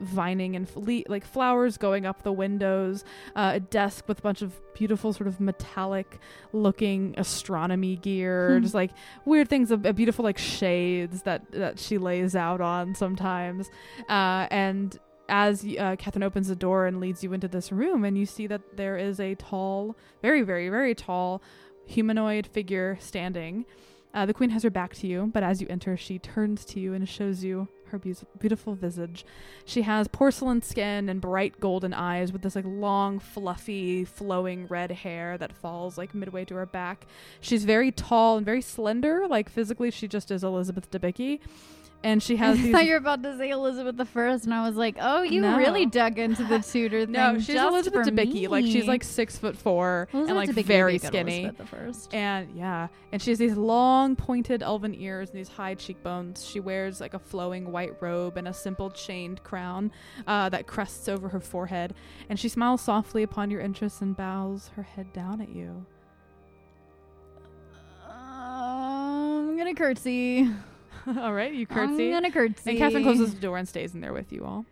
[0.00, 3.04] vining and fle- like flowers going up the windows,
[3.34, 6.18] uh, a desk with a bunch of beautiful sort of metallic
[6.52, 8.62] looking astronomy gear, Hmm.
[8.62, 8.90] just like
[9.24, 13.70] weird things, a, a beautiful like shades that that she lays out on sometimes,
[14.08, 14.98] uh, and.
[15.28, 18.46] As uh, Catherine opens the door and leads you into this room, and you see
[18.46, 21.42] that there is a tall, very, very, very tall
[21.84, 23.64] humanoid figure standing.
[24.14, 26.78] Uh, the queen has her back to you, but as you enter, she turns to
[26.78, 29.24] you and shows you her beau- beautiful visage.
[29.64, 34.90] She has porcelain skin and bright golden eyes with this like long, fluffy, flowing red
[34.90, 37.06] hair that falls like midway to her back.
[37.40, 41.40] She's very tall and very slender, like physically, she just is Elizabeth Debicki.
[42.04, 44.64] And she has I thought you were about to say Elizabeth the First, and I
[44.64, 45.56] was like, "Oh, you No.
[45.56, 48.48] really dug into the Tudor thing." no, she's just Elizabeth Debicki.
[48.48, 51.42] Like she's like six foot four Elizabeth and like Debicki very be a good skinny.
[51.44, 52.14] Elizabeth the First.
[52.14, 56.46] And yeah, and she has these long pointed elven ears and these high cheekbones.
[56.46, 59.90] She wears like a flowing white robe and a simple chained crown
[60.28, 61.92] uh, that crests over her forehead.
[62.28, 65.84] And she smiles softly upon your entrance and bows her head down at you.
[68.08, 70.48] Um, I'm gonna curtsy.
[71.20, 72.06] All right, you curtsy.
[72.08, 72.70] I'm gonna curtsy.
[72.70, 74.64] And Catherine closes the door and stays in there with you all.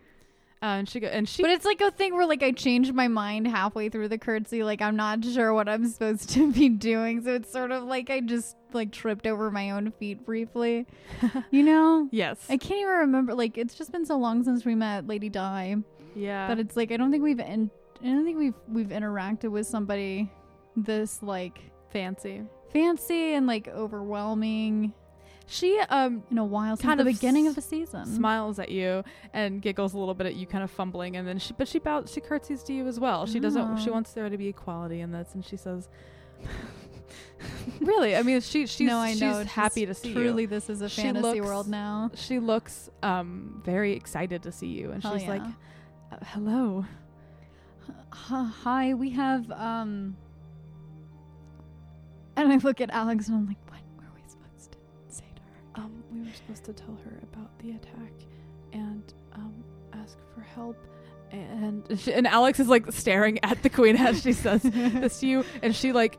[0.61, 2.93] Uh, and she go, and she But it's like a thing where like I changed
[2.93, 4.63] my mind halfway through the curtsy.
[4.63, 7.23] Like I'm not sure what I'm supposed to be doing.
[7.23, 10.87] So it's sort of like I just like tripped over my own feet briefly.
[11.51, 12.07] you know?
[12.11, 13.33] yes, I can't even remember.
[13.35, 15.75] Like it's just been so long since we met Lady Di.
[16.15, 17.69] yeah, But it's like I don't think we've in,
[18.01, 20.31] I don't think we've we've interacted with somebody
[20.75, 21.59] this like
[21.91, 22.41] fancy.
[22.73, 24.93] fancy and like overwhelming
[25.47, 28.05] She um in a while since Kind the of beginning s- of the season.
[28.05, 29.03] smiles at you
[29.33, 31.77] and giggles a little bit at you kind of fumbling and then she but she
[31.79, 33.93] bows she curtsies to you as well she doesn't she Oh.
[33.93, 35.87] wants there to be equality in this and she says
[37.79, 39.43] really i mean she she's no, I she's know.
[39.43, 42.09] happy just to see truly you this is a She fantasy looks- world now.
[42.15, 45.51] she looks um very excited to see you and Hell she's like yeah.
[46.11, 46.85] uh, hello
[48.11, 50.15] Hi, we have um
[52.37, 53.64] and I look at Alex and I'm like,
[56.25, 56.31] her?
[56.31, 58.13] we were supposed to tell her about the attack
[58.73, 59.53] and um
[59.93, 60.77] ask for help
[61.31, 65.27] and she, and alex is like staring at the queen as she says this to
[65.27, 66.17] you and she like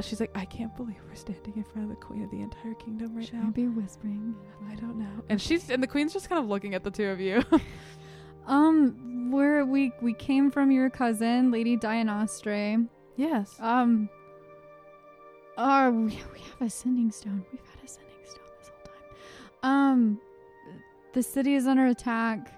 [0.00, 2.74] she's like i can't believe we're standing in front of the queen of the entire
[2.74, 4.34] kingdom right Should now I be whispering?
[4.70, 7.08] i don't know and she's and the queen's just kind of looking at the two
[7.08, 7.42] of you
[8.48, 12.86] Um, where we we came from your cousin, Lady Dianostre.
[13.16, 14.08] yes Um
[15.56, 17.44] uh we, we have a sending stone.
[17.52, 17.60] We've
[19.66, 20.20] Um
[21.12, 22.52] the city is under attack.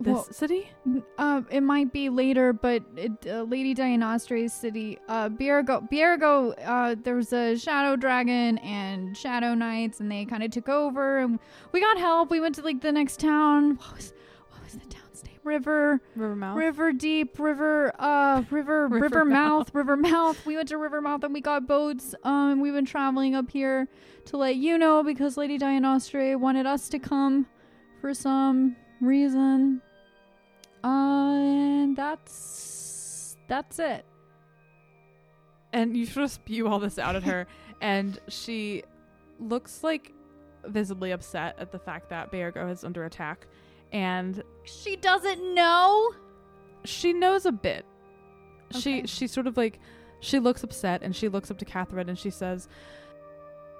[0.00, 0.68] this Well, city?
[1.16, 6.96] Uh, it might be later, but it, uh, Lady Dianostre's city, uh, Biergo, Biergo, uh,
[7.00, 11.38] there was a Shadow Dragon and Shadow Knights, and they kind of took over, and
[11.70, 12.30] we got help.
[12.30, 13.76] We went to like the next town.
[13.76, 14.12] What was,
[14.50, 15.38] what was the town's name?
[15.44, 16.56] River, Rivermouth.
[16.56, 19.68] River Deep, River, uh, River, River River Mouth.
[19.68, 20.44] Mouth, River Mouth.
[20.44, 22.16] We went to River Mouth, and we got boats.
[22.24, 23.86] Um, we've been traveling up here
[24.26, 27.46] to let you know because Lady Dianostre wanted us to come
[28.00, 29.80] for some reason.
[30.84, 30.86] Uh,
[31.36, 34.04] and that's that's it.
[35.72, 37.46] and you sort of spew all this out at her,
[37.80, 38.82] and she
[39.38, 40.12] looks like
[40.66, 43.46] visibly upset at the fact that Baergo is under attack,
[43.92, 46.12] and She doesn't know.
[46.84, 47.84] she knows a bit.
[48.72, 49.78] She she sort of like
[50.20, 52.68] she looks upset, and she looks up to Catherine, and she says,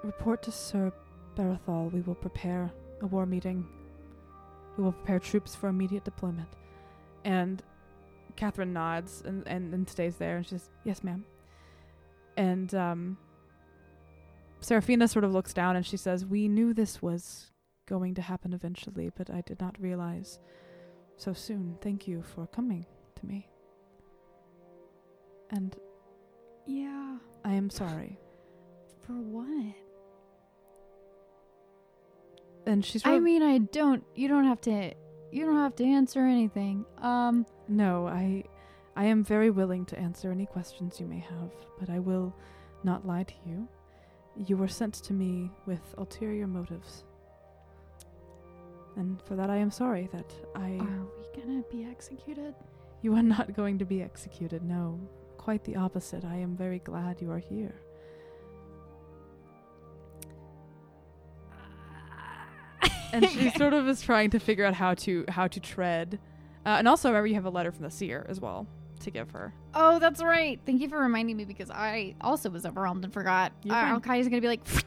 [0.03, 0.91] "Report to Sir
[1.35, 1.91] Barathol.
[1.91, 2.71] We will prepare
[3.01, 3.65] a war meeting.
[4.77, 6.49] We will prepare troops for immediate deployment."
[7.25, 7.63] And
[8.35, 11.25] Catherine nods and, and, and stays there, and she says, "Yes, ma'am."
[12.35, 13.17] And um,
[14.63, 17.51] Seraphina sort of looks down and she says, We knew this was
[17.85, 20.39] going to happen eventually, but I did not realize
[21.17, 21.77] so soon.
[21.81, 22.85] Thank you for coming
[23.15, 23.49] to me.
[25.51, 25.75] And
[26.65, 27.17] Yeah.
[27.43, 28.17] I am sorry.
[29.05, 29.75] For what?
[32.65, 34.03] And she's sort I mean, I don't.
[34.15, 34.93] You don't have to.
[35.31, 36.85] You don't have to answer anything.
[36.99, 37.45] Um.
[37.67, 38.43] No, I
[38.95, 42.35] I am very willing to answer any questions you may have, but I will
[42.83, 43.67] not lie to you.
[44.35, 47.03] You were sent to me with ulterior motives.
[48.95, 52.53] And for that I am sorry that I Are we gonna be executed?
[53.01, 54.99] You are not going to be executed, no.
[55.37, 56.23] Quite the opposite.
[56.23, 57.75] I am very glad you are here.
[63.13, 66.19] And she sort of is trying to figure out how to how to tread.
[66.65, 68.67] Uh, and also remember you have a letter from the seer as well
[69.01, 69.53] to give her.
[69.73, 70.59] Oh, that's right.
[70.65, 73.51] Thank you for reminding me because I also was overwhelmed and forgot.
[73.65, 73.91] Uh, fine.
[73.93, 74.61] Al-Qaida's gonna be like.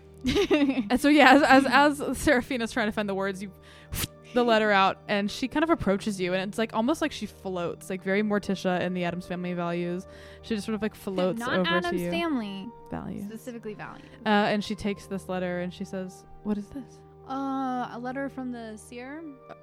[0.91, 3.53] And so yeah, as as, as Seraphina's trying to find the words, you
[4.35, 7.27] the letter out and she kind of approaches you and it's like almost like she
[7.27, 10.05] floats, like very Morticia in the Addams family values.
[10.43, 12.11] She just sort of like floats Not over Adam's to you.
[12.11, 13.25] family, Values.
[13.27, 14.05] specifically Valiant.
[14.25, 16.99] Uh, and she takes this letter and she says, "What is this?"
[17.29, 19.23] Uh, a letter from the seer.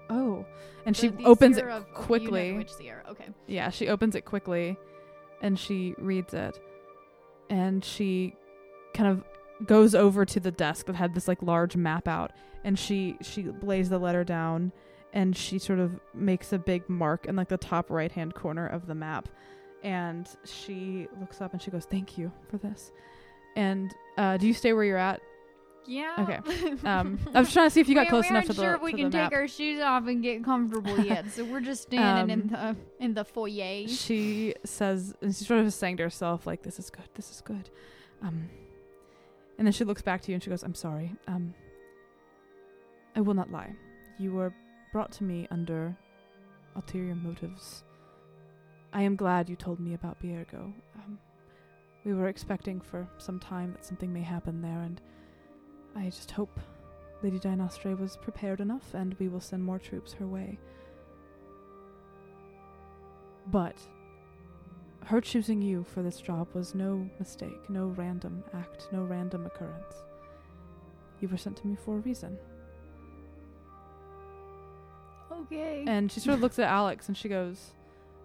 [0.10, 0.45] Oh,
[0.85, 2.52] and The- she the opens it of- you know quickly.
[2.53, 3.03] which seer?
[3.10, 3.27] Okay.
[3.48, 4.77] yeah, she opens it quickly,
[5.41, 6.60] and she reads it,
[7.49, 8.35] and she
[8.94, 9.23] kind of
[9.65, 12.31] goes over to the desk that had this like large map out,
[12.65, 14.73] and she she lays the letter down,
[15.14, 18.68] and she sort of makes a big mark in like the top right hand corner
[18.68, 19.30] of the map,
[19.84, 22.91] and she looks up and she goes, "Thank you for this."
[23.56, 25.22] And uh, do you stay where you're at?
[25.85, 26.15] Yeah.
[26.19, 26.39] Okay.
[26.84, 28.61] Um, I was trying to see if you got we, close we enough to the
[28.61, 31.61] sure if we to can take our shoes off and get comfortable yet, so we're
[31.61, 33.88] just standing in the in the foyer.
[33.88, 37.41] she says and she sort of saying to herself like this is good this is
[37.41, 37.69] good
[38.22, 38.49] um
[39.57, 41.53] and then she looks back to you and she goes i'm sorry um
[43.15, 43.73] i will not lie
[44.18, 44.53] you were
[44.91, 45.95] brought to me under
[46.76, 47.84] ulterior motives
[48.93, 51.18] i am glad you told me about biergo um,
[52.03, 55.01] we were expecting for some time that something may happen there and
[55.95, 56.59] i just hope
[57.21, 60.57] lady dinostre was prepared enough and we will send more troops her way
[63.47, 63.77] but
[65.05, 69.95] her choosing you for this job was no mistake, no random act, no random occurrence.
[71.19, 72.37] You were sent to me for a reason.
[75.31, 75.83] okay.
[75.87, 77.71] And she sort of looks at Alex and she goes,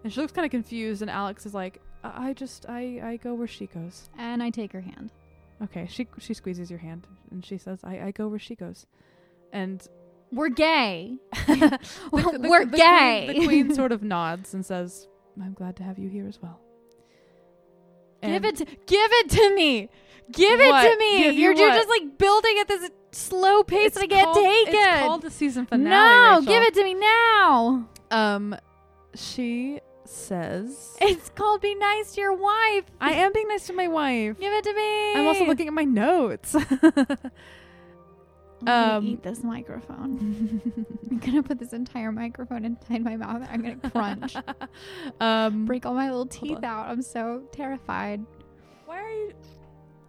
[0.03, 1.01] and she looks kind of confused.
[1.01, 4.09] And Alex is like, I, I just, I, I go where she goes.
[4.17, 5.11] And I take her hand.
[5.63, 8.85] Okay, she she squeezes your hand and she says, I, I go where she goes.
[9.51, 9.85] And
[10.31, 11.17] We're gay.
[11.47, 11.79] the-
[12.11, 13.25] the- We're the gay.
[13.27, 15.07] Queen, the queen sort of nods and says,
[15.41, 16.59] I'm glad to have you here as well.
[18.21, 18.57] give it.
[18.57, 19.89] To, give it to me.
[20.31, 20.85] Give What?
[20.85, 21.17] it to me.
[21.23, 24.25] Give you you're, you're just like building at this slow pace It's that I can't
[24.25, 25.89] called- take It's called the season finale.
[25.89, 26.53] no, Rachel.
[26.53, 27.89] give it to me now.
[28.11, 28.55] Um,
[29.15, 29.79] she
[30.09, 32.85] says, It's called be nice to your wife.
[32.99, 34.39] "I am being nice to my wife.
[34.39, 35.13] Give it to me.
[35.15, 36.55] I'm also looking at my notes."
[38.61, 40.61] I'm gonna um, eat this microphone.
[41.09, 43.47] I'm gonna put this entire microphone inside my mouth.
[43.49, 44.35] I'm gonna crunch,
[45.21, 46.65] um, break all my little teeth on.
[46.65, 46.87] out.
[46.87, 48.25] I'm so terrified.
[48.85, 49.31] why are you?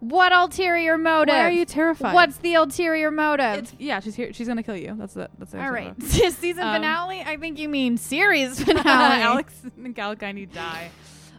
[0.01, 1.35] What ulterior motive?
[1.35, 2.15] Why are you terrified?
[2.15, 3.59] What's the ulterior motive?
[3.65, 4.33] It's, yeah, she's here.
[4.33, 4.95] She's gonna kill you.
[4.99, 5.31] That's it.
[5.39, 7.21] That's all right, season Um, finale.
[7.21, 9.23] I think you mean series finale.
[9.23, 10.91] Alex and Galgani die.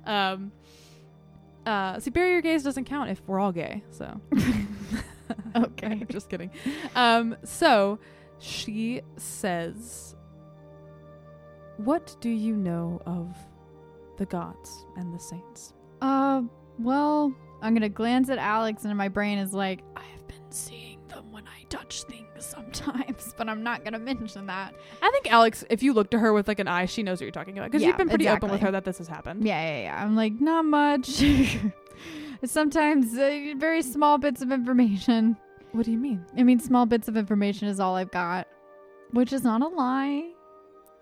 [0.06, 0.52] Um,
[1.66, 3.84] uh, superior gaze doesn't count if we're all gay.
[3.92, 4.20] So
[5.56, 6.06] Okay.
[6.10, 6.52] just kidding.
[6.96, 8.00] Um, so
[8.40, 10.16] she says,
[11.78, 13.36] what do you know of
[14.18, 15.74] the gods and the saints?
[16.02, 16.44] Uh,
[16.80, 21.32] well, I'm gonna glance at Alex, and my brain is like, I've been seeing them
[21.32, 24.74] when I touch things sometimes, but I'm not gonna mention that.
[25.02, 27.26] I think Alex, if you look to her with like an eye, she knows what
[27.26, 29.46] you're talking about because Yeah, you've been pretty open with her that this has happened.
[29.46, 30.04] Yeah, yeah, yeah.
[30.04, 31.24] I'm like, not much.
[32.44, 35.38] Sometimes uh, very small bits of information.
[35.74, 36.26] What do you mean?
[36.36, 38.48] I mean, small bits of information is all I've got,
[39.12, 40.32] which is not a lie.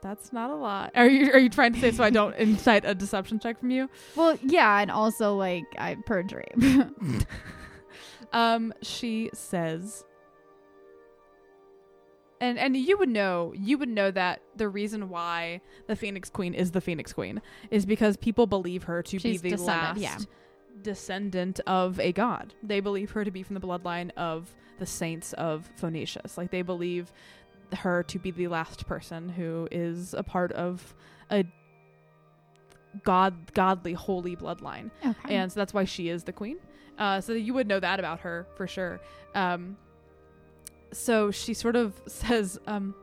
[0.01, 0.91] That's not a lot.
[0.95, 3.69] Are you are you trying to say so I don't incite a deception check from
[3.71, 3.89] you?
[4.15, 6.47] Well, yeah, and also like I perjury.
[8.31, 10.05] Um, she says,
[12.41, 16.53] and and you would know you would know that the reason why the Phoenix Queen
[16.53, 19.99] is the Phoenix Queen is because people believe her to She's be the descendant, last
[19.99, 20.17] yeah.
[20.81, 22.53] descendant of a god.
[22.63, 26.37] They believe her to be from the bloodline of the saints of Phoenicius.
[26.37, 27.11] Like they believe
[27.73, 30.95] her to be the last person who is a part of
[31.31, 31.45] a
[33.03, 35.35] god godly holy bloodline okay.
[35.35, 36.57] and so that's why she is the queen.
[36.97, 38.99] Uh, so you would know that about her for sure.
[39.33, 39.77] Um,
[40.91, 42.93] so she sort of says, um,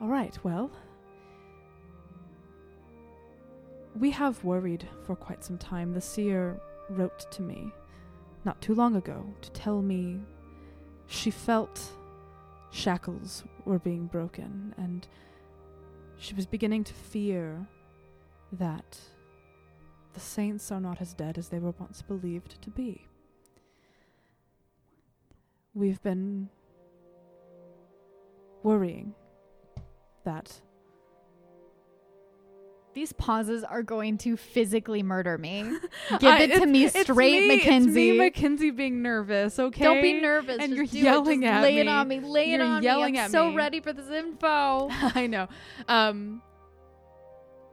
[0.00, 0.70] "All right, well,
[3.98, 5.94] we have worried for quite some time.
[5.94, 6.60] The seer
[6.90, 7.72] wrote to me
[8.44, 10.20] not too long ago to tell me
[11.06, 11.80] she felt
[12.74, 15.06] shackles were being broken, and
[16.18, 17.66] she was beginning to fear
[18.52, 18.98] that."
[20.14, 23.06] the saints are not as dead as they were once believed to be.
[25.74, 26.48] We've been
[28.62, 29.14] worrying
[30.24, 30.60] that
[32.94, 35.62] These pauses are going to physically murder me.
[36.20, 38.12] Give I- it to it's- me it's straight, me, It's Mackenzie.
[38.12, 39.58] me, Mackenzie, being nervous.
[39.58, 40.58] Okay, Don't be nervous.
[40.60, 41.02] And you're do it.
[41.02, 42.20] yelling Just at lay it on me.
[42.20, 43.18] Lay it You're on yelling me.
[43.18, 43.56] I'm at so me.
[43.56, 44.88] ready for this info.
[44.90, 45.48] I know.
[45.88, 46.40] Um,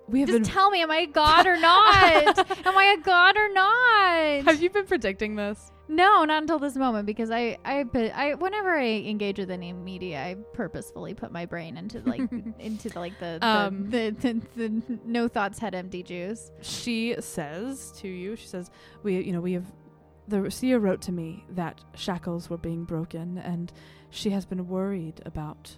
[0.08, 0.52] we have Just been.
[0.52, 2.38] tell me, am I a god or not?
[2.66, 4.44] am I a god or not?
[4.46, 5.72] have you been predicting this?
[5.92, 9.74] No, not until this moment because I, I, put, I, whenever I engage with any
[9.74, 12.22] media, I purposefully put my brain into like,
[12.60, 16.50] into the, like the, the, Um, the, the, the no thoughts head empty juice.
[16.62, 18.38] She says to you.
[18.38, 18.72] She says,
[19.04, 19.66] "We, you know, we have."
[20.28, 23.72] The seer wrote to me that shackles were being broken, and
[24.12, 25.76] she has been worried about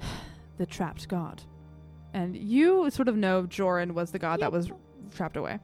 [0.58, 1.42] the trapped god.
[2.12, 4.72] And you sort of know Joran was the god that was
[5.14, 5.60] trapped away.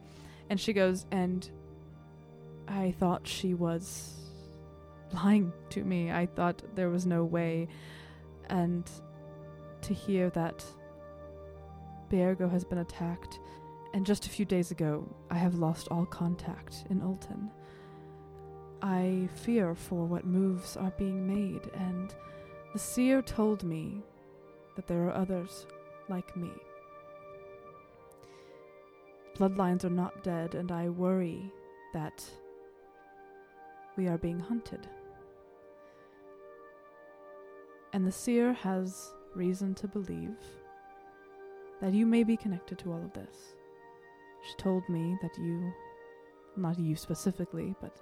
[0.49, 1.49] And she goes, and
[2.71, 4.15] I thought she was
[5.13, 6.13] lying to me.
[6.13, 7.69] I thought there was no way.
[8.49, 8.89] And
[9.83, 10.65] to hear that
[12.11, 13.41] Bergo has been attacked,
[13.93, 17.51] and just a few days ago, I have lost all contact in Ulton.
[18.83, 22.15] I fear for what moves are being made, and
[22.73, 24.03] the seer told me
[24.77, 25.67] that there are others
[26.09, 26.51] like me.
[29.37, 31.53] Bloodlines are not dead, and I worry
[31.93, 32.25] that
[34.01, 34.89] we are being hunted.
[37.93, 40.39] And the seer has reason to believe
[41.83, 43.37] that you may be connected to all of this.
[44.49, 45.71] She told me that you,
[46.57, 48.01] not you specifically, but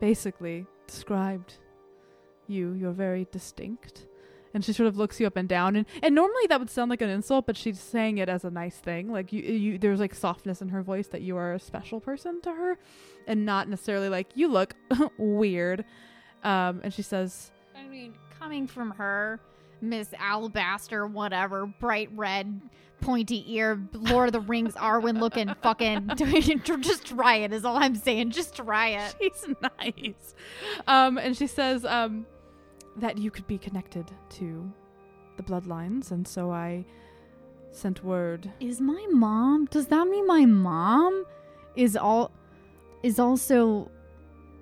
[0.00, 1.58] basically described
[2.48, 2.72] you.
[2.72, 4.06] You're very distinct.
[4.58, 6.90] And she sort of looks you up and down, and, and normally that would sound
[6.90, 9.12] like an insult, but she's saying it as a nice thing.
[9.12, 12.40] Like you, you, there's like softness in her voice that you are a special person
[12.40, 12.76] to her,
[13.28, 14.74] and not necessarily like you look
[15.16, 15.84] weird.
[16.42, 19.38] Um, and she says, I mean, coming from her,
[19.80, 22.60] Miss Alabaster, whatever, bright red,
[23.00, 26.10] pointy ear, Lord of the Rings, Arwen looking fucking.
[26.80, 28.32] just try it, is all I'm saying.
[28.32, 29.14] Just try it.
[29.20, 30.34] she's nice.
[30.88, 32.26] Um, and she says um,
[32.98, 34.72] that you could be connected to
[35.36, 36.84] the bloodlines, and so I
[37.70, 38.50] sent word.
[38.60, 39.66] Is my mom?
[39.66, 41.24] Does that mean my mom
[41.76, 42.32] is all
[43.02, 43.90] is also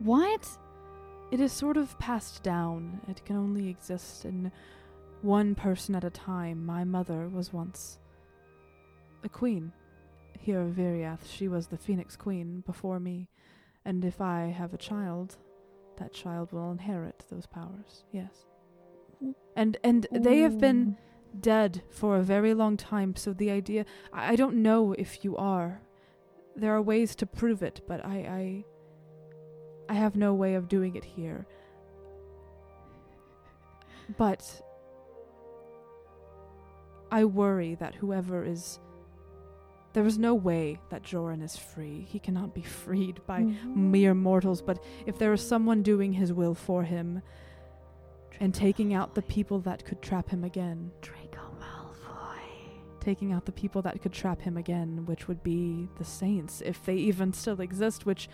[0.01, 0.47] what?
[1.33, 3.01] It is sort of passed down.
[3.09, 4.53] It can only exist in
[5.23, 6.65] one person at a time.
[6.65, 7.99] My mother was once
[9.25, 9.73] a queen
[10.39, 11.27] here of Viriath.
[11.29, 13.29] She was the Phoenix Queen before me,
[13.85, 15.37] and if I have a child,
[15.99, 18.05] that child will inherit those powers.
[18.13, 18.47] Yes.
[19.55, 20.97] And and they have been
[21.41, 25.37] dead for a very long time, so the idea I, I don't know if you
[25.37, 25.81] are.
[26.55, 28.65] There are ways to prove it, but I
[29.89, 31.47] I I have no way of doing it here.
[34.17, 34.63] But
[37.11, 38.79] I worry that whoever is
[39.97, 42.07] there is no way that Joran is free.
[42.07, 43.91] He cannot be freed by mm-hmm.
[43.91, 47.23] mere mortals, but if there is someone doing his will for him
[48.39, 52.39] and taking out the people that could trap him again, Draco Malfoy.
[53.01, 56.85] taking out the people that could trap him again, which would be the saints, if
[56.85, 58.29] they even still exist, which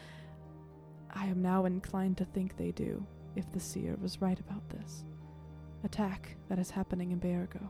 [1.14, 3.06] I am now inclined to think they do,
[3.36, 5.04] if the seer was right about this
[5.84, 7.68] attack that is happening in Baergo,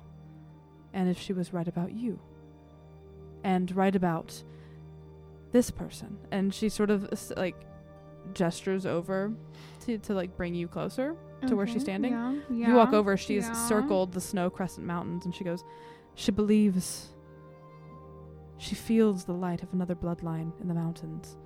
[0.94, 2.19] and if she was right about you,
[3.44, 4.43] and write about
[5.52, 6.19] this person.
[6.31, 7.56] And she sort of like
[8.35, 9.32] gestures over
[9.85, 11.16] to, to like bring you closer
[11.47, 12.12] to where she's standing.
[12.12, 13.52] Yeah, You walk over, she's yeah.
[13.69, 15.64] circled the snow crescent mountains, and she goes,
[16.14, 17.09] She believes.
[18.59, 21.36] She feels the light of another bloodline in the mountains.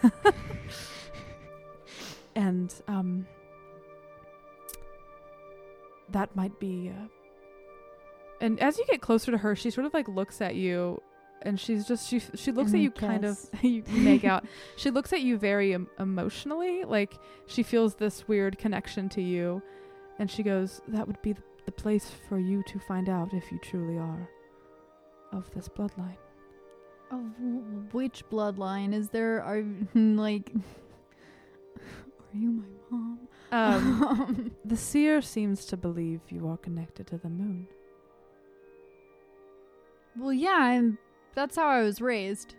[2.36, 3.26] and, um,
[6.10, 6.90] that might be.
[6.94, 7.08] Uh,
[8.40, 11.00] and as you get closer to her, she sort of like looks at you,
[11.42, 14.44] and she's just she she looks And at you kind of you make out.
[14.76, 17.14] She looks at you very em- emotionally, like
[17.46, 19.62] she feels this weird connection to you,
[20.18, 23.50] and she goes, "That would be the, the place for you to find out if
[23.52, 24.28] you truly are
[25.32, 26.16] of this bloodline."
[27.10, 29.42] Of w- which bloodline is there?
[29.42, 29.62] Are
[29.94, 30.50] like,
[31.76, 33.18] are you my mom?
[33.52, 37.68] Um, the seer seems to believe you are connected to the moon.
[40.18, 40.98] Well, yeah, I'm.
[41.34, 42.54] That's how I was raised.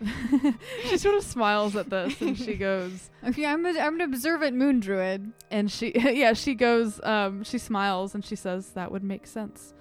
[0.88, 4.56] she sort of smiles at this, and she goes, Okay, I'm a, I'm an observant
[4.56, 5.32] moon druid.
[5.50, 9.74] and she yeah she goes, um, she smiles, and she says that would make sense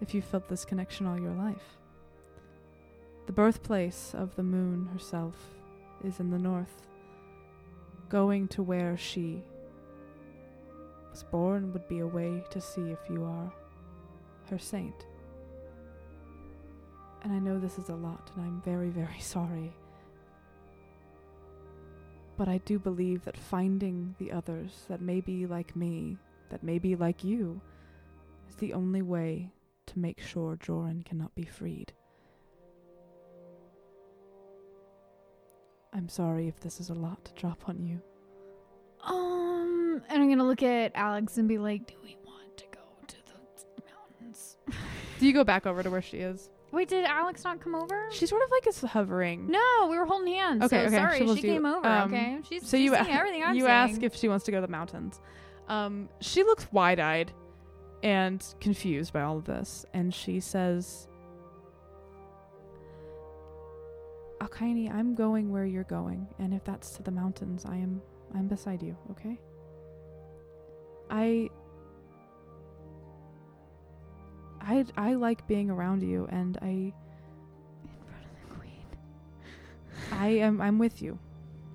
[0.00, 1.78] if you felt this connection all your life.
[3.26, 5.34] The birthplace of the moon herself
[6.04, 6.82] is in the north.
[8.08, 9.42] Going to where she
[11.10, 13.52] was born would be a way to see if you are
[14.50, 15.06] her saint.
[17.22, 19.72] And I know this is a lot, and I'm very, very sorry.
[22.36, 26.18] But I do believe that finding the others that may be like me,
[26.50, 27.60] that may be like you,
[28.48, 29.50] is the only way
[29.86, 31.92] to make sure Joran cannot be freed.
[35.92, 38.02] I'm sorry if this is a lot to drop on you.
[39.02, 42.15] Um, and I'm gonna look at Alex and be like, "Do we
[45.18, 46.50] Do you go back over to where she is?
[46.72, 48.06] Wait, did Alex not come over?
[48.10, 49.48] She sort of like is hovering.
[49.50, 50.62] no, we were holding hands.
[50.64, 51.52] Okay, so okay, Sorry, she she, you.
[51.54, 51.86] came over.
[51.86, 53.72] Um, okay, she's so she's you a- everything I'm you saying.
[53.90, 55.20] ask if she wants to go to the mountains.
[55.68, 57.32] Um, she looks wide-eyed
[58.02, 61.08] and confused by all of this, and she says,
[64.40, 68.02] "Alkaini, I'm going where you're going, and if that's to the mountains, I am
[68.34, 68.96] I'm beside you.
[69.12, 69.38] Okay?
[71.10, 71.48] I."
[74.66, 76.92] I, I like being around you and I in
[78.04, 78.86] front of the queen.
[80.10, 81.18] I am I'm with you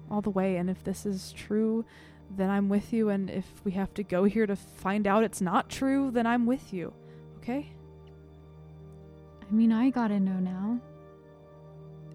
[0.09, 1.85] all the way and if this is true
[2.29, 5.39] then I'm with you and if we have to go here to find out it's
[5.39, 6.93] not true then I'm with you.
[7.37, 7.71] Okay?
[9.49, 10.79] I mean, I gotta know now.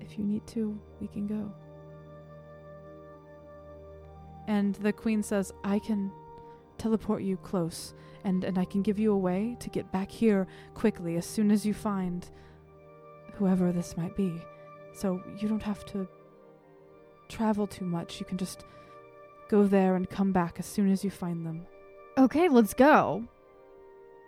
[0.00, 1.52] If you need to, we can go.
[4.46, 6.12] And the queen says, "I can
[6.78, 7.94] teleport you close
[8.26, 11.50] and and I can give you a way to get back here quickly as soon
[11.50, 12.28] as you find
[13.34, 14.42] whoever this might be.
[14.92, 16.06] So you don't have to
[17.28, 18.18] travel too much.
[18.20, 18.64] You can just
[19.48, 21.66] go there and come back as soon as you find them.
[22.18, 23.24] Okay, let's go.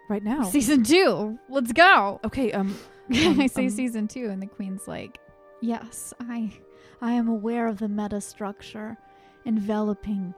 [0.09, 0.45] Right now.
[0.45, 1.39] Season two.
[1.51, 2.21] Let's go.
[2.25, 2.75] okay, um
[3.25, 5.19] Um, I say um, season two, and the queen's like,
[5.63, 6.53] "Yes, I,
[7.01, 8.99] I am aware of the meta structure
[9.47, 10.35] enveloping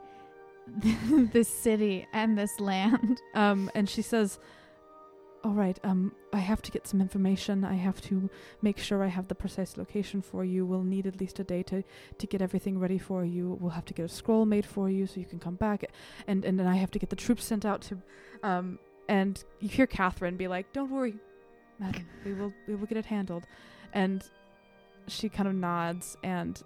[1.33, 4.39] this city and this land." Um, and she says,
[5.43, 5.79] "All right.
[5.83, 7.63] Um, I have to get some information.
[7.63, 8.29] I have to
[8.61, 10.65] make sure I have the precise location for you.
[10.65, 11.83] We'll need at least a day to
[12.17, 13.57] to get everything ready for you.
[13.59, 15.85] We'll have to get a scroll made for you so you can come back,
[16.27, 18.01] and and then I have to get the troops sent out to,
[18.43, 18.79] um."
[19.09, 21.15] And you hear Catherine be like, "Don't worry,
[21.79, 22.07] madam.
[22.23, 23.45] We will we will get it handled,"
[23.93, 24.23] and
[25.07, 26.61] she kind of nods and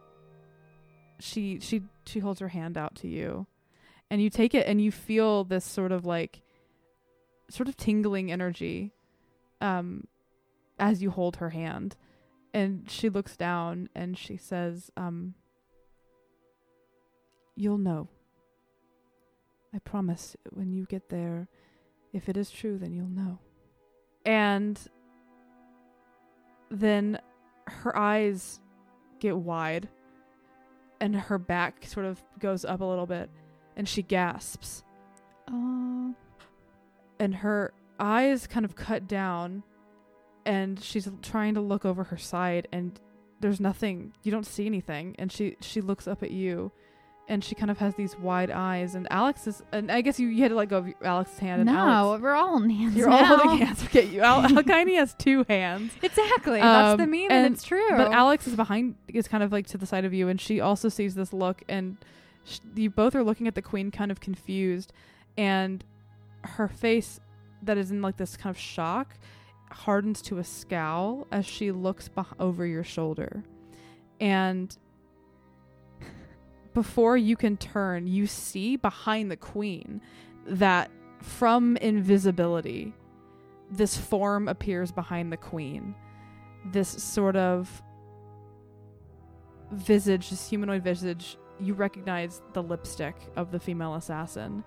[1.19, 3.47] she she she holds her hand out to you
[4.09, 6.41] and you take it and you feel this sort of like
[7.49, 8.91] sort of tingling energy
[9.61, 10.07] um
[10.79, 11.95] as you hold her hand.
[12.53, 15.35] And she looks down and she says um
[17.55, 18.09] you'll know.
[19.73, 21.47] I promise when you get there
[22.13, 23.39] if it is true then you'll know.
[24.25, 24.79] And
[26.71, 27.19] then
[27.67, 28.59] her eyes
[29.19, 29.87] get wide
[30.99, 33.29] and her back sort of goes up a little bit
[33.75, 34.83] and she gasps
[35.47, 36.11] Uh,
[37.19, 39.63] and her eyes kind of cut down
[40.45, 42.99] and she's trying to look over her side and
[43.39, 46.71] there's nothing you don't see anything and she she looks up at you
[47.27, 48.93] and she kind of has these wide eyes.
[48.93, 51.61] And Alex is, and I guess you, you had to let go of Alex's hand.
[51.61, 52.95] And no, Alex, we're all in hands.
[52.95, 53.83] you're all holding hands.
[53.85, 55.91] Okay, you, Al- Alkine has two hands.
[56.03, 56.59] Exactly.
[56.61, 57.89] Um, That's the meme, and, and- it's true.
[57.89, 60.59] But Alex is behind, is kind of like to the side of you, and she
[60.61, 61.97] also sees this look, and
[62.45, 64.93] sh- you both are looking at the queen, kind of confused,
[65.37, 65.83] and
[66.43, 67.19] her face,
[67.61, 69.15] that is in like this kind of shock,
[69.71, 73.43] hardens to a scowl as she looks beh- over your shoulder,
[74.21, 74.77] and
[76.73, 80.01] before you can turn, you see behind the queen
[80.45, 80.91] that
[81.21, 82.93] from invisibility,
[83.71, 85.95] this form appears behind the queen.
[86.65, 87.81] This sort of
[89.71, 94.63] visage, this humanoid visage, you recognize the lipstick of the female assassin.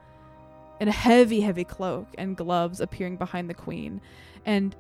[0.81, 4.01] And a heavy, heavy cloak and gloves appearing behind the queen.
[4.47, 4.77] And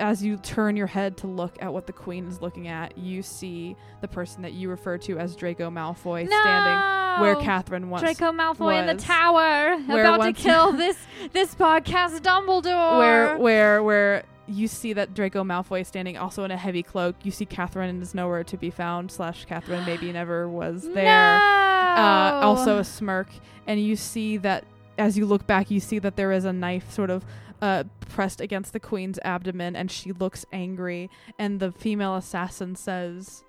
[0.00, 3.22] as you turn your head to look at what the queen is looking at, you
[3.22, 8.32] see the person that you refer to as Draco Malfoy standing where Catherine once Draco
[8.32, 10.96] Malfoy in the tower, about to kill this
[11.32, 12.98] this podcast Dumbledore.
[12.98, 17.16] where where where you see that Draco Malfoy standing also in a heavy cloak.
[17.22, 19.10] You see Catherine and is nowhere to be found.
[19.10, 21.36] Slash Catherine maybe never was there.
[21.36, 23.28] Uh, also a smirk,
[23.66, 24.64] and you see that
[24.98, 27.24] as you look back, you see that there is a knife sort of
[27.62, 31.10] uh, pressed against the queen's abdomen, and she looks angry.
[31.38, 33.44] And the female assassin says,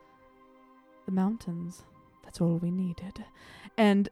[1.06, 1.84] "The mountains.
[2.24, 3.26] That's all we needed."
[3.78, 4.10] And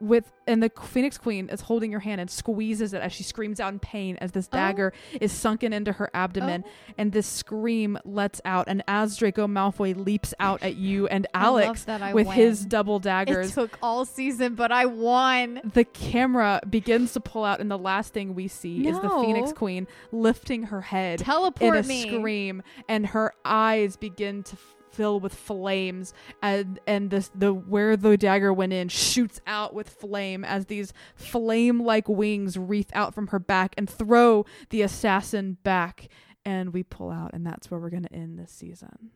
[0.00, 3.60] with and the Phoenix Queen is holding your hand and squeezes it as she screams
[3.60, 4.56] out in pain as this Oh.
[4.56, 6.92] dagger is sunken into her abdomen, oh.
[6.98, 8.64] and this scream lets out.
[8.68, 12.68] And as Draco Malfoy leaps out at you and Alex with his win.
[12.68, 15.60] double It daggers, took all season, but I won.
[15.74, 19.52] the camera begins to pull out, and the last thing we see is the Phoenix
[19.52, 21.20] Queen lifting her head
[21.60, 22.02] in a me.
[22.08, 24.56] scream, and her eyes begin to
[25.00, 26.12] fill with flames,
[26.42, 30.92] and and this the where the dagger went in shoots out with flame as these
[31.16, 36.08] flame-like wings wreath out from her back and throw the assassin back,
[36.44, 39.10] and we pull out, and that's where we're gonna end this season.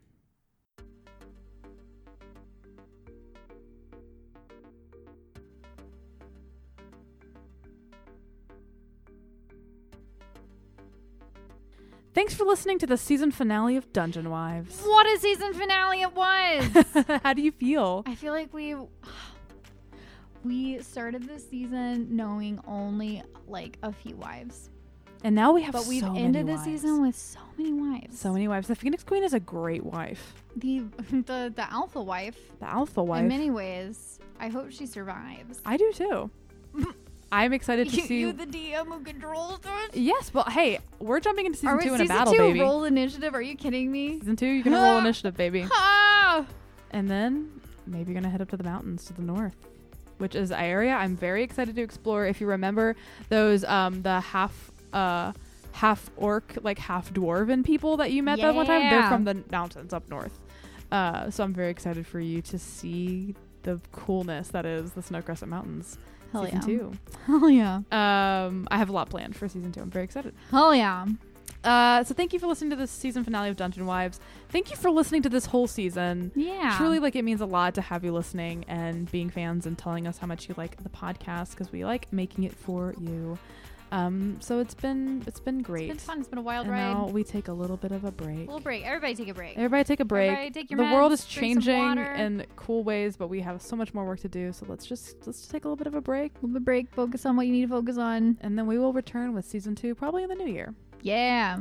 [12.15, 14.81] Thanks for listening to the season finale of Dungeon Wives.
[14.85, 17.21] What a season finale it was.
[17.25, 18.05] How do you feel?
[18.07, 18.77] I feel like we
[20.45, 24.71] we started this season knowing only like a few wives,
[25.25, 28.19] And now we have but we've so ended the season with so many wives.
[28.19, 28.69] so many wives.
[28.69, 30.35] The Phoenix Queen is a great wife.
[30.57, 30.81] the
[31.11, 32.39] the the alpha wife.
[32.61, 33.23] The alpha wife.
[33.23, 35.61] In many ways, I hope she survives.
[35.67, 36.31] I do too.
[37.35, 38.21] I'm excited to you, see.
[38.21, 39.91] you the DM who controls us.
[39.95, 42.39] yes, well, hey, we're jumping into season Are we two in season a battle, two
[42.39, 42.61] baby.
[42.61, 43.35] roll initiative?
[43.35, 44.19] Are you kidding me?
[44.21, 45.67] Season two, you're gonna roll initiative, baby,
[46.91, 49.57] and then maybe you're gonna head up to the mountains to the north,
[50.19, 52.27] which is an area I'm very excited to explore.
[52.27, 52.95] If you remember
[53.29, 55.33] those, um, the half, uh,
[55.73, 59.09] half orc, like half dwarven people that you met that one time, they're Yeah.
[59.09, 60.39] from the mountains up north.
[60.93, 63.35] Uh, so I'm very excited for you to see
[63.65, 65.99] the coolness that is the Snow Crescent Mountains.
[66.35, 66.67] Hell season yeah.
[66.67, 66.93] two.
[67.27, 67.77] Hell yeah.
[67.91, 69.81] Um, I have a lot planned for season two.
[69.81, 70.35] I'm very excited.
[70.51, 71.07] Hell yeah.
[71.65, 74.21] Uh, so thank you for listening to this season finale of Dungeon Wives.
[74.51, 76.31] Thank you for listening to this whole season.
[76.35, 76.75] Yeah.
[76.77, 80.07] Truly, like it means a lot to have you listening and being fans and telling
[80.07, 83.39] us how much you like the podcast because we like making it for you.
[83.95, 85.89] Um, so it's been it's been great.
[85.89, 86.19] It's been fun.
[86.19, 86.93] It's been a wild and ride.
[86.95, 88.49] now we take a little bit of a break.
[88.49, 88.85] We'll break.
[88.85, 89.57] Everybody take a break.
[89.57, 90.31] Everybody take a break.
[90.33, 93.95] Everybody take your the world is changing in cool ways, but we have so much
[93.95, 94.53] more work to do.
[94.53, 96.91] So let's just let's just take a little bit of a break, a break.
[96.93, 98.37] Focus on what you need to focus on.
[98.41, 100.75] and then we will return with season two probably in the new year.
[101.03, 101.61] Yeah.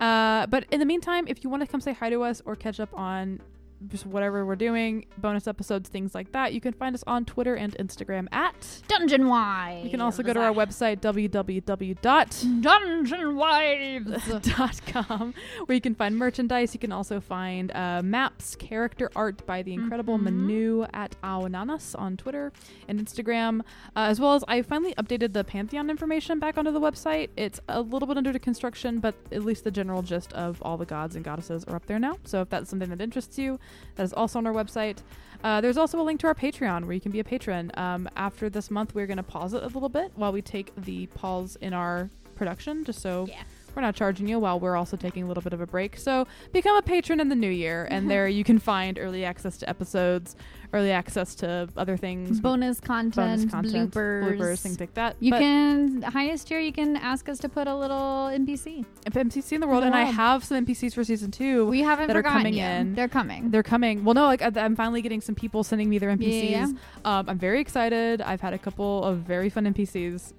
[0.00, 2.56] Uh, but in the meantime, if you want to come say hi to us or
[2.56, 3.40] catch up on
[3.88, 7.54] just whatever we're doing, bonus episodes, things like that, you can find us on Twitter
[7.54, 8.82] and Instagram at.
[8.88, 9.84] Dungeon Wives.
[9.84, 14.26] You can also go to our website www.com Dungeon Wives.
[15.66, 16.74] where you can find merchandise.
[16.74, 20.22] You can also find uh, maps, character art by the incredible Mhm.
[20.24, 22.52] Manu at Awananas on Twitter
[22.88, 23.60] and Instagram,
[23.96, 27.30] uh, as well as I finally updated the Pantheon information back onto the website.
[27.36, 30.86] It's a little bit under construction, but at least the general gist of all the
[30.86, 32.18] gods and goddesses are up there now.
[32.24, 33.58] So if that's something that interests you,
[33.96, 34.98] that is also on our website.
[35.42, 37.70] Uh, there's also a link to our Patreon where you can be a patron.
[37.74, 40.72] Um, after this month, we're going to pause it a little bit while we take
[40.76, 43.42] the pause in our production, just so Yeah.
[43.74, 45.96] We're not charging you while we're also taking a little bit of a break.
[45.96, 49.58] So become a patron in the new year, and there you can find early access
[49.58, 50.36] to episodes,
[50.74, 54.36] early access to other things, bonus content, bonus content, bloopers.
[54.36, 55.16] bloopers, things like that.
[55.20, 56.58] You But can highest tier.
[56.58, 58.84] You can ask us to put a little NPC.
[59.06, 61.66] NPC in the world, In the and I have some NPCs for season two.
[61.66, 62.94] We haven't that are coming in.
[62.94, 63.50] They're coming.
[63.50, 64.04] They're coming.
[64.04, 66.50] Well, no, like I'm finally getting some people sending me their NPCs.
[66.50, 66.66] Yeah.
[67.04, 68.20] Um, I'm very excited.
[68.20, 70.32] I've had a couple of very fun NPCs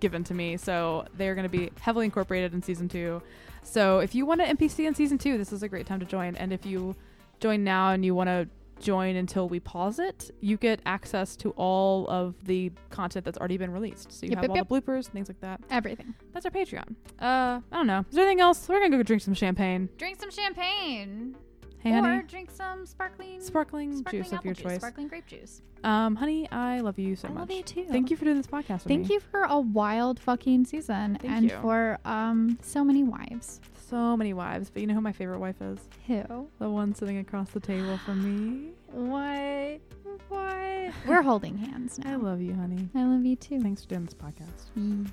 [0.00, 3.20] given to me, so they are going to be heavily incorporated in season two.
[3.64, 6.06] So if you want an NPC in season two, this is a great time to
[6.06, 6.36] join.
[6.36, 6.96] And if you
[7.40, 8.48] join now and you want to
[8.80, 13.56] join until we pause it, you get access to all of the content that's already
[13.56, 14.12] been released.
[14.12, 15.60] So you Yep, have yep, all the bloopers, things like that.
[15.70, 16.14] Everything.
[16.32, 16.94] That's our Patreon.
[17.20, 18.04] Uh, I don't know.
[18.08, 18.68] Is there anything else?
[18.68, 19.88] We're gonna go drink some champagne.
[19.98, 21.36] Drink some champagne.
[21.80, 22.22] Hey, or honey.
[22.26, 24.76] drink some sparkling Sparkling, sparkling juice of your juice, choice.
[24.78, 25.62] Sparkling grape juice.
[25.84, 27.40] Um, honey, I love you so I much.
[27.42, 27.86] love you too.
[27.88, 28.82] Thank you for doing this podcast.
[28.84, 29.14] With Thank me.
[29.14, 31.56] you for a wild fucking season Thank and you.
[31.62, 33.60] for um so many wives.
[33.88, 35.78] So many wives, but you know who my favorite wife is?
[36.06, 36.48] Who?
[36.58, 38.72] The one sitting across the table from me.
[38.88, 39.80] What?
[40.28, 40.92] What?
[41.06, 42.12] We're holding hands now.
[42.12, 42.88] I love you, honey.
[42.94, 43.60] I love you too.
[43.60, 44.72] Thanks for doing this podcast.
[44.78, 45.08] Mm.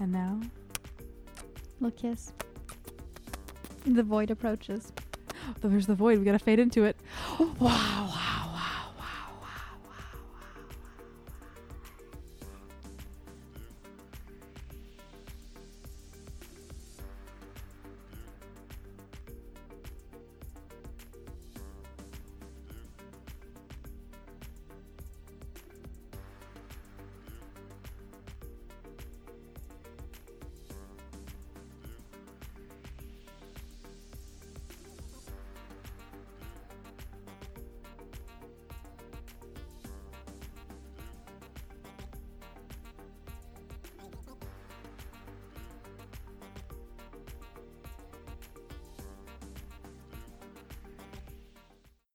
[0.00, 0.40] And now,
[1.80, 2.32] Little kiss.
[3.86, 4.92] The void approaches.
[5.62, 6.18] there's the void.
[6.18, 6.96] We gotta fade into it.
[7.58, 8.49] wow.